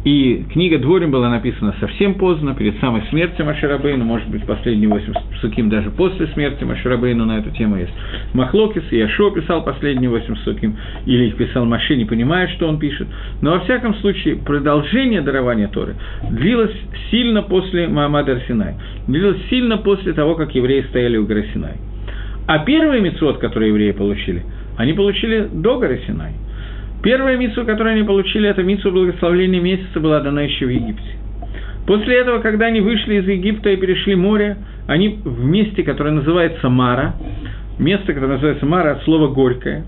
и 0.08 0.45
книга 0.53 0.80
Дворим 0.80 1.12
была 1.12 1.30
написана 1.30 1.76
совсем 1.82 2.14
поздно, 2.14 2.55
перед 2.55 2.80
самой 2.80 3.01
смертью 3.10 3.45
Маширабейну, 3.45 4.05
может 4.05 4.30
быть, 4.30 4.45
последние 4.45 4.88
восемь 4.88 5.12
суким 5.41 5.70
даже 5.70 5.91
после 5.91 6.28
смерти 6.28 6.64
Маширабейну 6.64 7.26
на 7.26 7.39
эту 7.39 7.49
тему 7.51 7.76
есть. 7.76 7.91
Махлокис 8.34 8.84
и 8.91 8.99
Яшо 8.99 9.32
писал 9.32 9.66
последние 9.66 10.10
восемь 10.10 10.38
суким, 10.45 10.78
или 11.05 11.26
их 11.26 11.36
писал 11.36 11.66
Маши, 11.66 11.97
не 11.97 12.05
понимая, 12.05 12.47
что 12.55 12.70
он 12.70 12.80
пишет. 12.80 13.10
Но, 13.41 13.51
во 13.51 13.60
всяком 13.60 13.95
случае, 13.95 14.38
продолжение 14.38 15.20
дарования 15.20 15.68
Торы 15.68 15.95
длилось 16.30 16.76
сильно 17.12 17.41
после 17.41 17.89
Маамада 17.89 18.32
Арсинай, 18.32 18.76
длилось 19.08 19.41
сильно 19.49 19.76
после 19.76 20.14
того, 20.14 20.36
как 20.36 20.55
евреи 20.55 20.86
стояли 20.89 21.18
у 21.18 21.26
горы. 21.26 21.45
А 22.47 22.60
первый 22.60 23.01
мецвод, 23.01 23.39
который 23.39 23.68
евреи 23.68 23.91
получили, 23.91 24.45
они 24.78 24.93
получили 24.93 25.49
до 25.51 25.80
горы 25.80 25.99
Первая 27.04 27.38
митсу, 27.38 27.66
которую 27.66 27.95
они 27.95 28.04
получили, 28.04 28.50
это 28.50 28.64
митсу 28.64 28.91
благословления 28.91 29.62
месяца, 29.62 30.00
была 30.00 30.20
дана 30.20 30.41
еще 30.41 30.66
в 30.66 30.70
Египте. 30.70 31.12
После 31.86 32.18
этого, 32.18 32.39
когда 32.39 32.66
они 32.66 32.82
вышли 32.82 33.16
из 33.16 33.28
Египта 33.28 33.70
и 33.70 33.78
перешли 33.78 34.16
море, 34.16 34.58
они 34.88 35.20
в 35.24 35.45
месте, 35.45 35.84
которое 35.84 36.12
называется 36.12 36.70
Мара, 36.70 37.16
место, 37.80 38.14
которое 38.14 38.34
называется 38.34 38.66
Мара, 38.66 38.91
от 38.91 39.04
слова 39.04 39.28
«горькое», 39.28 39.86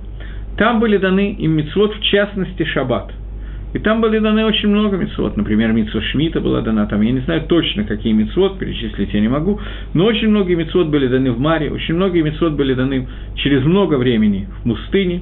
там 0.58 0.80
были 0.80 0.98
даны 0.98 1.36
им 1.38 1.52
митцвот, 1.52 1.96
в 1.96 2.02
частности, 2.02 2.64
шаббат. 2.66 3.12
И 3.74 3.80
там 3.80 4.02
были 4.02 4.18
даны 4.20 4.46
очень 4.46 4.68
много 4.68 4.98
митцвот. 4.98 5.38
Например, 5.38 5.72
митцва 5.72 6.02
Шмита 6.02 6.42
была 6.42 6.62
дана 6.62 6.88
там. 6.88 7.02
Я 7.02 7.12
не 7.12 7.20
знаю 7.20 7.44
точно, 7.48 7.84
какие 7.84 8.14
митцвот, 8.14 8.58
перечислить 8.58 9.14
я 9.14 9.22
не 9.22 9.28
могу. 9.28 9.60
Но 9.94 10.06
очень 10.06 10.30
многие 10.30 10.56
митцвот 10.56 10.88
были 10.88 11.08
даны 11.08 11.32
в 11.32 11.40
Маре, 11.40 11.72
очень 11.72 11.96
многие 11.96 12.22
митцвот 12.22 12.54
были 12.54 12.74
даны 12.74 13.08
через 13.36 13.64
много 13.64 13.96
времени 13.96 14.48
в 14.64 14.70
пустыне 14.70 15.22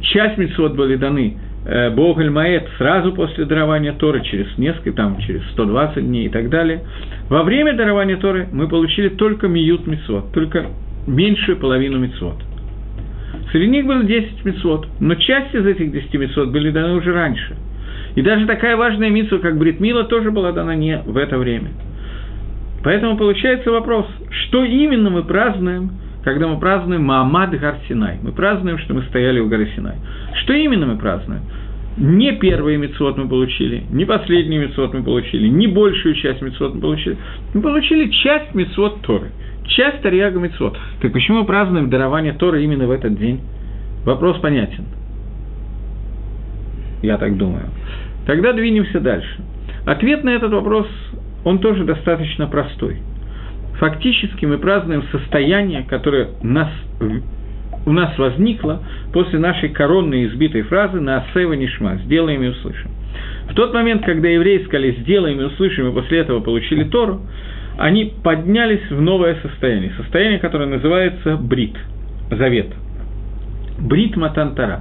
часть 0.00 0.36
мецвод 0.36 0.74
были 0.74 0.96
даны 0.96 1.36
э, 1.64 1.90
Боголь 1.90 2.30
Маэт 2.30 2.68
сразу 2.78 3.12
после 3.12 3.44
дарования 3.44 3.92
Торы, 3.92 4.22
через 4.22 4.46
несколько, 4.58 4.92
там, 4.92 5.18
через 5.20 5.42
120 5.52 6.04
дней 6.04 6.26
и 6.26 6.28
так 6.28 6.48
далее. 6.48 6.82
Во 7.28 7.42
время 7.42 7.74
дарования 7.74 8.16
Торы 8.16 8.48
мы 8.52 8.68
получили 8.68 9.08
только 9.10 9.48
Миют 9.48 9.86
Мицвод, 9.86 10.32
только 10.32 10.66
меньшую 11.06 11.58
половину 11.58 11.98
Мицвод. 11.98 12.36
Среди 13.52 13.68
них 13.68 13.86
было 13.86 14.02
10 14.02 14.44
Мицвод, 14.44 14.88
но 15.00 15.14
часть 15.14 15.54
из 15.54 15.66
этих 15.66 15.92
10 15.92 16.14
Мицвод 16.14 16.50
были 16.50 16.70
даны 16.70 16.94
уже 16.94 17.12
раньше. 17.12 17.56
И 18.16 18.22
даже 18.22 18.46
такая 18.46 18.76
важная 18.78 19.10
митсва, 19.10 19.38
как 19.38 19.58
Бритмила, 19.58 20.04
тоже 20.04 20.30
была 20.30 20.50
дана 20.52 20.74
не 20.74 21.02
в 21.04 21.18
это 21.18 21.36
время. 21.36 21.68
Поэтому 22.82 23.18
получается 23.18 23.70
вопрос, 23.70 24.06
что 24.30 24.64
именно 24.64 25.10
мы 25.10 25.22
празднуем– 25.22 25.90
когда 26.26 26.48
мы 26.48 26.58
празднуем 26.58 27.04
Маамад 27.04 27.50
Гарсинай. 27.50 28.18
Мы 28.20 28.32
празднуем, 28.32 28.78
что 28.78 28.94
мы 28.94 29.02
стояли 29.02 29.38
у 29.38 29.48
горы 29.48 29.70
Синай. 29.76 29.94
Что 30.42 30.54
именно 30.54 30.84
мы 30.84 30.98
празднуем? 30.98 31.42
Не 31.98 32.32
первый 32.32 32.76
мецвод 32.78 33.16
мы 33.16 33.28
получили, 33.28 33.84
не 33.90 34.04
последний 34.04 34.58
мецвод 34.58 34.92
мы 34.92 35.04
получили, 35.04 35.46
не 35.46 35.68
большую 35.68 36.16
часть 36.16 36.42
мецвод 36.42 36.74
мы 36.74 36.80
получили. 36.80 37.16
Мы 37.54 37.62
получили 37.62 38.10
часть 38.10 38.56
мецвод 38.56 39.02
Торы, 39.02 39.28
часть 39.68 40.02
Тарьяга 40.02 40.40
мецвод. 40.40 40.76
Так 41.00 41.12
почему 41.12 41.42
мы 41.42 41.44
празднуем 41.44 41.90
дарование 41.90 42.32
Торы 42.32 42.64
именно 42.64 42.88
в 42.88 42.90
этот 42.90 43.16
день? 43.16 43.40
Вопрос 44.04 44.40
понятен. 44.40 44.84
Я 47.02 47.18
так 47.18 47.36
думаю. 47.36 47.66
Тогда 48.26 48.52
двинемся 48.52 48.98
дальше. 48.98 49.44
Ответ 49.84 50.24
на 50.24 50.30
этот 50.30 50.52
вопрос, 50.52 50.88
он 51.44 51.60
тоже 51.60 51.84
достаточно 51.84 52.48
простой– 52.48 52.96
фактически 53.78 54.44
мы 54.46 54.58
празднуем 54.58 55.04
состояние, 55.10 55.84
которое 55.88 56.28
нас, 56.42 56.68
у 57.84 57.92
нас 57.92 58.16
возникло 58.18 58.82
после 59.12 59.38
нашей 59.38 59.70
коронной 59.70 60.26
избитой 60.26 60.62
фразы 60.62 61.00
на 61.00 61.18
«Асева 61.18 61.54
Нишма»– 61.54 61.96
«Сделаем 62.04 62.42
и 62.42 62.48
услышим». 62.48 62.90
В 63.50 63.54
тот 63.54 63.72
момент, 63.72 64.04
когда 64.04 64.28
евреи 64.28 64.64
сказали 64.64 64.96
«Сделаем 65.00 65.40
и 65.40 65.44
услышим», 65.44 65.88
и 65.88 65.92
после 65.92 66.18
этого 66.18 66.40
получили 66.40 66.84
Тору, 66.84 67.20
они 67.78 68.12
поднялись 68.22 68.90
в 68.90 69.00
новое 69.00 69.36
состояние, 69.42 69.92
состояние, 69.96 70.38
которое 70.38 70.66
называется 70.66 71.36
Брит, 71.36 71.76
Завет. 72.30 72.68
Брит 73.78 74.16
Матантара. 74.16 74.80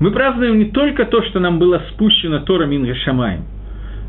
Мы 0.00 0.10
празднуем 0.12 0.58
не 0.58 0.66
только 0.66 1.04
то, 1.04 1.22
что 1.22 1.40
нам 1.40 1.58
было 1.58 1.82
спущено 1.90 2.40
Тора 2.40 2.64
Минга 2.64 2.94
Шамаем– 2.94 3.44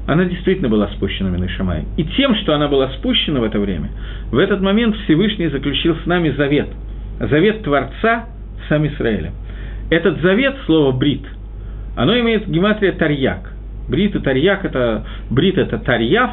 она 0.07 0.25
действительно 0.25 0.69
была 0.69 0.87
спущена 0.89 1.29
Минашамай. 1.29 1.85
И 1.97 2.03
тем, 2.03 2.35
что 2.35 2.53
она 2.53 2.67
была 2.67 2.89
спущена 2.97 3.39
в 3.39 3.43
это 3.43 3.59
время, 3.59 3.89
в 4.31 4.37
этот 4.37 4.61
момент 4.61 4.95
Всевышний 5.03 5.47
заключил 5.47 5.95
с 6.03 6.05
нами 6.05 6.29
завет. 6.31 6.67
Завет 7.19 7.63
Творца 7.63 8.25
сам 8.67 8.87
Израилем. 8.87 9.33
Этот 9.89 10.21
завет, 10.21 10.55
слово 10.65 10.91
«брит», 10.91 11.23
оно 11.95 12.17
имеет 12.19 12.47
гематрия 12.47 12.93
«тарьяк». 12.93 13.51
Брит 13.89 14.15
и 14.15 14.19
«тарьяк»– 14.19 14.63
это 14.65 15.05
«брит»– 15.29 15.57
это 15.57 15.77
«тарьяв», 15.77 16.31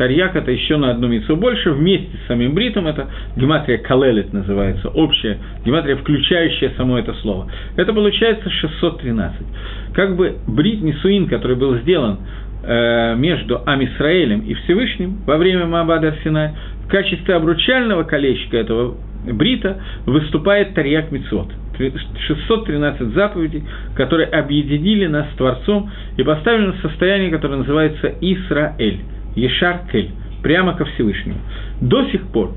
Тарьяк– 0.00 0.34
это 0.36 0.50
еще 0.50 0.78
на 0.78 0.92
одну 0.92 1.08
мицу 1.08 1.36
больше, 1.36 1.72
вместе 1.72 2.08
с 2.24 2.28
самим 2.28 2.54
бритом, 2.54 2.86
это 2.86 3.08
гематрия 3.36 3.76
калелит 3.76 4.32
называется, 4.32 4.88
общая 4.88 5.36
гематрия, 5.62 5.96
включающая 5.96 6.72
само 6.78 6.98
это 6.98 7.12
слово. 7.20 7.50
Это 7.76 7.92
получается 7.92 8.48
613. 8.48 9.46
Как 9.92 10.16
бы 10.16 10.36
брит 10.46 10.80
Нисуин, 10.80 11.26
который 11.26 11.56
был 11.56 11.76
сделан 11.80 12.20
между 12.62 13.62
Амисраэлем 13.64 14.40
и 14.40 14.54
Всевышним 14.54 15.20
во 15.26 15.38
время 15.38 15.66
Маабада 15.66 16.14
Синай, 16.22 16.50
в 16.84 16.88
качестве 16.88 17.34
обручального 17.34 18.02
колечка 18.02 18.58
этого 18.58 18.96
брита 19.24 19.80
выступает 20.06 20.74
Тарьяк 20.74 21.10
Мицвод. 21.10 21.52
613 21.78 23.14
заповедей, 23.14 23.64
которые 23.94 24.28
объединили 24.28 25.06
нас 25.06 25.26
с 25.32 25.36
Творцом 25.36 25.90
и 26.18 26.22
поставили 26.22 26.66
нас 26.66 26.76
в 26.76 26.82
состояние, 26.82 27.30
которое 27.30 27.56
называется 27.56 28.12
Исраэль, 28.20 29.00
Ешар 29.34 29.80
Кель, 29.90 30.10
прямо 30.42 30.74
ко 30.74 30.84
Всевышнему. 30.84 31.38
До 31.80 32.04
сих 32.10 32.26
пор 32.28 32.52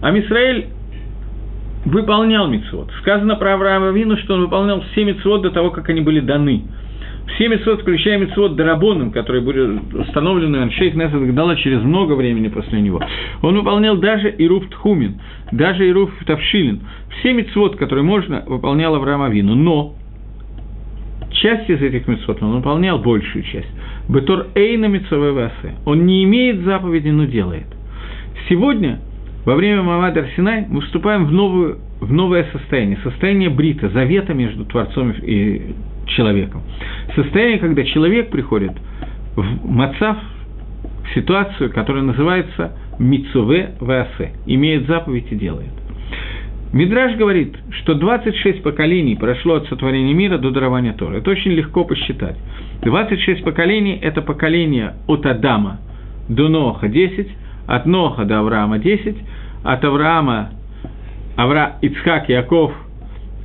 Амисраэль 0.00 0.66
выполнял 1.84 2.46
мицвод. 2.46 2.90
Сказано 3.00 3.34
про 3.34 3.54
Авраама 3.54 3.90
Вину, 3.90 4.16
что 4.18 4.34
он 4.34 4.42
выполнял 4.42 4.80
все 4.92 5.04
мицвод 5.04 5.42
до 5.42 5.50
того, 5.50 5.70
как 5.70 5.88
они 5.88 6.00
были 6.00 6.20
даны– 6.20 6.62
все 7.34 7.48
митцвот, 7.48 7.82
включая 7.82 8.18
митцвот 8.18 8.56
Дарабоном, 8.56 9.10
которые 9.10 9.42
были 9.42 9.80
установлены 9.92 10.56
Аншейх 10.56 10.94
Несет 10.94 11.22
Гдала 11.30 11.56
через 11.56 11.82
много 11.82 12.14
времени 12.14 12.48
после 12.48 12.80
него, 12.80 13.00
он 13.42 13.56
выполнял 13.56 13.96
даже 13.96 14.34
Ируф 14.36 14.68
Тхумин, 14.70 15.20
даже 15.52 15.88
Ируф 15.88 16.10
Тавшилин. 16.26 16.80
Все 17.18 17.32
митцвот, 17.32 17.76
которые 17.76 18.04
можно, 18.04 18.44
выполнял 18.46 18.94
Авраам 18.94 19.22
Авину. 19.22 19.54
Но 19.54 19.94
часть 21.32 21.68
из 21.68 21.82
этих 21.82 22.08
митцвот 22.08 22.42
он 22.42 22.56
выполнял 22.56 22.98
большую 22.98 23.44
часть. 23.44 23.68
Бетор 24.08 24.46
Эйна 24.54 24.86
Митцове 24.86 25.32
Васе. 25.32 25.74
Он 25.84 26.06
не 26.06 26.24
имеет 26.24 26.60
заповеди, 26.60 27.10
но 27.10 27.24
делает. 27.24 27.66
Сегодня, 28.48 29.00
во 29.44 29.54
время 29.54 29.82
Мамад 29.82 30.16
Арсинай, 30.16 30.64
мы 30.68 30.80
вступаем 30.80 31.26
в, 31.26 31.32
новую, 31.32 31.78
в 32.00 32.10
новое 32.10 32.46
состояние, 32.52 32.98
состояние 33.02 33.50
брита, 33.50 33.90
завета 33.90 34.32
между 34.32 34.64
Творцом 34.64 35.12
и 35.22 35.74
человеком. 36.10 36.62
Состояние, 37.14 37.58
когда 37.58 37.84
человек 37.84 38.30
приходит 38.30 38.72
в 39.36 39.70
мацав, 39.70 40.16
ситуацию, 41.14 41.72
которая 41.72 42.02
называется 42.02 42.76
мицуве 42.98 43.74
васе, 43.80 44.32
имеет 44.46 44.86
заповедь 44.86 45.30
и 45.30 45.36
делает. 45.36 45.70
Мидраж 46.72 47.16
говорит, 47.16 47.56
что 47.80 47.94
26 47.94 48.62
поколений 48.62 49.16
прошло 49.16 49.54
от 49.54 49.68
сотворения 49.68 50.12
мира 50.12 50.36
до 50.36 50.50
дарования 50.50 50.92
Тора. 50.92 51.16
Это 51.16 51.30
очень 51.30 51.52
легко 51.52 51.84
посчитать. 51.84 52.36
26 52.82 53.42
поколений– 53.42 53.98
это 54.02 54.20
поколение 54.20 54.94
от 55.06 55.24
Адама 55.24 55.80
до 56.28 56.48
Ноха 56.48 56.88
10, 56.88 57.26
от 57.66 57.86
Ноха 57.86 58.24
до 58.24 58.40
Авраама 58.40 58.78
10, 58.78 59.16
от 59.64 59.84
Авраама 59.84 60.50
Авра, 61.36 61.76
Ицхак, 61.80 62.28
Яков, 62.28 62.72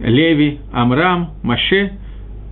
Леви, 0.01 0.59
Амрам, 0.73 1.29
Маше 1.43 1.93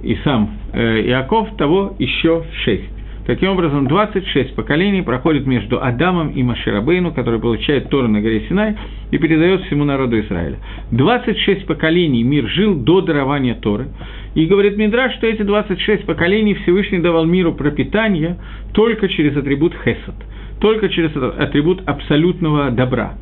и 0.04 0.16
сам 0.24 0.52
э, 0.74 1.02
Иаков, 1.08 1.56
того 1.58 1.95
еще 1.99 2.43
шесть. 2.64 2.89
Таким 3.26 3.49
образом, 3.52 3.88
26 3.88 4.56
поколений 4.56 5.04
проходит 5.04 5.45
между 5.45 5.82
Адамом 5.82 6.30
и 6.30 6.41
Маширабейну, 6.41 7.14
который 7.14 7.39
получает 7.39 7.89
Тору 7.89 8.08
на 8.08 8.20
горе 8.20 8.45
Синай 8.49 8.76
и 9.12 9.18
передает 9.20 9.62
всему 9.66 9.84
народу 9.84 10.20
Израиля. 10.22 10.58
26 10.91 11.68
поколений 11.68 12.24
мир 12.24 12.47
жил 12.47 12.76
до 12.76 13.02
дарования 13.02 13.54
Торы. 13.56 13.89
И 14.34 14.45
говорит 14.47 14.76
Мидраш, 14.78 15.14
что 15.16 15.28
эти 15.28 15.43
26 15.43 16.06
поколений 16.06 16.56
Всевышний 16.56 16.99
давал 16.99 17.26
миру 17.26 17.54
пропитание 17.54 18.38
только 18.74 19.08
через 19.08 19.38
атрибут 19.38 19.76
Хесад, 19.84 20.16
только 20.60 20.89
через 20.89 21.16
атрибут 21.16 21.84
абсолютного 21.86 22.72
добра 22.72 23.14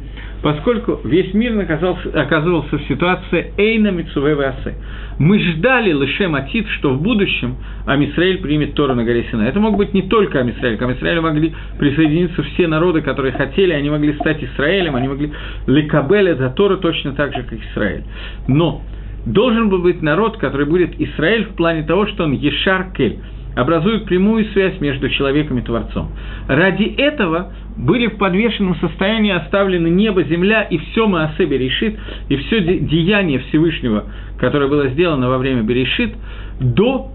поскольку 0.42 1.00
весь 1.04 1.34
мир 1.34 1.58
оказался, 1.60 2.10
оказывался 2.22 2.78
в 2.78 2.84
ситуации 2.84 3.54
Эйна 3.58 3.90
Мицуве 3.90 4.36
Васе. 4.36 4.76
Мы 5.18 5.40
ждали 5.40 5.92
Лешем 5.92 6.36
Атит, 6.36 6.68
что 6.80 6.94
в 6.94 7.02
будущем 7.02 7.58
Амисраэль 7.86 8.40
примет 8.40 8.74
Тору 8.74 8.96
на 8.96 9.04
горе 9.04 9.26
Сина. 9.30 9.44
Это 9.44 9.60
мог 9.60 9.76
быть 9.76 9.94
не 9.94 10.04
только 10.04 10.40
Амисраэль, 10.40 10.78
к 10.78 10.82
Амисраэлю 10.82 11.22
могли 11.22 11.54
присоединиться 11.78 12.42
все 12.44 12.68
народы, 12.68 13.02
которые 13.02 13.34
хотели, 13.34 13.74
они 13.74 13.90
могли 13.90 14.14
стать 14.14 14.44
Израилем, 14.44 14.96
они 14.96 15.08
могли 15.08 15.32
Лекабель 15.68 16.36
за 16.36 16.50
Тору 16.52 16.78
точно 16.78 17.14
так 17.14 17.34
же, 17.34 17.44
как 17.44 17.60
Израиль. 17.74 18.04
Но 18.48 18.82
должен 19.26 19.70
был 19.70 19.80
быть 19.80 20.02
народ, 20.02 20.38
который 20.38 20.66
будет 20.66 21.00
Израиль 21.00 21.46
в 21.46 21.56
плане 21.56 21.84
того, 21.84 22.08
что 22.08 22.24
он 22.24 22.32
Ешар 22.32 22.92
Кель, 22.94 23.20
образуют 23.60 24.06
прямую 24.06 24.46
связь 24.54 24.80
между 24.80 25.10
человеком 25.10 25.58
и 25.58 25.62
Творцом. 25.62 26.12
Ради 26.48 26.84
этого 26.84 27.52
были 27.76 28.08
в 28.08 28.18
подвешенном 28.18 28.76
состоянии 28.76 29.32
оставлены 29.32 29.88
небо, 29.90 30.24
земля, 30.24 30.64
и 30.64 30.78
все 30.78 31.08
Маасэ 31.08 31.46
Берешит, 31.46 32.00
и 32.30 32.38
все 32.38 32.62
деяние 32.62 33.40
Всевышнего, 33.40 34.06
которое 34.40 34.70
было 34.70 34.88
сделано 34.90 35.30
во 35.30 35.38
время 35.38 35.64
Берешит, 35.64 36.14
до 36.60 37.12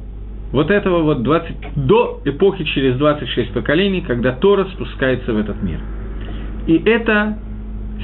вот 0.52 0.70
этого 0.70 1.02
вот 1.02 1.22
20, 1.22 1.56
до 1.76 2.20
эпохи 2.26 2.64
через 2.64 2.96
26 2.96 3.52
поколений, 3.52 4.02
когда 4.02 4.32
Тора 4.32 4.66
спускается 4.66 5.32
в 5.32 5.38
этот 5.38 5.62
мир. 5.62 5.78
И 6.66 6.80
это 6.84 7.38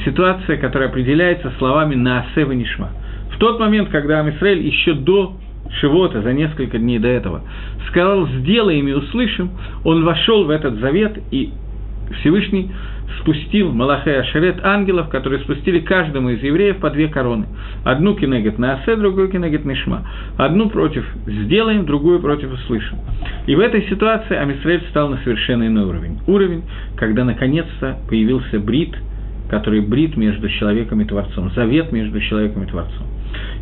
ситуация, 0.05 0.57
которая 0.57 0.89
определяется 0.89 1.53
словами 1.59 1.95
«Наасе 1.95 2.45
Нишма». 2.47 2.91
В 3.35 3.39
тот 3.39 3.61
момент, 3.61 3.91
когда 3.91 4.21
Амисраэль 4.21 4.67
еще 4.67 4.95
до 4.95 5.37
Шивота, 5.79 6.23
за 6.23 6.33
несколько 6.33 6.79
дней 6.79 6.99
до 6.99 7.09
этого, 7.09 7.43
сказал 7.89 8.27
«сделаем 8.27 8.89
и 8.89 8.93
услышим», 8.93 9.51
он 9.85 10.05
вошел 10.05 10.45
в 10.45 10.51
этот 10.51 10.81
завет, 10.81 11.19
и 11.31 11.53
Всевышний 12.21 12.71
спустил 13.21 13.73
Малахе 13.73 14.19
Ашерет 14.19 14.65
ангелов, 14.65 15.09
которые 15.09 15.41
спустили 15.41 15.81
каждому 15.81 16.31
из 16.31 16.43
евреев 16.43 16.79
по 16.79 16.91
две 16.91 17.09
короны. 17.09 17.47
Одну 17.85 18.15
кинегет 18.15 18.59
на 18.59 18.75
Асе, 18.75 18.97
другую 18.97 19.29
кинегет 19.29 19.65
Нишма. 19.65 20.07
Одну 20.37 20.71
против 20.71 21.05
сделаем, 21.27 21.87
другую 21.87 22.21
против 22.21 22.53
услышим. 22.53 22.99
И 23.47 23.55
в 23.55 23.61
этой 23.61 23.83
ситуации 23.89 24.37
Амисраэль 24.37 24.83
стал 24.91 25.09
на 25.09 25.19
совершенно 25.19 25.67
иной 25.67 25.85
уровень. 25.85 26.19
Уровень, 26.27 26.63
когда 26.97 27.25
наконец-то 27.25 27.99
появился 28.09 28.59
брит, 28.59 28.95
который 29.49 29.81
брит 29.81 30.17
между 30.17 30.49
человеком 30.49 31.01
и 31.01 31.05
Творцом, 31.05 31.51
завет 31.53 31.93
между 31.93 32.21
человеком 32.21 32.63
и 32.63 32.67
Творцом. 32.67 33.07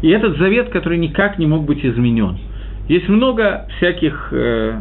И 0.03 0.09
этот 0.09 0.39
завет, 0.39 0.69
который 0.71 0.99
никак 0.99 1.39
не 1.39 1.47
мог 1.47 1.65
быть 1.65 1.85
изменен. 1.85 2.39
Есть 2.89 3.09
много 3.09 3.67
всяких 3.77 4.29
э, 4.33 4.81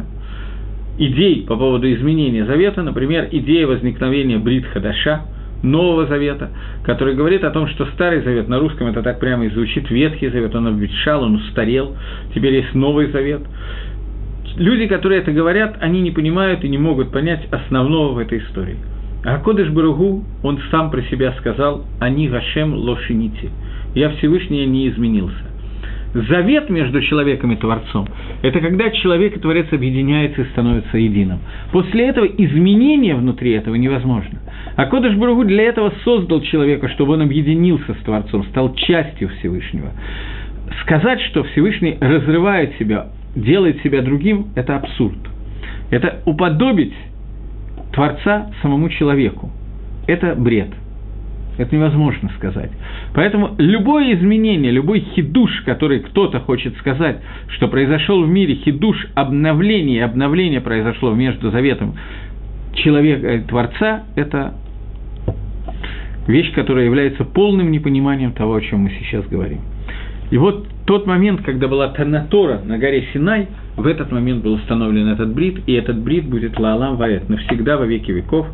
идей 0.98 1.44
по 1.46 1.56
поводу 1.56 1.92
изменения 1.92 2.44
завета, 2.44 2.82
например, 2.82 3.28
идея 3.30 3.66
возникновения 3.66 4.38
Брит 4.38 4.66
Хадаша, 4.66 5.22
Нового 5.62 6.06
Завета, 6.06 6.50
который 6.84 7.14
говорит 7.14 7.42
о 7.42 7.50
том, 7.50 7.66
что 7.68 7.86
Старый 7.86 8.22
Завет, 8.22 8.48
на 8.48 8.58
русском 8.58 8.86
это 8.86 9.02
так 9.02 9.18
прямо 9.18 9.46
и 9.46 9.50
звучит, 9.50 9.90
Ветхий 9.90 10.28
Завет, 10.28 10.54
он 10.54 10.68
обветшал, 10.68 11.24
он 11.24 11.36
устарел, 11.36 11.96
теперь 12.34 12.54
есть 12.54 12.74
Новый 12.74 13.10
Завет. 13.10 13.42
Люди, 14.56 14.86
которые 14.86 15.20
это 15.20 15.32
говорят, 15.32 15.76
они 15.80 16.00
не 16.00 16.10
понимают 16.10 16.64
и 16.64 16.68
не 16.68 16.78
могут 16.78 17.12
понять 17.12 17.46
основного 17.50 18.12
в 18.14 18.18
этой 18.18 18.38
истории. 18.38 18.76
А 19.24 19.38
Кодыш 19.38 19.68
Баругу, 19.70 20.24
он 20.42 20.60
сам 20.70 20.90
про 20.90 21.02
себя 21.02 21.34
сказал, 21.38 21.84
«Они 22.00 22.28
Гашем 22.28 22.74
лошините». 22.74 23.50
«Я 23.98 24.10
Всевышний, 24.10 24.64
не 24.64 24.88
изменился». 24.90 25.44
Завет 26.14 26.70
между 26.70 27.02
человеком 27.02 27.50
и 27.50 27.56
Творцом– 27.56 28.06
это 28.42 28.60
когда 28.60 28.90
человек 28.90 29.36
и 29.36 29.40
Творец 29.40 29.66
объединяются 29.72 30.42
и 30.42 30.44
становятся 30.50 30.98
единым. 30.98 31.40
После 31.72 32.06
этого 32.06 32.24
изменение 32.24 33.16
внутри 33.16 33.50
этого 33.50 33.74
невозможно. 33.74 34.38
А 34.76 34.86
Кодыш 34.86 35.16
Бругу 35.16 35.44
для 35.44 35.64
этого 35.64 35.92
создал 36.04 36.42
человека, 36.42 36.88
чтобы 36.90 37.14
он 37.14 37.22
объединился 37.22 37.92
с 37.92 38.04
Творцом, 38.04 38.44
стал 38.44 38.72
частью 38.76 39.30
Всевышнего. 39.30 39.90
Сказать, 40.82 41.20
что 41.22 41.42
Всевышний 41.42 41.98
разрывает 42.00 42.76
себя, 42.78 43.08
делает 43.34 43.82
себя 43.82 44.00
другим– 44.00 44.46
это 44.54 44.76
абсурд. 44.76 45.18
Это 45.90 46.20
уподобить 46.24 46.94
Творца 47.92 48.52
самому 48.62 48.90
человеку. 48.90 49.50
Это 50.06 50.36
бред– 50.36 50.68
это 51.58 51.74
невозможно 51.74 52.30
сказать. 52.36 52.70
Поэтому 53.14 53.54
любое 53.58 54.14
изменение, 54.14 54.70
любой 54.70 55.00
хидуш, 55.00 55.62
который 55.66 56.00
кто-то 56.00 56.40
хочет 56.40 56.76
сказать, 56.78 57.18
что 57.48 57.68
произошел 57.68 58.22
в 58.22 58.28
мире 58.28 58.54
хидуш, 58.54 59.08
обновление, 59.14 60.04
обновление 60.04 60.60
произошло 60.60 61.12
между 61.12 61.50
заветом 61.50 61.94
человека 62.74 63.34
и 63.34 63.40
Творца, 63.40 64.04
это 64.14 64.54
вещь, 66.28 66.52
которая 66.52 66.84
является 66.84 67.24
полным 67.24 67.70
непониманием 67.72 68.32
того, 68.32 68.54
о 68.54 68.60
чем 68.60 68.80
мы 68.80 68.92
сейчас 69.00 69.26
говорим. 69.26 69.60
И 70.30 70.36
вот 70.36 70.68
тот 70.86 71.06
момент, 71.06 71.42
когда 71.42 71.68
была 71.68 71.88
Танатора 71.88 72.60
на 72.64 72.78
горе 72.78 73.06
Синай, 73.12 73.48
в 73.76 73.86
этот 73.86 74.12
момент 74.12 74.42
был 74.44 74.54
установлен 74.54 75.08
этот 75.08 75.34
брит, 75.34 75.60
и 75.66 75.72
этот 75.72 75.98
брит 75.98 76.28
будет 76.28 76.58
Лаалам 76.58 76.96
Ваэт 76.96 77.28
навсегда 77.28 77.78
во 77.78 77.86
веки 77.86 78.10
веков. 78.10 78.46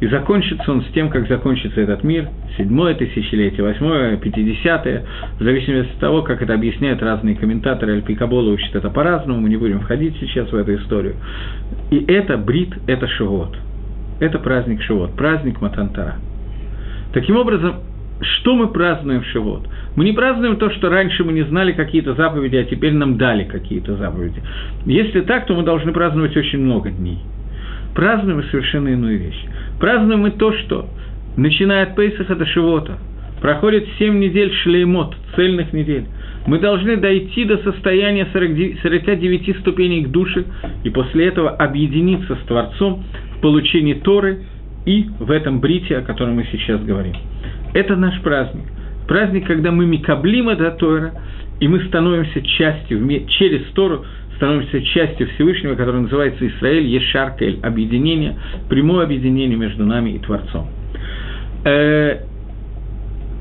И 0.00 0.06
закончится 0.08 0.70
он 0.70 0.82
с 0.82 0.86
тем, 0.92 1.08
как 1.08 1.26
закончится 1.26 1.80
этот 1.80 2.04
мир, 2.04 2.28
седьмое 2.58 2.94
тысячелетие, 2.94 3.62
восьмое, 3.62 4.16
пятидесятое, 4.18 5.04
в 5.38 5.42
зависимости 5.42 5.92
от 5.92 5.98
того, 5.98 6.22
как 6.22 6.42
это 6.42 6.52
объясняют 6.52 7.02
разные 7.02 7.34
комментаторы, 7.34 7.94
Аль 7.94 8.02
Пикабола 8.02 8.50
учат 8.50 8.74
это 8.74 8.90
по-разному, 8.90 9.40
мы 9.40 9.48
не 9.48 9.56
будем 9.56 9.80
входить 9.80 10.16
сейчас 10.20 10.52
в 10.52 10.54
эту 10.54 10.74
историю. 10.74 11.14
И 11.90 12.04
это 12.08 12.36
брит, 12.36 12.74
это 12.86 13.08
шивот. 13.08 13.56
Это 14.18 14.38
праздник 14.38 14.82
Шивот, 14.82 15.14
праздник 15.14 15.60
Матантара. 15.60 16.16
Таким 17.12 17.36
образом, 17.36 17.76
что 18.20 18.54
мы 18.54 18.68
празднуем 18.68 19.20
в 19.20 19.26
Шивот? 19.26 19.68
Мы 19.94 20.04
не 20.04 20.12
празднуем 20.12 20.56
то, 20.56 20.70
что 20.70 20.88
раньше 20.88 21.22
мы 21.22 21.32
не 21.32 21.42
знали 21.42 21.72
какие-то 21.72 22.14
заповеди, 22.14 22.56
а 22.56 22.64
теперь 22.64 22.94
нам 22.94 23.18
дали 23.18 23.44
какие-то 23.44 23.96
заповеди. 23.96 24.42
Если 24.86 25.20
так, 25.20 25.46
то 25.46 25.54
мы 25.54 25.64
должны 25.64 25.92
праздновать 25.92 26.36
очень 26.36 26.60
много 26.60 26.90
дней. 26.90 27.18
Празднуем 27.96 28.44
совершенно 28.50 28.88
иную 28.88 29.18
вещь. 29.18 29.42
Празднуем 29.80 30.20
мы 30.20 30.30
то, 30.30 30.52
что, 30.52 30.86
начиная 31.38 31.84
от 31.84 31.96
Пейсаха 31.96 32.36
до 32.36 32.44
Шивота, 32.44 32.98
проходит 33.40 33.88
7 33.98 34.18
недель 34.18 34.52
шлеймот, 34.62 35.16
цельных 35.34 35.72
недель. 35.72 36.04
Мы 36.46 36.58
должны 36.58 36.98
дойти 36.98 37.44
до 37.46 37.56
состояния 37.58 38.28
49 38.32 39.60
ступеней 39.60 40.04
к 40.04 40.10
душе 40.10 40.44
и 40.84 40.90
после 40.90 41.26
этого 41.26 41.48
объединиться 41.50 42.36
с 42.36 42.46
Творцом 42.46 43.02
в 43.38 43.40
получении 43.40 43.94
Торы 43.94 44.42
и 44.84 45.06
в 45.18 45.30
этом 45.30 45.60
брите, 45.60 45.96
о 45.96 46.02
котором 46.02 46.34
мы 46.34 46.46
сейчас 46.52 46.82
говорим. 46.82 47.14
Это 47.72 47.96
наш 47.96 48.20
праздник. 48.20 48.66
Праздник, 49.08 49.46
когда 49.46 49.70
мы 49.70 49.86
микаблим 49.86 50.54
до 50.54 50.70
Тора, 50.72 51.12
и 51.60 51.66
мы 51.66 51.80
становимся 51.84 52.42
частью, 52.42 53.26
через 53.38 53.62
Тору, 53.72 54.04
становимся 54.36 54.82
частью 54.82 55.28
Всевышнего, 55.34 55.74
который 55.74 56.02
называется 56.02 56.46
Израиль, 56.46 56.86
Ешаркель, 56.86 57.60
объединение, 57.62 58.36
прямое 58.68 59.04
объединение 59.04 59.56
между 59.56 59.84
нами 59.84 60.10
и 60.10 60.18
Творцом. 60.18 60.68
Э, 61.64 62.18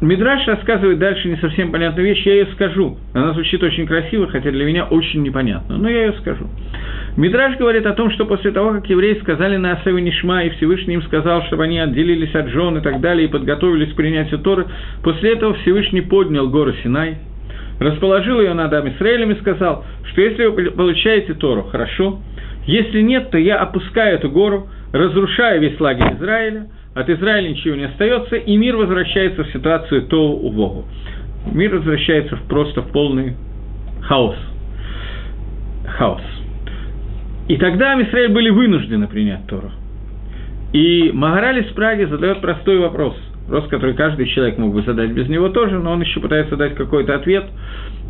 Мидраш 0.01 0.45
рассказывает 0.45 0.99
дальше 0.99 1.27
не 1.29 1.37
совсем 1.37 1.71
понятную 1.71 2.07
вещь, 2.07 2.25
я 2.25 2.33
ее 2.33 2.47
скажу. 2.53 2.97
Она 3.13 3.31
звучит 3.33 3.63
очень 3.63 3.87
красиво, 3.87 4.27
хотя 4.27 4.51
для 4.51 4.65
меня 4.65 4.85
очень 4.85 5.23
непонятно, 5.23 5.77
но 5.77 5.89
я 5.89 6.07
ее 6.07 6.13
скажу. 6.19 6.47
Мидраш 7.15 7.57
говорит 7.57 7.85
о 7.85 7.93
том, 7.93 8.11
что 8.11 8.25
после 8.25 8.51
того, 8.51 8.71
как 8.71 8.89
евреи 8.89 9.17
сказали 9.21 9.55
на 9.55 9.73
Асаве 9.73 10.01
Нишма, 10.01 10.43
и 10.43 10.49
Всевышний 10.49 10.95
им 10.95 11.01
сказал, 11.03 11.43
чтобы 11.43 11.63
они 11.63 11.79
отделились 11.79 12.35
от 12.35 12.49
жен 12.49 12.77
и 12.77 12.81
так 12.81 12.99
далее, 12.99 13.27
и 13.27 13.31
подготовились 13.31 13.93
к 13.93 13.95
принятию 13.95 14.39
Торы, 14.39 14.65
после 15.01 15.33
этого 15.33 15.53
Всевышний 15.55 16.01
поднял 16.01 16.49
гору 16.49 16.73
Синай, 16.83 17.17
расположил 17.79 18.39
ее 18.39 18.53
над 18.53 18.71
Амисраилем 18.73 19.31
и 19.31 19.39
сказал, 19.39 19.83
что 20.11 20.21
если 20.21 20.45
вы 20.45 20.71
получаете 20.71 21.33
Тору, 21.33 21.63
хорошо, 21.63 22.19
если 22.65 23.01
нет, 23.01 23.29
то 23.31 23.37
я 23.37 23.57
опускаю 23.57 24.15
эту 24.15 24.29
гору, 24.29 24.67
разрушаю 24.91 25.61
весь 25.61 25.79
лагерь 25.79 26.13
Израиля, 26.15 26.67
от 26.93 27.09
Израиля 27.09 27.49
ничего 27.49 27.75
не 27.75 27.85
остается, 27.85 28.37
и 28.37 28.55
мир 28.55 28.77
возвращается 28.77 29.43
в 29.43 29.51
ситуацию 29.51 30.07
Тоу 30.07 30.39
у 30.39 30.51
Богу. 30.51 30.85
Мир 31.51 31.75
возвращается 31.75 32.37
в 32.37 32.43
просто 32.47 32.81
в 32.81 32.91
полный 32.91 33.35
хаос. 34.01 34.37
Хаос. 35.97 36.21
И 37.47 37.57
тогда 37.57 37.91
Амисраиль 37.91 38.31
были 38.31 38.49
вынуждены 38.49 39.07
принять 39.07 39.45
Тору. 39.47 39.71
И 40.73 41.11
Магараль 41.13 41.59
из 41.59 41.71
Праги 41.73 42.05
задает 42.05 42.41
простой 42.41 42.79
вопрос– 42.79 43.15
Вопрос, 43.47 43.69
который 43.69 43.93
каждый 43.93 44.25
человек 44.25 44.57
мог 44.57 44.73
бы 44.73 44.81
задать 44.81 45.11
без 45.11 45.27
него 45.29 45.49
тоже, 45.49 45.77
но 45.77 45.91
он 45.91 46.01
еще 46.01 46.19
пытается 46.19 46.55
дать 46.55 46.73
какой-то 46.73 47.13
ответ. 47.13 47.45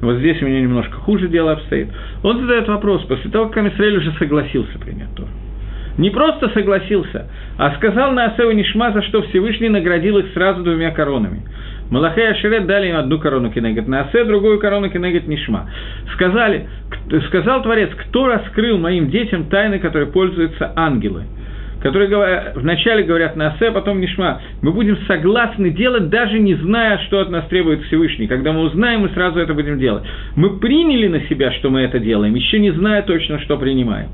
Вот 0.01 0.17
здесь 0.17 0.41
у 0.41 0.47
него 0.47 0.59
немножко 0.59 0.95
хуже 0.95 1.27
дело 1.27 1.53
обстоит. 1.53 1.89
Он 2.23 2.39
задает 2.39 2.67
вопрос, 2.69 3.03
после 3.03 3.29
того, 3.29 3.47
как 3.47 3.57
Амисраэль 3.57 3.97
уже 3.97 4.13
согласился 4.13 4.79
принять 4.79 5.13
Тору. 5.15 5.29
Не 5.97 6.09
просто 6.09 6.49
согласился, 6.49 7.29
а 7.57 7.71
сказал 7.75 8.11
на 8.11 8.25
Асеу 8.25 8.51
Нишма, 8.51 8.91
за 8.91 9.01
что 9.03 9.23
Всевышний 9.23 9.69
наградил 9.69 10.17
их 10.17 10.27
сразу 10.33 10.63
двумя 10.63 10.91
коронами. 10.91 11.43
Малахей 11.89 12.29
Ашерет 12.29 12.65
дали 12.65 12.89
им 12.89 12.97
одну 12.97 13.19
корону 13.19 13.51
Кенегет 13.51 13.87
на 13.87 14.01
Асе, 14.01 14.23
другую 14.23 14.59
корону 14.59 14.89
Кенегет 14.89 15.27
Нишма. 15.27 15.69
Сказали, 16.13 16.67
сказал 17.27 17.61
Творец, 17.61 17.89
кто 17.95 18.27
раскрыл 18.27 18.77
моим 18.77 19.09
детям 19.09 19.45
тайны, 19.45 19.79
которые 19.79 20.11
пользуются 20.11 20.71
ангелы– 20.75 21.23
которые 21.85 22.53
вначале 22.55 23.03
говорят 23.03 23.35
на 23.35 23.49
«асе», 23.49 23.67
а 23.67 23.71
потом 23.71 24.01
«нишма», 24.01 24.41
мы 24.63 24.71
будем 24.71 24.97
согласны 25.05 25.69
делать, 25.69 26.09
даже 26.09 26.39
не 26.39 26.55
зная, 26.55 26.97
что 27.05 27.19
от 27.19 27.29
нас 27.29 27.45
требует 27.45 27.83
Всевышний. 27.83 28.25
Когда 28.25 28.53
мы 28.53 28.61
узнаем, 28.61 29.01
мы 29.01 29.09
сразу 29.09 29.37
это 29.37 29.53
будем 29.53 29.77
делать. 29.77 30.03
Мы 30.35 30.57
приняли 30.57 31.07
на 31.07 31.19
себя, 31.27 31.51
что 31.51 31.69
мы 31.69 31.81
это 31.81 31.99
делаем, 31.99 32.33
еще 32.33 32.57
не 32.57 32.71
зная 32.71 33.03
точно, 33.03 33.39
что 33.41 33.57
принимаем. 33.57 34.07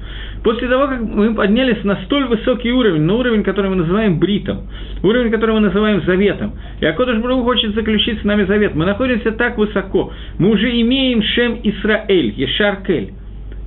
После 0.43 0.67
того, 0.67 0.87
как 0.87 0.99
мы 0.99 1.33
поднялись 1.33 1.81
на 1.85 1.95
столь 2.03 2.25
высокий 2.25 2.73
уровень, 2.73 3.03
на 3.03 3.13
уровень, 3.13 3.41
который 3.41 3.69
мы 3.69 3.77
называем 3.77 4.19
бритом, 4.19 4.67
уровень, 5.01 5.31
который 5.31 5.55
мы 5.55 5.61
называем 5.61 6.03
заветом, 6.03 6.55
и 6.81 6.85
Акодыш 6.85 7.19
Брух 7.19 7.45
хочет 7.45 7.73
заключить 7.73 8.19
с 8.19 8.25
нами 8.25 8.43
завет, 8.43 8.75
мы 8.75 8.85
находимся 8.85 9.31
так 9.31 9.57
высоко, 9.57 10.11
мы 10.39 10.49
уже 10.49 10.69
имеем 10.81 11.23
Шем 11.23 11.61
Исраэль, 11.63 12.33
Ешаркель. 12.35 13.13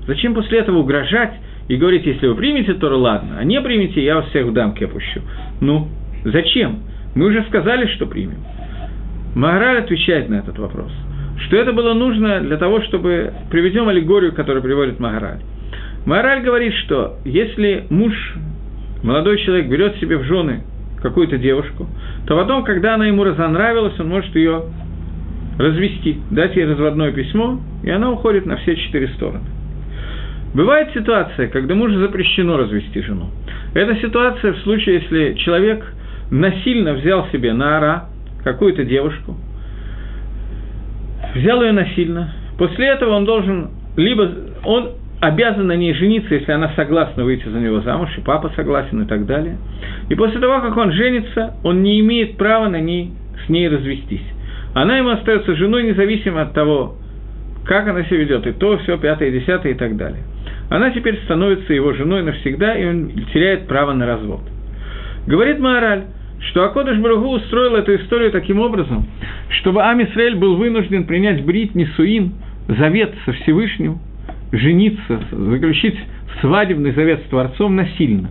Зачем 0.07 0.35
после 0.35 0.59
этого 0.59 0.81
угрожать 0.81 1.33
и 1.69 1.77
говорит, 1.77 2.07
если 2.07 2.27
вы 2.27 2.35
примете 2.35 2.75
Тору, 2.75 2.99
ладно, 2.99 3.37
а 3.39 3.45
не 3.45 3.61
примете, 3.61 4.03
я 4.05 4.17
вас 4.17 4.27
всех 4.27 4.47
в 4.47 4.53
дамки 4.53 4.85
опущу. 4.85 5.21
Ну, 5.61 5.89
зачем? 6.25 6.81
Мы 7.15 7.27
уже 7.27 7.45
сказали, 7.45 7.87
что 7.95 8.07
примем. 8.07 8.39
Магараль 9.35 9.79
отвечает 9.79 10.29
на 10.29 10.37
этот 10.37 10.59
вопрос, 10.59 10.93
что 11.47 11.57
это 11.57 11.73
было 11.73 11.95
нужно 11.95 12.41
для 12.41 12.57
того, 12.57 12.83
чтобы 12.83 13.33
приведем 13.51 13.89
аллегорию, 13.89 14.33
которую 14.33 14.62
приводит 14.62 15.01
Магараль. 15.01 15.41
Магараль 16.07 16.43
говорит, 16.43 16.75
что 16.85 17.17
если 17.25 17.85
муж, 17.89 18.12
молодой 19.03 19.39
человек, 19.39 19.69
берет 19.69 19.97
себе 19.97 20.19
в 20.19 20.25
жены 20.25 20.62
какую-то 21.03 21.39
девушку, 21.39 21.89
то 22.27 22.37
потом, 22.37 22.65
когда 22.65 22.95
она 22.95 23.07
ему 23.07 23.25
разонравилась, 23.25 23.99
он 23.99 24.09
может 24.09 24.35
ее 24.37 24.65
развести, 25.59 26.19
дать 26.31 26.57
ей 26.57 26.67
разводное 26.67 27.12
письмо, 27.12 27.61
и 27.83 27.91
она 27.91 28.11
уходит 28.11 28.47
на 28.47 28.57
все 28.57 28.77
четыре 28.77 29.09
стороны. 29.09 29.54
Бывает 30.55 30.91
ситуация, 30.95 31.49
когда 31.49 31.75
мужу 31.75 31.99
запрещено 31.99 32.57
развести 32.57 33.03
жену. 33.03 33.31
Это 33.75 33.97
ситуация 33.97 34.53
в 34.53 34.59
случае, 34.59 35.03
если 35.03 35.35
человек 35.35 35.85
насильно 36.31 36.93
взял 36.95 37.27
себе 37.33 37.53
на 37.53 37.77
ара 37.77 38.05
какую-то 38.45 38.85
девушку, 38.85 39.37
взял 41.35 41.61
ее 41.61 41.73
насильно, 41.73 42.33
после 42.57 42.87
этого 42.87 43.15
он 43.15 43.25
должен, 43.25 43.71
либо 43.97 44.31
он 44.65 44.93
обязан 45.21 45.67
на 45.67 45.77
ней 45.77 45.93
жениться, 45.95 46.35
если 46.35 46.53
она 46.53 46.71
согласна 46.77 47.25
выйти 47.25 47.49
за 47.49 47.59
него 47.59 47.81
замуж, 47.81 48.11
и 48.17 48.21
папа 48.21 48.53
согласен 48.55 49.03
и 49.03 49.07
так 49.07 49.27
далее. 49.27 49.57
И 50.09 50.15
после 50.15 50.39
того, 50.39 50.61
как 50.61 50.77
он 50.77 50.93
женится, 50.93 51.55
он 51.65 51.83
не 51.83 51.99
имеет 52.01 52.37
права 52.37 52.69
на 52.69 52.81
ней, 52.81 53.13
с 53.45 53.49
ней 53.49 53.69
развестись. 53.69 54.25
Она 54.75 54.99
ему 54.99 55.11
остается 55.11 55.57
женой, 55.57 55.83
независимо 55.85 56.43
от 56.43 56.53
того, 56.53 56.97
как 57.65 57.89
она 57.89 58.05
себя 58.05 58.19
ведет, 58.19 58.47
и 58.47 58.53
то, 58.53 58.79
все, 58.79 58.99
пятое, 58.99 59.31
десятое 59.31 59.73
и 59.73 59.77
так 59.77 59.97
далее. 59.97 60.23
Она 60.75 60.91
теперь 60.91 61.16
становится 61.25 61.72
его 61.72 61.93
женой 61.93 62.25
навсегда, 62.25 62.77
и 62.77 62.85
он 62.85 63.09
теряет 63.33 63.68
право 63.68 63.93
на 63.93 64.07
развод. 64.07 64.41
Говорит 65.25 65.61
Маораль, 65.61 66.07
что 66.51 66.64
Акодыш 66.64 66.99
Барагу 66.99 67.29
устроил 67.29 67.77
эту 67.77 67.95
историю 67.95 68.33
таким 68.33 68.59
образом, 68.59 69.07
чтобы 69.51 69.85
Амисраэль 69.85 70.35
был 70.35 70.57
вынужден 70.57 71.05
принять 71.05 71.45
брит 71.45 71.77
Нисуин, 71.77 72.33
завет 72.66 73.14
со 73.25 73.33
Всевышним, 73.35 74.01
жениться, 74.51 75.20
заключить 75.31 75.97
свадебный 76.41 76.91
завет 76.91 77.20
с 77.25 77.29
Творцом 77.29 77.77
насильно. 77.77 78.31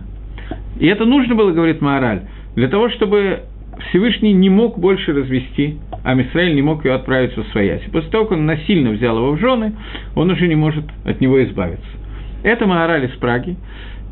И 0.78 0.86
это 0.86 1.06
нужно 1.06 1.34
было, 1.34 1.50
говорит 1.50 1.80
Маораль, 1.80 2.24
для 2.56 2.68
того, 2.68 2.90
чтобы 2.90 3.44
Всевышний 3.88 4.34
не 4.34 4.50
мог 4.50 4.78
больше 4.78 5.14
развести, 5.14 5.78
а 6.04 6.12
Мисраиль 6.12 6.54
не 6.54 6.62
мог 6.62 6.84
ее 6.84 6.92
отправить 6.92 7.34
в 7.38 7.42
свояси. 7.52 7.88
После 7.90 8.10
того, 8.10 8.24
как 8.24 8.32
он 8.32 8.44
насильно 8.44 8.90
взял 8.90 9.16
его 9.16 9.32
в 9.32 9.40
жены, 9.40 9.72
он 10.14 10.30
уже 10.30 10.46
не 10.46 10.56
может 10.56 10.84
от 11.06 11.22
него 11.22 11.42
избавиться. 11.42 12.03
Это 12.44 12.66
Маораль 12.66 13.06
из 13.06 13.16
Праги. 13.16 13.56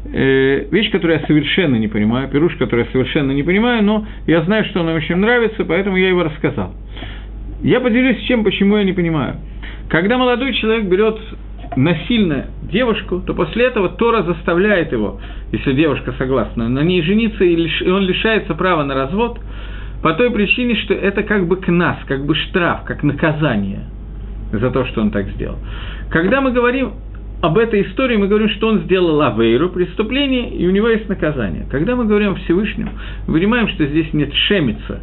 Э, 0.04 0.66
вещь, 0.70 0.90
которую 0.90 1.20
я 1.20 1.26
совершенно 1.26 1.76
не 1.76 1.86
понимаю, 1.86 2.28
пируш, 2.28 2.56
которую 2.56 2.86
я 2.86 2.90
совершенно 2.90 3.30
не 3.30 3.44
понимаю, 3.44 3.84
но 3.84 4.04
я 4.26 4.42
знаю, 4.42 4.64
что 4.64 4.80
она 4.80 4.94
очень 4.94 5.16
нравится, 5.16 5.64
поэтому 5.64 5.96
я 5.96 6.08
его 6.08 6.24
рассказал. 6.24 6.74
Я 7.62 7.78
поделюсь 7.78 8.20
чем, 8.24 8.42
почему 8.42 8.78
я 8.78 8.84
не 8.84 8.94
понимаю. 8.94 9.36
Когда 9.88 10.18
молодой 10.18 10.54
человек 10.54 10.86
берет 10.86 11.18
насильно 11.76 12.46
девушку, 12.62 13.20
то 13.20 13.34
после 13.34 13.66
этого 13.66 13.90
Тора 13.90 14.22
заставляет 14.22 14.92
его, 14.92 15.20
если 15.52 15.74
девушка 15.74 16.12
согласна, 16.18 16.68
на 16.68 16.80
ней 16.80 17.02
жениться, 17.02 17.44
и 17.44 17.88
он 17.88 18.02
лишается 18.02 18.54
права 18.54 18.82
на 18.82 18.94
развод, 18.94 19.38
по 20.02 20.14
той 20.14 20.32
причине, 20.32 20.74
что 20.76 20.94
это 20.94 21.22
как 21.22 21.46
бы 21.46 21.56
к 21.56 21.68
нас, 21.68 21.98
как 22.08 22.24
бы 22.24 22.34
штраф, 22.34 22.84
как 22.84 23.02
наказание 23.02 23.84
за 24.50 24.70
то, 24.70 24.84
что 24.86 25.02
он 25.02 25.10
так 25.10 25.28
сделал. 25.28 25.58
Когда 26.10 26.40
мы 26.40 26.50
говорим 26.50 26.94
об 27.42 27.58
этой 27.58 27.82
истории, 27.82 28.16
мы 28.16 28.28
говорим, 28.28 28.48
что 28.50 28.68
он 28.68 28.80
сделал 28.82 29.20
авейру, 29.20 29.68
преступление, 29.68 30.50
и 30.50 30.66
у 30.66 30.70
него 30.70 30.88
есть 30.88 31.08
наказание. 31.08 31.66
Когда 31.70 31.96
мы 31.96 32.06
говорим 32.06 32.32
о 32.32 32.34
Всевышнем, 32.36 32.90
мы 33.26 33.34
понимаем, 33.34 33.68
что 33.68 33.84
здесь 33.84 34.12
нет 34.14 34.32
шемица, 34.32 35.00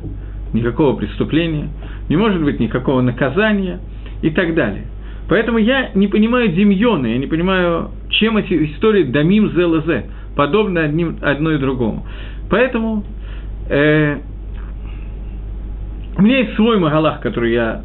никакого 0.53 0.95
преступления, 0.95 1.69
не 2.09 2.17
может 2.17 2.41
быть 2.41 2.59
никакого 2.59 3.01
наказания 3.01 3.79
и 4.21 4.31
так 4.31 4.55
далее– 4.55 4.85
Поэтому 5.29 5.59
я 5.59 5.91
не 5.93 6.07
понимаю 6.07 6.49
Демьона, 6.49 7.05
я 7.05 7.17
не 7.19 7.27
понимаю, 7.27 7.91
чем 8.09 8.37
эти 8.37 8.73
истории 8.73 9.03
Дамим 9.03 9.51
ЗЛЗ, 9.51 10.05
подобны 10.35 10.79
одним, 10.79 11.17
одно 11.21 11.51
и 11.51 11.59
другому. 11.59 12.05
Поэтому 12.49 13.03
э, 13.69 14.17
у 16.17 16.21
меня 16.23 16.39
есть 16.39 16.55
свой 16.55 16.79
Магалах, 16.79 17.21
который 17.21 17.53
я 17.53 17.83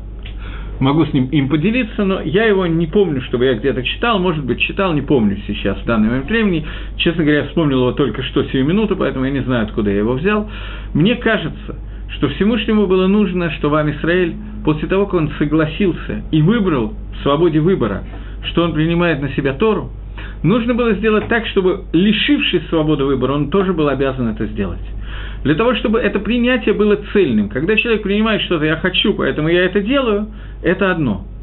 могу 0.81 1.05
с 1.07 1.13
ним 1.13 1.27
им 1.27 1.49
поделиться, 1.49 2.05
но 2.05 2.21
я 2.21 2.45
его 2.45 2.67
не 2.67 2.87
помню, 2.87 3.21
чтобы 3.23 3.47
я 3.47 3.55
где-то 3.55 3.83
читал, 3.83 4.19
может 4.19 4.45
быть, 4.45 4.61
читал, 4.61 4.93
не 4.93 5.03
помню 5.03 5.39
сейчас 5.47 5.79
в 5.79 5.85
данный 5.85 6.09
момент 6.09 6.29
времени. 6.29 6.67
Честно 6.97 7.23
говоря, 7.23 7.41
я 7.43 7.47
вспомнил 7.49 7.81
его 7.81 7.93
только 7.93 8.23
что 8.23 8.45
сию 8.45 8.65
минуту, 8.65 8.97
поэтому 8.97 9.25
я 9.25 9.31
не 9.31 9.43
знаю, 9.43 9.65
откуда 9.65 9.91
я 9.91 9.99
его 9.99 10.15
взял. 10.15 10.51
Мне 10.93 11.17
кажется, 11.17 11.77
что 12.11 12.29
Всевышнему 12.29 12.87
было 12.87 13.07
нужно, 13.07 13.51
что 13.53 13.71
вам 13.71 13.91
Израиль, 13.91 14.35
после 14.65 14.89
того, 14.89 15.07
как 15.07 15.15
он 15.15 15.31
согласился 15.39 16.23
и 16.31 16.43
выбрал 16.43 16.95
в 17.13 17.23
свободе 17.23 17.61
выбора, 17.61 18.05
что 18.51 18.63
он 18.63 18.73
принимает 18.73 19.21
на 19.21 19.31
себя 19.31 19.55
Тору, 19.55 19.91
нужно 20.45 20.75
было 20.75 20.95
сделать 20.95 21.27
так, 21.27 21.45
чтобы, 21.49 21.87
лишившись 21.93 22.69
свободы 22.69 23.05
выбора, 23.05 23.33
он 23.33 23.51
тоже 23.51 23.73
был 23.73 23.89
обязан 23.89 24.29
это 24.29 24.47
сделать. 24.47 24.79
Для 25.43 25.57
того, 25.57 25.75
чтобы 25.75 25.99
это 25.99 26.21
принятие 26.21 26.75
было 26.75 26.97
цельным. 27.13 27.49
Когда 27.49 27.77
человек 27.77 28.03
принимает 28.03 28.43
что-то 28.43 28.65
«я 28.65 28.77
хочу, 28.77 29.15
поэтому 29.15 29.49
я 29.49 29.65
это 29.65 29.81
делаю», 29.81 30.29
это 30.63 30.93
одно– 30.93 31.27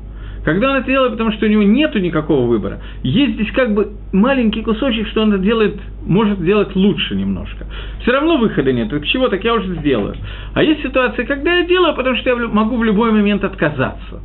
когда 0.44 0.72
он 0.72 0.78
это 0.78 0.88
делает, 0.88 1.12
потому 1.12 1.32
что 1.34 1.46
у 1.46 1.50
него 1.50 1.62
нет 1.62 1.94
никакого 1.96 2.48
выбора, 2.48 2.80
есть 3.04 3.36
здесь 3.36 3.52
как 3.52 3.74
бы 3.74 3.92
маленький 4.12 4.64
кусочек, 4.64 5.08
что 5.10 5.22
он 5.22 5.34
это 5.34 5.44
делает, 5.44 5.80
может 6.06 6.44
делать 6.44 6.76
лучше 6.76 7.16
немножко. 7.16 7.68
Все 8.02 8.12
равно 8.12 8.38
выхода 8.38 8.72
нет, 8.74 8.90
так 8.90 9.06
чего, 9.06 9.28
так 9.28 9.44
я 9.44 9.54
уже 9.54 9.76
сделаю. 9.76 10.16
А 10.54 10.64
есть 10.64 10.82
ситуация, 10.82 11.26
когда 11.26 11.58
я 11.58 11.66
делаю, 11.66 11.96
потому 11.96 12.16
что 12.18 12.30
я 12.30 12.36
могу 12.36 12.78
в 12.78 12.84
любой 12.84 13.12
момент 13.12 13.44
отказаться. 13.44 14.22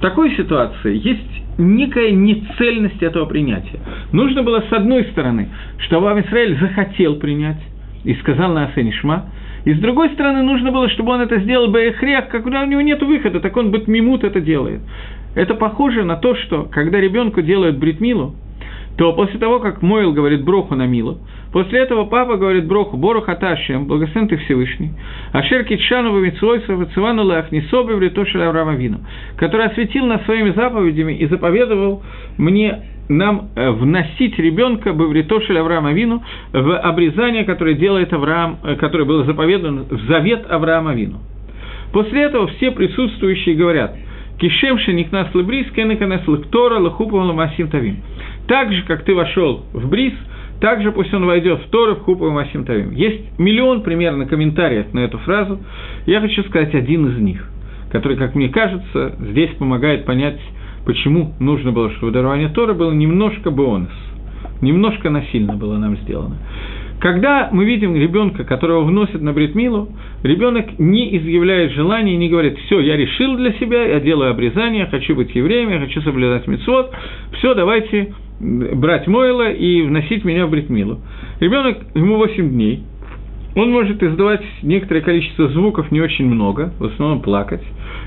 Такой 0.00 0.34
ситуации 0.36 0.96
есть 0.96 1.58
некая 1.58 2.10
нецельность 2.12 3.02
этого 3.02 3.26
принятия. 3.26 3.80
Нужно 4.12 4.42
было 4.42 4.64
с 4.68 4.72
одной 4.72 5.04
стороны, 5.06 5.48
чтобы 5.86 6.08
Израиль 6.20 6.58
захотел 6.58 7.16
принять 7.16 7.60
и 8.04 8.14
сказал 8.14 8.52
на 8.52 8.64
Асенишма, 8.66 9.26
и 9.64 9.74
с 9.74 9.78
другой 9.78 10.08
стороны, 10.10 10.42
нужно 10.42 10.72
было, 10.72 10.88
чтобы 10.88 11.12
он 11.12 11.20
это 11.20 11.38
сделал 11.40 11.68
бы 11.68 11.80
эхрех, 11.80 12.28
как 12.28 12.46
у 12.46 12.48
него 12.48 12.80
нет 12.80 13.02
выхода, 13.02 13.40
так 13.40 13.54
он 13.56 13.70
мимут 13.88 14.24
это 14.24 14.40
делает. 14.40 14.80
Это 15.34 15.54
похоже 15.54 16.02
на 16.02 16.16
то, 16.16 16.34
что 16.34 16.64
когда 16.64 16.98
ребенку 16.98 17.42
делают 17.42 17.76
бритмилу, 17.76 18.34
то 19.00 19.14
после 19.14 19.38
того, 19.38 19.60
как 19.60 19.80
Мойл 19.80 20.12
говорит 20.12 20.44
Броху 20.44 20.74
на 20.74 20.86
Милу, 20.86 21.20
после 21.54 21.78
этого 21.78 22.04
папа 22.04 22.36
говорит 22.36 22.66
Броху, 22.66 22.98
Бору 22.98 23.22
Хаташем, 23.22 23.86
благословен 23.86 24.28
ты 24.28 24.36
Всевышний, 24.36 24.90
Ашер 25.32 25.64
Китшану 25.64 26.12
Вамицвойса 26.12 26.76
Вацивану 26.76 27.24
Лахнисобе 27.24 27.94
Вритошеля 27.94 28.48
Авраама 28.48 28.74
Вину, 28.74 28.98
который 29.38 29.68
осветил 29.68 30.04
нас 30.04 30.22
своими 30.26 30.50
заповедями 30.50 31.14
и 31.14 31.24
заповедовал 31.28 32.02
мне 32.36 32.82
нам 33.08 33.48
э, 33.56 33.70
вносить 33.70 34.38
ребенка 34.38 34.92
Бавритошель 34.92 35.56
Авраама 35.56 35.92
Вину 35.94 36.22
в 36.52 36.78
обрезание, 36.80 37.44
которое 37.44 37.76
делает 37.76 38.12
Авраам, 38.12 38.58
э, 38.62 38.74
которое 38.74 39.06
было 39.06 39.24
заповедано 39.24 39.84
в 39.88 40.08
завет 40.08 40.44
Авраама 40.46 40.92
Вину. 40.92 41.20
После 41.94 42.24
этого 42.24 42.48
все 42.48 42.70
присутствующие 42.70 43.54
говорят– 43.54 43.96
Кишем 44.40 44.78
шеникнас 44.78 45.28
лебрис, 45.34 45.70
кенеканес 45.72 46.26
лектора, 46.26 46.78
лахупам 46.80 47.26
ламасим 47.26 47.68
тавим. 47.68 47.98
Так 48.50 48.72
же, 48.72 48.82
как 48.82 49.04
ты 49.04 49.14
вошел 49.14 49.64
в 49.72 49.88
бриз, 49.88 50.12
так 50.60 50.82
же 50.82 50.90
пусть 50.90 51.14
он 51.14 51.24
войдет 51.24 51.60
в 51.60 51.70
Тору, 51.70 51.94
в 51.94 52.00
Хупу 52.00 52.26
и 52.26 52.30
Масим 52.32 52.64
Тавим. 52.64 52.90
Есть 52.90 53.38
миллион 53.38 53.84
примерно 53.84 54.26
комментариев 54.26 54.92
на 54.92 54.98
эту 55.04 55.18
фразу. 55.18 55.60
Я 56.06 56.20
хочу 56.20 56.42
сказать 56.42 56.74
один 56.74 57.06
из 57.06 57.18
них, 57.18 57.48
который, 57.92 58.16
как 58.16 58.34
мне 58.34 58.48
кажется, 58.48 59.14
здесь 59.20 59.50
помогает 59.50 60.04
понять, 60.04 60.40
почему 60.84 61.32
нужно 61.38 61.70
было, 61.70 61.92
чтобы 61.92 62.10
дарование 62.10 62.48
Тора 62.48 62.74
было 62.74 62.90
немножко 62.90 63.52
бонус. 63.52 63.92
Немножко 64.60 65.10
насильно 65.10 65.54
было 65.54 65.78
нам 65.78 65.96
сделано. 65.98 66.36
Когда 66.98 67.50
мы 67.52 67.64
видим 67.64 67.94
ребенка, 67.94 68.42
которого 68.42 68.82
вносят 68.82 69.22
на 69.22 69.32
бритмилу, 69.32 69.90
ребенок 70.24 70.76
не 70.80 71.16
изъявляет 71.18 71.70
желания 71.70 72.16
не 72.16 72.28
говорит, 72.28 72.58
все, 72.66 72.80
я 72.80 72.96
решил 72.96 73.36
для 73.36 73.52
себя, 73.52 73.84
я 73.84 74.00
делаю 74.00 74.32
обрезание, 74.32 74.80
я 74.80 74.86
хочу 74.86 75.14
быть 75.14 75.32
евреем, 75.36 75.70
я 75.70 75.78
хочу 75.78 76.02
соблюдать 76.02 76.48
мецвод, 76.48 76.90
все, 77.38 77.54
давайте 77.54 78.12
брать 78.40 79.06
Мойла 79.06 79.52
и 79.52 79.82
вносить 79.82 80.24
меня 80.24 80.46
в 80.46 80.50
бритмилу. 80.50 81.00
Ребенок, 81.40 81.78
ему 81.94 82.16
8 82.16 82.50
дней, 82.50 82.82
он 83.56 83.70
может 83.70 84.02
издавать 84.02 84.42
некоторое 84.62 85.00
количество 85.00 85.48
звуков, 85.48 85.90
не 85.90 86.00
очень 86.00 86.26
много, 86.26 86.72
в 86.78 86.84
основном 86.84 87.20
плакать, 87.20 87.62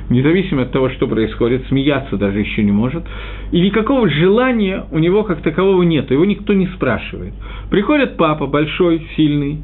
независимо 0.10 0.64
от 0.64 0.72
того, 0.72 0.90
что 0.90 1.08
происходит, 1.08 1.68
смеяться 1.68 2.16
даже 2.16 2.40
еще 2.40 2.64
не 2.64 2.72
может, 2.72 3.04
и 3.52 3.60
никакого 3.60 4.10
желания 4.10 4.86
у 4.92 5.00
него 5.00 5.24
как 5.24 5.42
такового 5.42 5.84
нет, 5.84 6.12
его 6.12 6.26
никто 6.26 6.54
не 6.54 6.68
спрашивает. 6.68 7.34
Приходит 7.70 8.16
папа 8.16 8.48
большой, 8.48 9.06
сильный, 9.18 9.60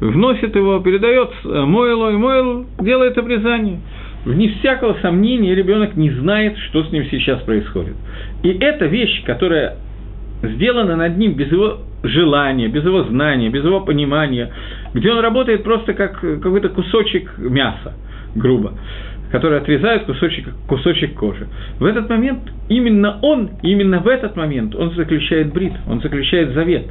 вносит 0.00 0.54
его, 0.54 0.78
передает 0.78 1.30
э, 1.44 1.64
Мойлу, 1.64 2.10
и 2.10 2.16
Мойл 2.16 2.66
делает 2.80 3.18
обрезание. 3.18 3.80
Вне 4.24 4.48
всякого 4.58 4.96
сомнения 5.02 5.54
ребенок 5.54 5.96
не 5.96 6.10
знает, 6.10 6.56
что 6.68 6.84
с 6.84 6.90
ним 6.90 7.04
сейчас 7.10 7.40
происходит. 7.42 7.94
И 8.42 8.48
эта 8.48 8.86
вещь, 8.86 9.22
которая 9.24 9.76
сделана 10.42 10.96
над 10.96 11.16
ним 11.16 11.34
без 11.34 11.50
его 11.50 11.78
желания, 12.02 12.68
без 12.68 12.84
его 12.84 13.04
знания, 13.04 13.48
без 13.48 13.64
его 13.64 13.80
понимания, 13.80 14.52
где 14.94 15.10
он 15.10 15.20
работает 15.20 15.64
просто 15.64 15.94
как 15.94 16.20
какой-то 16.20 16.68
кусочек 16.68 17.30
мяса, 17.38 17.94
грубо, 18.34 18.74
который 19.30 19.58
отрезает 19.58 20.04
кусочек, 20.04 20.48
кусочек 20.68 21.14
кожи. 21.14 21.46
В 21.78 21.84
этот 21.84 22.08
момент 22.08 22.40
именно 22.68 23.18
он, 23.22 23.50
именно 23.62 24.00
в 24.00 24.08
этот 24.08 24.36
момент 24.36 24.74
он 24.74 24.94
заключает 24.94 25.52
брит, 25.52 25.72
он 25.88 26.00
заключает 26.00 26.52
завет. 26.52 26.86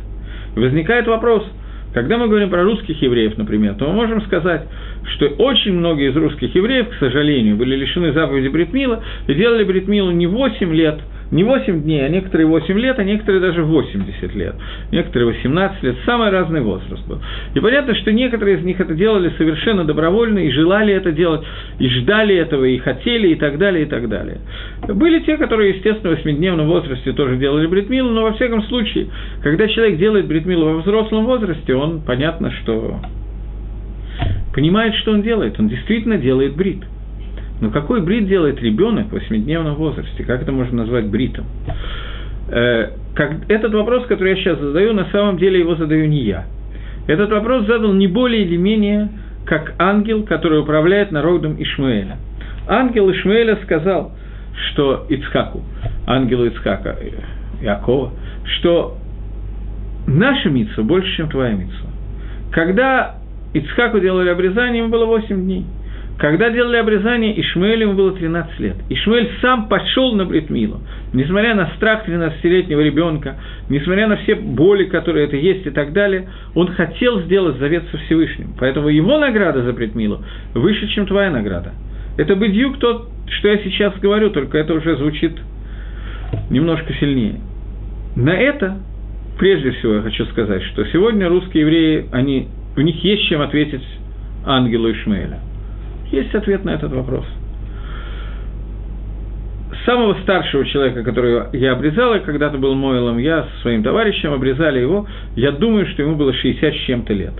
Возникает 0.55 1.07
вопрос, 1.07 1.45
когда 1.93 2.17
мы 2.17 2.27
говорим 2.27 2.49
про 2.49 2.63
русских 2.63 3.01
евреев, 3.01 3.37
например, 3.37 3.75
то 3.75 3.87
мы 3.87 3.93
можем 3.93 4.21
сказать, 4.23 4.63
что 5.15 5.27
очень 5.27 5.73
многие 5.73 6.09
из 6.09 6.15
русских 6.15 6.53
евреев, 6.53 6.89
к 6.89 6.93
сожалению, 6.95 7.55
были 7.57 7.75
лишены 7.75 8.11
заповеди 8.11 8.47
Бритмила 8.47 9.03
и 9.27 9.33
делали 9.33 9.63
Бритмилу 9.63 10.11
не 10.11 10.27
8 10.27 10.73
лет– 10.73 10.99
не 11.31 11.43
8 11.43 11.83
дней, 11.83 12.05
а 12.05 12.09
некоторые 12.09 12.47
8 12.47 12.79
лет, 12.79 12.99
а 12.99 13.03
некоторые 13.03 13.41
даже 13.41 13.63
80 13.63 14.35
лет, 14.35 14.55
некоторые 14.91 15.33
18 15.33 15.83
лет, 15.83 15.95
самый 16.05 16.29
разный 16.29 16.61
возраст 16.61 17.07
был. 17.07 17.19
И 17.53 17.59
понятно, 17.59 17.95
что 17.95 18.11
некоторые 18.11 18.57
из 18.57 18.63
них 18.63 18.79
это 18.79 18.93
делали 18.93 19.31
совершенно 19.37 19.83
добровольно, 19.85 20.39
и 20.39 20.51
желали 20.51 20.93
это 20.93 21.11
делать, 21.11 21.41
и 21.79 21.89
ждали 21.89 22.35
этого, 22.35 22.65
и 22.65 22.77
хотели, 22.77 23.29
и 23.29 23.35
так 23.35 23.57
далее, 23.57 23.85
и 23.85 23.89
так 23.89 24.07
далее. 24.09 24.39
Были 24.87 25.19
те, 25.19 25.37
которые, 25.37 25.75
естественно, 25.75 26.15
в 26.15 26.19
8-дневном 26.19 26.67
возрасте 26.67 27.11
тоже 27.13 27.37
делали 27.37 27.67
бритмилу, 27.67 28.11
но 28.11 28.23
во 28.23 28.33
всяком 28.33 28.63
случае, 28.63 29.07
когда 29.41 29.67
человек 29.67 29.97
делает 29.97 30.27
бритмилу 30.27 30.65
во 30.65 30.77
взрослом 30.81 31.25
возрасте, 31.25 31.73
он, 31.75 32.01
понятно, 32.01 32.51
что 32.51 32.99
понимает, 34.53 34.95
что 34.95 35.11
он 35.11 35.21
делает, 35.21 35.59
он 35.59 35.67
действительно 35.67 36.17
делает 36.17 36.55
брит. 36.55 36.83
Но 37.61 37.69
какой 37.69 38.01
брит 38.01 38.27
делает 38.27 38.61
ребенок 38.61 39.07
в 39.07 39.11
восьмидневном 39.13 39.75
возрасте? 39.75 40.23
Как 40.23 40.41
это 40.41 40.51
можно 40.51 40.79
назвать 40.83 41.07
бритом? 41.07 41.45
Э, 42.49 42.89
как, 43.13 43.49
этот 43.49 43.73
вопрос, 43.73 44.05
который 44.07 44.35
я 44.35 44.35
сейчас 44.35 44.59
задаю, 44.59 44.93
на 44.93 45.05
самом 45.11 45.37
деле 45.37 45.59
его 45.59 45.75
задаю 45.75 46.05
не 46.07 46.23
я. 46.23 46.45
Этот 47.07 47.31
вопрос 47.31 47.65
задал 47.65 47.93
не 47.93 48.07
более 48.07 48.43
или 48.43 48.57
менее 48.57 49.09
как 49.45 49.73
ангел, 49.77 50.23
который 50.23 50.59
управляет 50.59 51.11
народом 51.11 51.55
Ишмаэля. 51.61 52.17
Ангел 52.67 53.11
Ишмаэля 53.11 53.59
сказал, 53.63 54.11
что 54.71 55.05
Ицхаку, 55.09 55.61
ангелу 56.07 56.45
Ицхака, 56.45 56.97
Иакова, 57.61 58.11
что 58.57 58.97
наша 60.07 60.49
митца 60.49 60.81
больше, 60.81 61.15
чем 61.15 61.29
твоя 61.29 61.53
митца. 61.53 61.75
Когда 62.51 63.15
Ицхаку 63.53 63.99
делали 63.99 64.29
обрезание, 64.29 64.79
ему 64.79 64.89
было 64.89 65.05
8 65.05 65.43
дней. 65.43 65.65
Когда 66.17 66.49
делали 66.49 66.77
обрезание, 66.77 67.39
Ишмаэлю 67.41 67.87
ему 67.87 67.93
было 67.93 68.13
13 68.13 68.59
лет. 68.59 68.75
Ишмаэль 68.89 69.31
сам 69.41 69.67
пошел 69.67 70.15
на 70.15 70.25
Бритмилу. 70.25 70.79
Несмотря 71.11 71.55
на 71.55 71.67
страх 71.75 72.07
13-летнего 72.07 72.79
ребенка, 72.79 73.35
несмотря 73.69 74.07
на 74.07 74.15
все 74.17 74.35
боли, 74.35 74.85
которые 74.85 75.25
это 75.25 75.35
есть 75.35 75.65
и 75.65 75.71
так 75.71 75.91
далее, 75.91 76.29
он 76.53 76.67
хотел 76.69 77.21
сделать 77.23 77.57
завет 77.57 77.83
со 77.91 77.97
Всевышним. 77.97 78.53
Поэтому 78.57 78.87
его 78.87 79.17
награда 79.17 79.63
за 79.63 79.73
Бритмилу 79.73 80.23
выше, 80.53 80.87
чем 80.87 81.05
твоя 81.05 81.29
награда. 81.31 81.73
Это 82.17 82.33
бедюк 82.35 82.79
тот, 82.79 83.09
что 83.27 83.49
я 83.49 83.57
сейчас 83.57 83.93
говорю, 83.99 84.29
только 84.29 84.57
это 84.57 84.73
уже 84.73 84.95
звучит 84.95 85.33
немножко 86.49 86.93
сильнее. 86.93 87.41
На 88.15 88.31
это, 88.31 88.77
прежде 89.37 89.71
всего, 89.71 89.95
я 89.95 90.01
хочу 90.01 90.25
сказать, 90.27 90.63
что 90.63 90.85
сегодня 90.85 91.27
русские 91.27 91.61
евреи, 91.61 92.05
они, 92.13 92.47
у 92.77 92.81
них 92.81 93.03
есть 93.03 93.23
чем 93.27 93.41
ответить 93.41 93.83
ангелу 94.45 94.89
Ишмаэля. 94.91 95.39
Есть 96.11 96.33
ответ 96.35 96.63
на 96.65 96.71
этот 96.71 96.91
вопрос. 96.93 97.25
Самого 99.85 100.15
старшего 100.23 100.65
человека, 100.65 101.03
которого 101.03 101.49
я 101.53 101.73
обрезал, 101.73 102.15
и 102.15 102.19
когда-то 102.19 102.57
был 102.57 102.73
Мойлом, 102.73 103.17
я 103.19 103.43
со 103.43 103.61
своим 103.61 103.83
товарищем 103.83 104.33
обрезали 104.33 104.79
его, 104.79 105.05
я 105.35 105.51
думаю, 105.51 105.85
что 105.87 106.01
ему 106.01 106.15
было 106.15 106.33
60 106.33 106.73
с 106.73 106.77
чем-то 106.87 107.13
лет. 107.13 107.33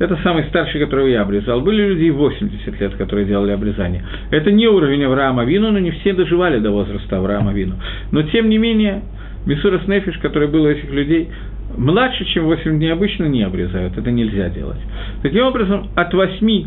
Это 0.00 0.16
самый 0.24 0.44
старший, 0.44 0.80
которого 0.80 1.06
я 1.06 1.22
обрезал. 1.22 1.60
Были 1.60 1.86
люди 1.88 2.04
и 2.04 2.10
80 2.10 2.80
лет, 2.80 2.94
которые 2.94 3.26
делали 3.26 3.52
обрезание. 3.52 4.04
Это 4.30 4.50
не 4.50 4.66
уровень 4.66 5.04
Авраама 5.04 5.44
Вину, 5.44 5.70
но 5.70 5.78
не 5.78 5.92
все 5.92 6.12
доживали 6.12 6.58
до 6.58 6.70
возраста 6.70 7.18
Авраама 7.18 7.52
Вину. 7.52 7.74
Но, 8.10 8.22
тем 8.22 8.48
не 8.48 8.58
менее, 8.58 9.02
Мисурас 9.46 9.86
Нефиш, 9.86 10.18
который 10.18 10.48
был 10.48 10.64
у 10.64 10.68
этих 10.68 10.90
людей, 10.90 11.28
младше, 11.76 12.24
чем 12.24 12.46
8 12.46 12.76
дней 12.76 12.92
обычно 12.92 13.24
не 13.26 13.42
обрезают. 13.42 13.96
Это 13.96 14.10
нельзя 14.10 14.48
делать. 14.48 14.80
Таким 15.22 15.44
образом, 15.44 15.88
от 15.94 16.12
8 16.12 16.66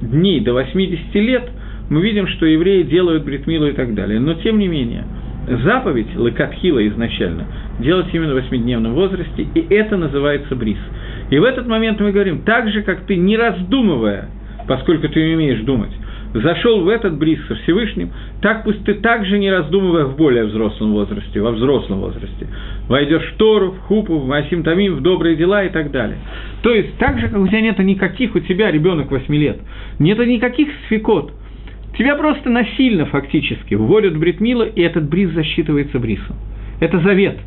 дней 0.00 0.40
до 0.40 0.52
80 0.52 1.14
лет 1.14 1.50
мы 1.88 2.02
видим, 2.02 2.26
что 2.28 2.46
евреи 2.46 2.82
делают 2.82 3.24
бритмилу 3.24 3.66
и 3.66 3.72
так 3.72 3.94
далее. 3.94 4.18
Но, 4.18 4.34
тем 4.34 4.58
не 4.58 4.68
менее, 4.68 5.04
заповедь 5.64 6.14
Лакатхила 6.16 6.86
изначально 6.88 7.44
делать 7.78 8.06
именно 8.12 8.32
в 8.32 8.42
восьмидневном 8.42 8.94
возрасте, 8.94 9.46
и 9.54 9.74
это 9.74 9.96
называется 9.96 10.56
бриз. 10.56 10.78
И 11.30 11.38
в 11.38 11.44
этот 11.44 11.66
момент 11.66 12.00
мы 12.00 12.12
говорим, 12.12 12.42
так 12.42 12.68
же, 12.70 12.82
как 12.82 13.06
ты, 13.06 13.16
не 13.16 13.36
раздумывая, 13.36 14.28
поскольку 14.66 15.08
ты 15.08 15.34
умеешь 15.34 15.60
думать, 15.60 15.90
зашел 16.34 16.82
в 16.82 16.88
этот 16.88 17.16
бриз 17.18 17.38
со 17.46 17.54
Всевышним, 17.56 18.10
так 18.40 18.64
пусть 18.64 18.84
ты 18.84 18.94
также 18.94 19.38
не 19.38 19.50
раздумывая 19.50 20.04
в 20.04 20.16
более 20.16 20.44
взрослом 20.44 20.92
возрасте, 20.92 21.40
во 21.40 21.52
взрослом 21.52 22.00
возрасте, 22.00 22.48
войдешь 22.88 23.32
в 23.32 23.36
Тору, 23.36 23.72
в 23.72 23.78
Хупу, 23.80 24.18
в 24.18 24.26
Масим 24.26 24.62
Тамим, 24.62 24.96
в 24.96 25.00
добрые 25.00 25.36
дела 25.36 25.64
и 25.64 25.68
так 25.68 25.90
далее. 25.90 26.18
То 26.62 26.74
есть, 26.74 26.96
так 26.98 27.18
же, 27.18 27.28
как 27.28 27.40
у 27.40 27.46
тебя 27.46 27.60
нет 27.60 27.78
никаких, 27.78 28.34
у 28.34 28.40
тебя 28.40 28.70
ребенок 28.70 29.10
8 29.10 29.34
лет, 29.34 29.58
нет 29.98 30.18
никаких 30.18 30.68
сфикот, 30.86 31.32
тебя 31.96 32.16
просто 32.16 32.50
насильно 32.50 33.06
фактически 33.06 33.74
вводят 33.74 34.14
в 34.14 34.18
бритмила, 34.18 34.64
и 34.64 34.80
этот 34.82 35.08
бриз 35.08 35.30
засчитывается 35.30 35.98
брисом. 35.98 36.36
Это 36.80 37.00
завет. 37.00 37.38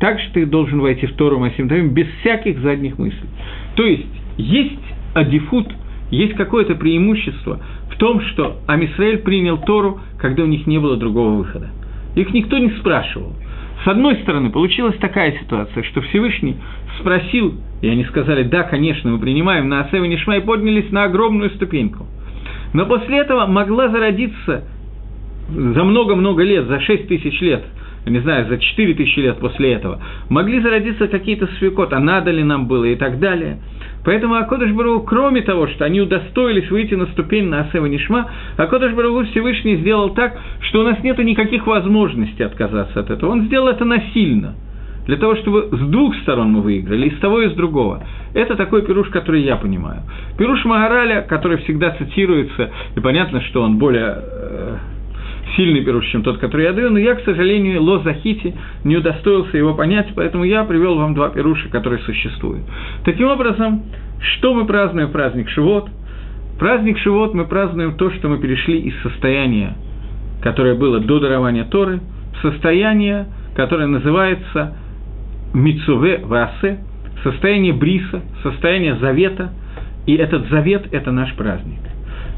Так 0.00 0.20
что 0.20 0.34
ты 0.34 0.46
должен 0.46 0.80
войти 0.80 1.06
в 1.06 1.12
Тору 1.14 1.38
Масим 1.38 1.68
Тамим 1.68 1.90
без 1.90 2.06
всяких 2.20 2.58
задних 2.60 2.98
мыслей. 2.98 3.28
То 3.76 3.84
есть, 3.84 4.06
есть 4.36 4.78
адифут, 5.14 5.68
есть 6.10 6.34
какое-то 6.34 6.74
преимущество 6.74 7.60
в 7.90 7.96
том, 7.96 8.20
что 8.20 8.58
Амисраэль 8.66 9.18
принял 9.18 9.58
Тору, 9.58 10.00
когда 10.18 10.44
у 10.44 10.46
них 10.46 10.66
не 10.66 10.78
было 10.78 10.96
другого 10.96 11.36
выхода. 11.36 11.70
Их 12.14 12.32
никто 12.32 12.58
не 12.58 12.70
спрашивал. 12.78 13.32
С 13.84 13.88
одной 13.88 14.16
стороны, 14.16 14.50
получилась 14.50 14.96
такая 14.96 15.32
ситуация, 15.38 15.82
что 15.82 16.00
Всевышний 16.02 16.56
спросил, 16.98 17.54
и 17.82 17.88
они 17.88 18.04
сказали, 18.04 18.42
да, 18.44 18.62
конечно, 18.62 19.10
мы 19.10 19.18
принимаем, 19.18 19.68
на 19.68 19.80
Асеве 19.80 20.08
Нишма 20.08 20.38
и 20.38 20.40
поднялись 20.40 20.90
на 20.90 21.04
огромную 21.04 21.50
ступеньку. 21.50 22.06
Но 22.72 22.86
после 22.86 23.18
этого 23.18 23.46
могла 23.46 23.88
зародиться 23.88 24.64
за 25.48 25.84
много-много 25.84 26.42
лет, 26.42 26.66
за 26.66 26.80
6 26.80 27.06
тысяч 27.06 27.40
лет, 27.40 27.64
не 28.06 28.18
знаю, 28.20 28.48
за 28.48 28.58
4 28.58 28.94
тысячи 28.94 29.18
лет 29.18 29.38
после 29.38 29.74
этого, 29.74 30.00
могли 30.30 30.60
зародиться 30.60 31.06
какие-то 31.08 31.48
свекот, 31.58 31.92
а 31.92 32.00
надо 32.00 32.30
ли 32.30 32.42
нам 32.42 32.66
было 32.66 32.84
и 32.84 32.96
так 32.96 33.18
далее– 33.18 33.58
Поэтому 34.04 34.34
Акодыш 34.36 34.70
Бару, 34.72 35.00
кроме 35.00 35.42
того, 35.42 35.66
что 35.68 35.84
они 35.84 36.00
удостоились 36.00 36.70
выйти 36.70 36.94
на 36.94 37.06
ступень 37.06 37.48
на 37.48 37.62
Асева 37.62 37.86
Нишма, 37.86 38.30
Акодыш 38.56 38.92
Бару 38.92 39.24
Всевышний 39.24 39.76
сделал 39.76 40.10
так, 40.10 40.38
что 40.60 40.80
у 40.80 40.84
нас 40.84 41.02
нет 41.02 41.18
никаких 41.18 41.66
возможностей 41.66 42.44
отказаться 42.44 43.00
от 43.00 43.10
этого. 43.10 43.30
Он 43.30 43.46
сделал 43.46 43.68
это 43.68 43.84
насильно, 43.84 44.54
для 45.06 45.16
того, 45.16 45.36
чтобы 45.36 45.68
с 45.72 45.80
двух 45.88 46.14
сторон 46.16 46.52
мы 46.52 46.60
выиграли, 46.60 47.08
и 47.08 47.16
с 47.16 47.18
того, 47.18 47.40
и 47.40 47.48
с 47.48 47.52
другого. 47.52 48.04
Это 48.34 48.56
такой 48.56 48.82
пируш, 48.82 49.08
который 49.08 49.42
я 49.42 49.56
понимаю. 49.56 50.02
Пируш 50.36 50.64
Магараля, 50.64 51.22
который 51.22 51.58
всегда 51.58 51.92
цитируется, 51.92 52.70
и 52.94 53.00
понятно, 53.00 53.40
что 53.42 53.62
он 53.62 53.78
более 53.78 54.18
э, 54.18 54.76
сильный 55.54 55.82
пируш, 55.82 56.06
чем 56.06 56.22
тот, 56.22 56.38
который 56.38 56.64
я 56.64 56.72
даю, 56.72 56.90
но 56.90 56.98
я, 56.98 57.14
к 57.14 57.24
сожалению, 57.24 57.82
Ло 57.82 58.00
Захити 58.00 58.54
не 58.84 58.96
удостоился 58.96 59.56
его 59.56 59.74
понять, 59.74 60.08
поэтому 60.14 60.44
я 60.44 60.64
привел 60.64 60.96
вам 60.96 61.14
два 61.14 61.28
пируша, 61.28 61.68
которые 61.68 62.00
существуют. 62.00 62.64
Таким 63.04 63.28
образом, 63.28 63.84
что 64.20 64.54
мы 64.54 64.66
празднуем 64.66 65.12
праздник 65.12 65.48
Шивот? 65.50 65.88
Праздник 66.58 66.98
Шивот 66.98 67.34
мы 67.34 67.44
празднуем 67.44 67.96
то, 67.96 68.10
что 68.10 68.28
мы 68.28 68.38
перешли 68.38 68.80
из 68.80 69.00
состояния, 69.02 69.76
которое 70.42 70.74
было 70.74 71.00
до 71.00 71.20
дарования 71.20 71.64
Торы, 71.64 72.00
в 72.34 72.42
состояние, 72.42 73.26
которое 73.54 73.86
называется 73.86 74.76
Мицуве 75.54 76.20
Васе, 76.24 76.78
состояние 77.22 77.72
Бриса, 77.72 78.22
состояние 78.42 78.96
Завета, 78.96 79.52
и 80.06 80.14
этот 80.14 80.48
Завет– 80.48 80.88
это 80.92 81.12
наш 81.12 81.34
праздник– 81.34 81.80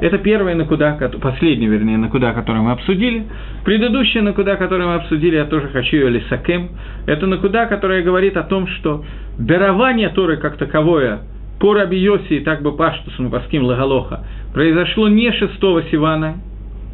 это 0.00 0.18
первая 0.18 0.54
накуда, 0.54 0.96
последняя, 1.20 1.68
вернее, 1.68 1.96
накуда, 1.96 2.32
которую 2.32 2.64
мы 2.64 2.72
обсудили. 2.72 3.26
Предыдущая 3.64 4.22
накуда, 4.22 4.56
которую 4.56 4.88
мы 4.88 4.94
обсудили, 4.94 5.36
я 5.36 5.44
тоже 5.44 5.68
хочу 5.68 5.96
ее 5.96 6.10
лисакем. 6.10 6.70
Это 7.06 7.26
накуда, 7.26 7.66
которая 7.66 8.02
говорит 8.02 8.36
о 8.36 8.44
том, 8.44 8.68
что 8.68 9.04
дарование 9.38 10.08
Торы 10.10 10.36
как 10.36 10.56
таковое 10.56 11.20
по 11.58 11.74
Раби 11.74 11.98
Йоси 11.98 12.34
и 12.34 12.40
так 12.40 12.62
бы 12.62 12.76
Паштусу 12.76 13.28
Паским 13.28 13.64
Лагалоха 13.64 14.24
произошло 14.54 15.08
не 15.08 15.32
6 15.32 15.54
Сивана, 15.90 16.36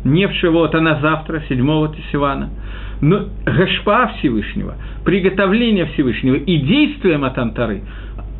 не 0.04 0.26
в 0.26 0.32
Шивот, 0.34 0.74
а 0.74 0.80
на 0.80 1.00
завтра, 1.00 1.42
7 1.46 1.66
Сивана. 2.10 2.50
Но 3.02 3.24
Гашпа 3.44 4.12
Всевышнего, 4.18 4.76
приготовление 5.04 5.86
Всевышнего 5.86 6.36
и 6.36 6.58
действия 6.58 7.18
Матантары 7.18 7.82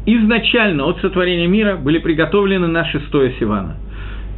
изначально 0.07 0.85
от 0.87 1.01
сотворения 1.01 1.47
мира 1.47 1.77
были 1.77 1.99
приготовлены 1.99 2.67
на 2.67 2.87
6 2.87 3.05
Сивана. 3.39 3.77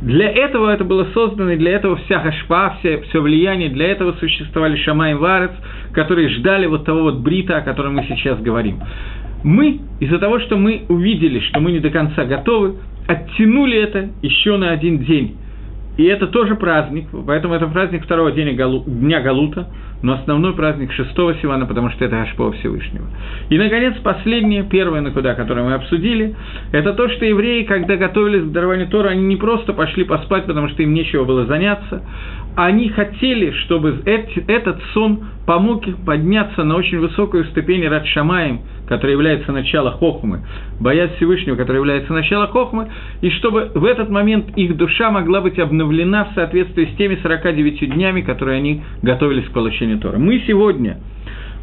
Для 0.03 0.31
этого 0.31 0.71
это 0.71 0.85
было 0.85 1.07
создано, 1.15 1.53
и 1.53 1.57
для 1.57 1.73
этого 1.73 1.97
вся 1.97 2.21
хашпа, 2.21 2.77
все, 2.79 3.01
все 3.03 3.21
влияние, 3.21 3.71
для 3.71 3.89
этого 3.89 4.13
существовали 4.13 4.77
Шамай 4.77 5.13
и 5.13 5.15
Варец, 5.15 5.53
которые 5.93 6.29
ждали 6.29 6.67
вот 6.67 6.85
того 6.85 7.03
вот 7.03 7.19
брита, 7.21 7.59
о 7.59 7.63
котором 7.63 7.95
мы 7.95 8.05
сейчас 8.05 8.39
говорим. 8.41 8.81
Мы, 9.43 9.81
из-за 10.01 10.19
того, 10.19 10.39
что 10.41 10.57
мы 10.57 10.83
увидели, 10.89 11.41
что 11.41 11.61
мы 11.61 11.73
не 11.73 11.81
до 11.81 11.91
конца 11.91 12.25
готовы, 12.25 12.77
оттянули 13.07 13.79
это 13.79 14.11
еще 14.23 14.57
на 14.57 14.71
один 14.71 14.99
день. 14.99 15.37
И 15.97 16.05
это 16.05 16.27
тоже 16.27 16.57
праздник, 16.57 17.09
поэтому 17.27 17.55
это 17.55 17.67
праздник 17.69 18.05
второго 18.05 18.31
дня, 18.31 18.53
дня 18.87 19.21
Галута, 19.21 19.69
но 20.03 20.13
основной 20.13 20.55
праздник 20.55 20.93
шестого 20.93 21.35
Сивана, 21.37 21.65
потому 21.65 21.91
что 21.91 22.05
это 22.05 22.21
Ашпо 22.21 22.53
Всевышнего. 22.53 23.07
И, 23.49 23.57
наконец, 23.57 23.95
последнее, 24.03 24.63
первое, 24.65 25.01
на 25.01 25.11
куда, 25.11 25.35
которое 25.35 25.63
мы 25.63 25.73
обсудили, 25.73 26.35
это 26.73 26.93
то, 26.93 27.09
что 27.09 27.25
евреи, 27.25 27.63
когда 27.65 27.97
готовились 27.97 28.43
к 28.43 28.53
дарованию 28.53 28.89
Тора, 28.89 29.11
они 29.11 29.23
не 29.23 29.37
просто 29.37 29.73
пошли 29.73 30.05
поспать, 30.05 30.45
потому 30.45 30.69
что 30.69 30.83
им 30.83 30.93
нечего 30.93 31.25
было 31.25 31.47
заняться, 31.47 32.03
они 32.57 32.91
хотели, 32.91 33.53
чтобы 33.65 34.03
этот 34.05 34.83
сон 34.93 35.25
помог 35.47 35.87
их 35.87 35.97
подняться 36.05 36.65
на 36.65 36.77
очень 36.77 36.99
высокую 36.99 37.45
ступень 37.47 37.87
Радшамаем, 37.87 38.61
которая 38.87 39.13
является 39.13 39.53
начало 39.53 39.93
Хохмы, 39.93 40.45
боясь 40.81 41.13
Всевышнего, 41.17 41.57
который 41.57 41.79
является 41.79 42.13
начало 42.13 42.47
Хохмы, 42.49 42.89
и 43.21 43.31
чтобы 43.31 43.71
в 43.75 43.85
этот 43.85 44.09
момент 44.09 44.57
их 44.57 44.77
душа 44.77 45.11
могла 45.11 45.41
быть 45.41 45.59
обновлена 45.59 45.86
в 45.87 46.35
соответствии 46.35 46.87
с 46.93 46.97
теми 46.97 47.19
49 47.23 47.95
днями, 47.95 48.21
которые 48.21 48.59
они 48.59 48.83
готовились 49.03 49.47
к 49.47 49.53
получению 49.53 49.99
Тора. 49.99 50.19
Мы 50.19 50.43
сегодня 50.47 50.99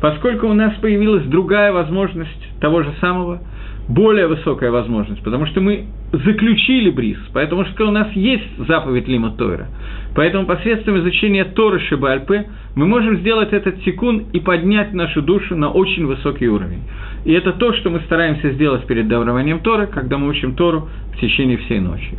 поскольку 0.04 0.48
у 0.48 0.54
нас 0.54 0.74
появилась 0.82 1.24
другая 1.28 1.72
возможность 1.72 2.60
того 2.60 2.84
же 2.84 2.92
самого, 3.00 3.42
более 3.88 4.28
высокая 4.28 4.70
возможность, 4.70 5.24
потому 5.24 5.46
что 5.46 5.62
мы 5.62 5.86
заключили 6.12 6.90
бриз, 6.90 7.18
потому 7.32 7.64
что 7.66 7.88
у 7.88 7.92
нас 7.92 8.12
есть 8.12 8.68
заповедь 8.68 9.08
Лима 9.08 9.32
Тойра. 9.32 9.68
Поэтому 10.14 10.46
посредством 10.46 11.00
изучения 11.00 11.46
Торы 11.46 11.80
Шибальпы 11.80 12.48
мы 12.76 12.86
можем 12.86 13.20
сделать 13.20 13.54
этот 13.54 13.82
секунд 13.84 14.26
и 14.34 14.42
поднять 14.42 14.94
нашу 14.94 15.22
душу 15.22 15.56
на 15.56 15.70
очень 15.70 16.06
высокий 16.06 16.50
уровень. 16.50 16.82
И 17.26 17.32
это 17.32 17.54
то, 17.54 17.74
что 17.74 17.90
мы 17.90 18.02
стараемся 18.02 18.52
сделать 18.52 18.86
перед 18.86 19.08
дарованием 19.08 19.60
Торы, 19.60 19.88
когда 19.88 20.18
мы 20.18 20.28
учим 20.28 20.56
Тору 20.56 20.90
в 21.14 21.20
течение 21.20 21.58
всей 21.58 21.80
ночи. 21.80 22.18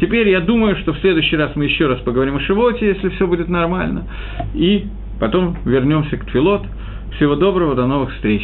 Теперь 0.00 0.28
я 0.28 0.40
думаю, 0.40 0.76
что 0.76 0.92
в 0.92 0.98
следующий 0.98 1.36
раз 1.36 1.54
мы 1.54 1.64
еще 1.64 1.86
раз 1.86 2.00
поговорим 2.00 2.36
о 2.36 2.40
Шивоте, 2.40 2.88
если 2.88 3.10
все 3.10 3.26
будет 3.26 3.48
нормально, 3.48 4.04
и 4.54 4.86
потом 5.20 5.56
вернемся 5.64 6.16
к 6.16 6.24
Твилот. 6.26 6.62
Всего 7.16 7.36
доброго, 7.36 7.74
до 7.74 7.86
новых 7.86 8.12
встреч! 8.14 8.42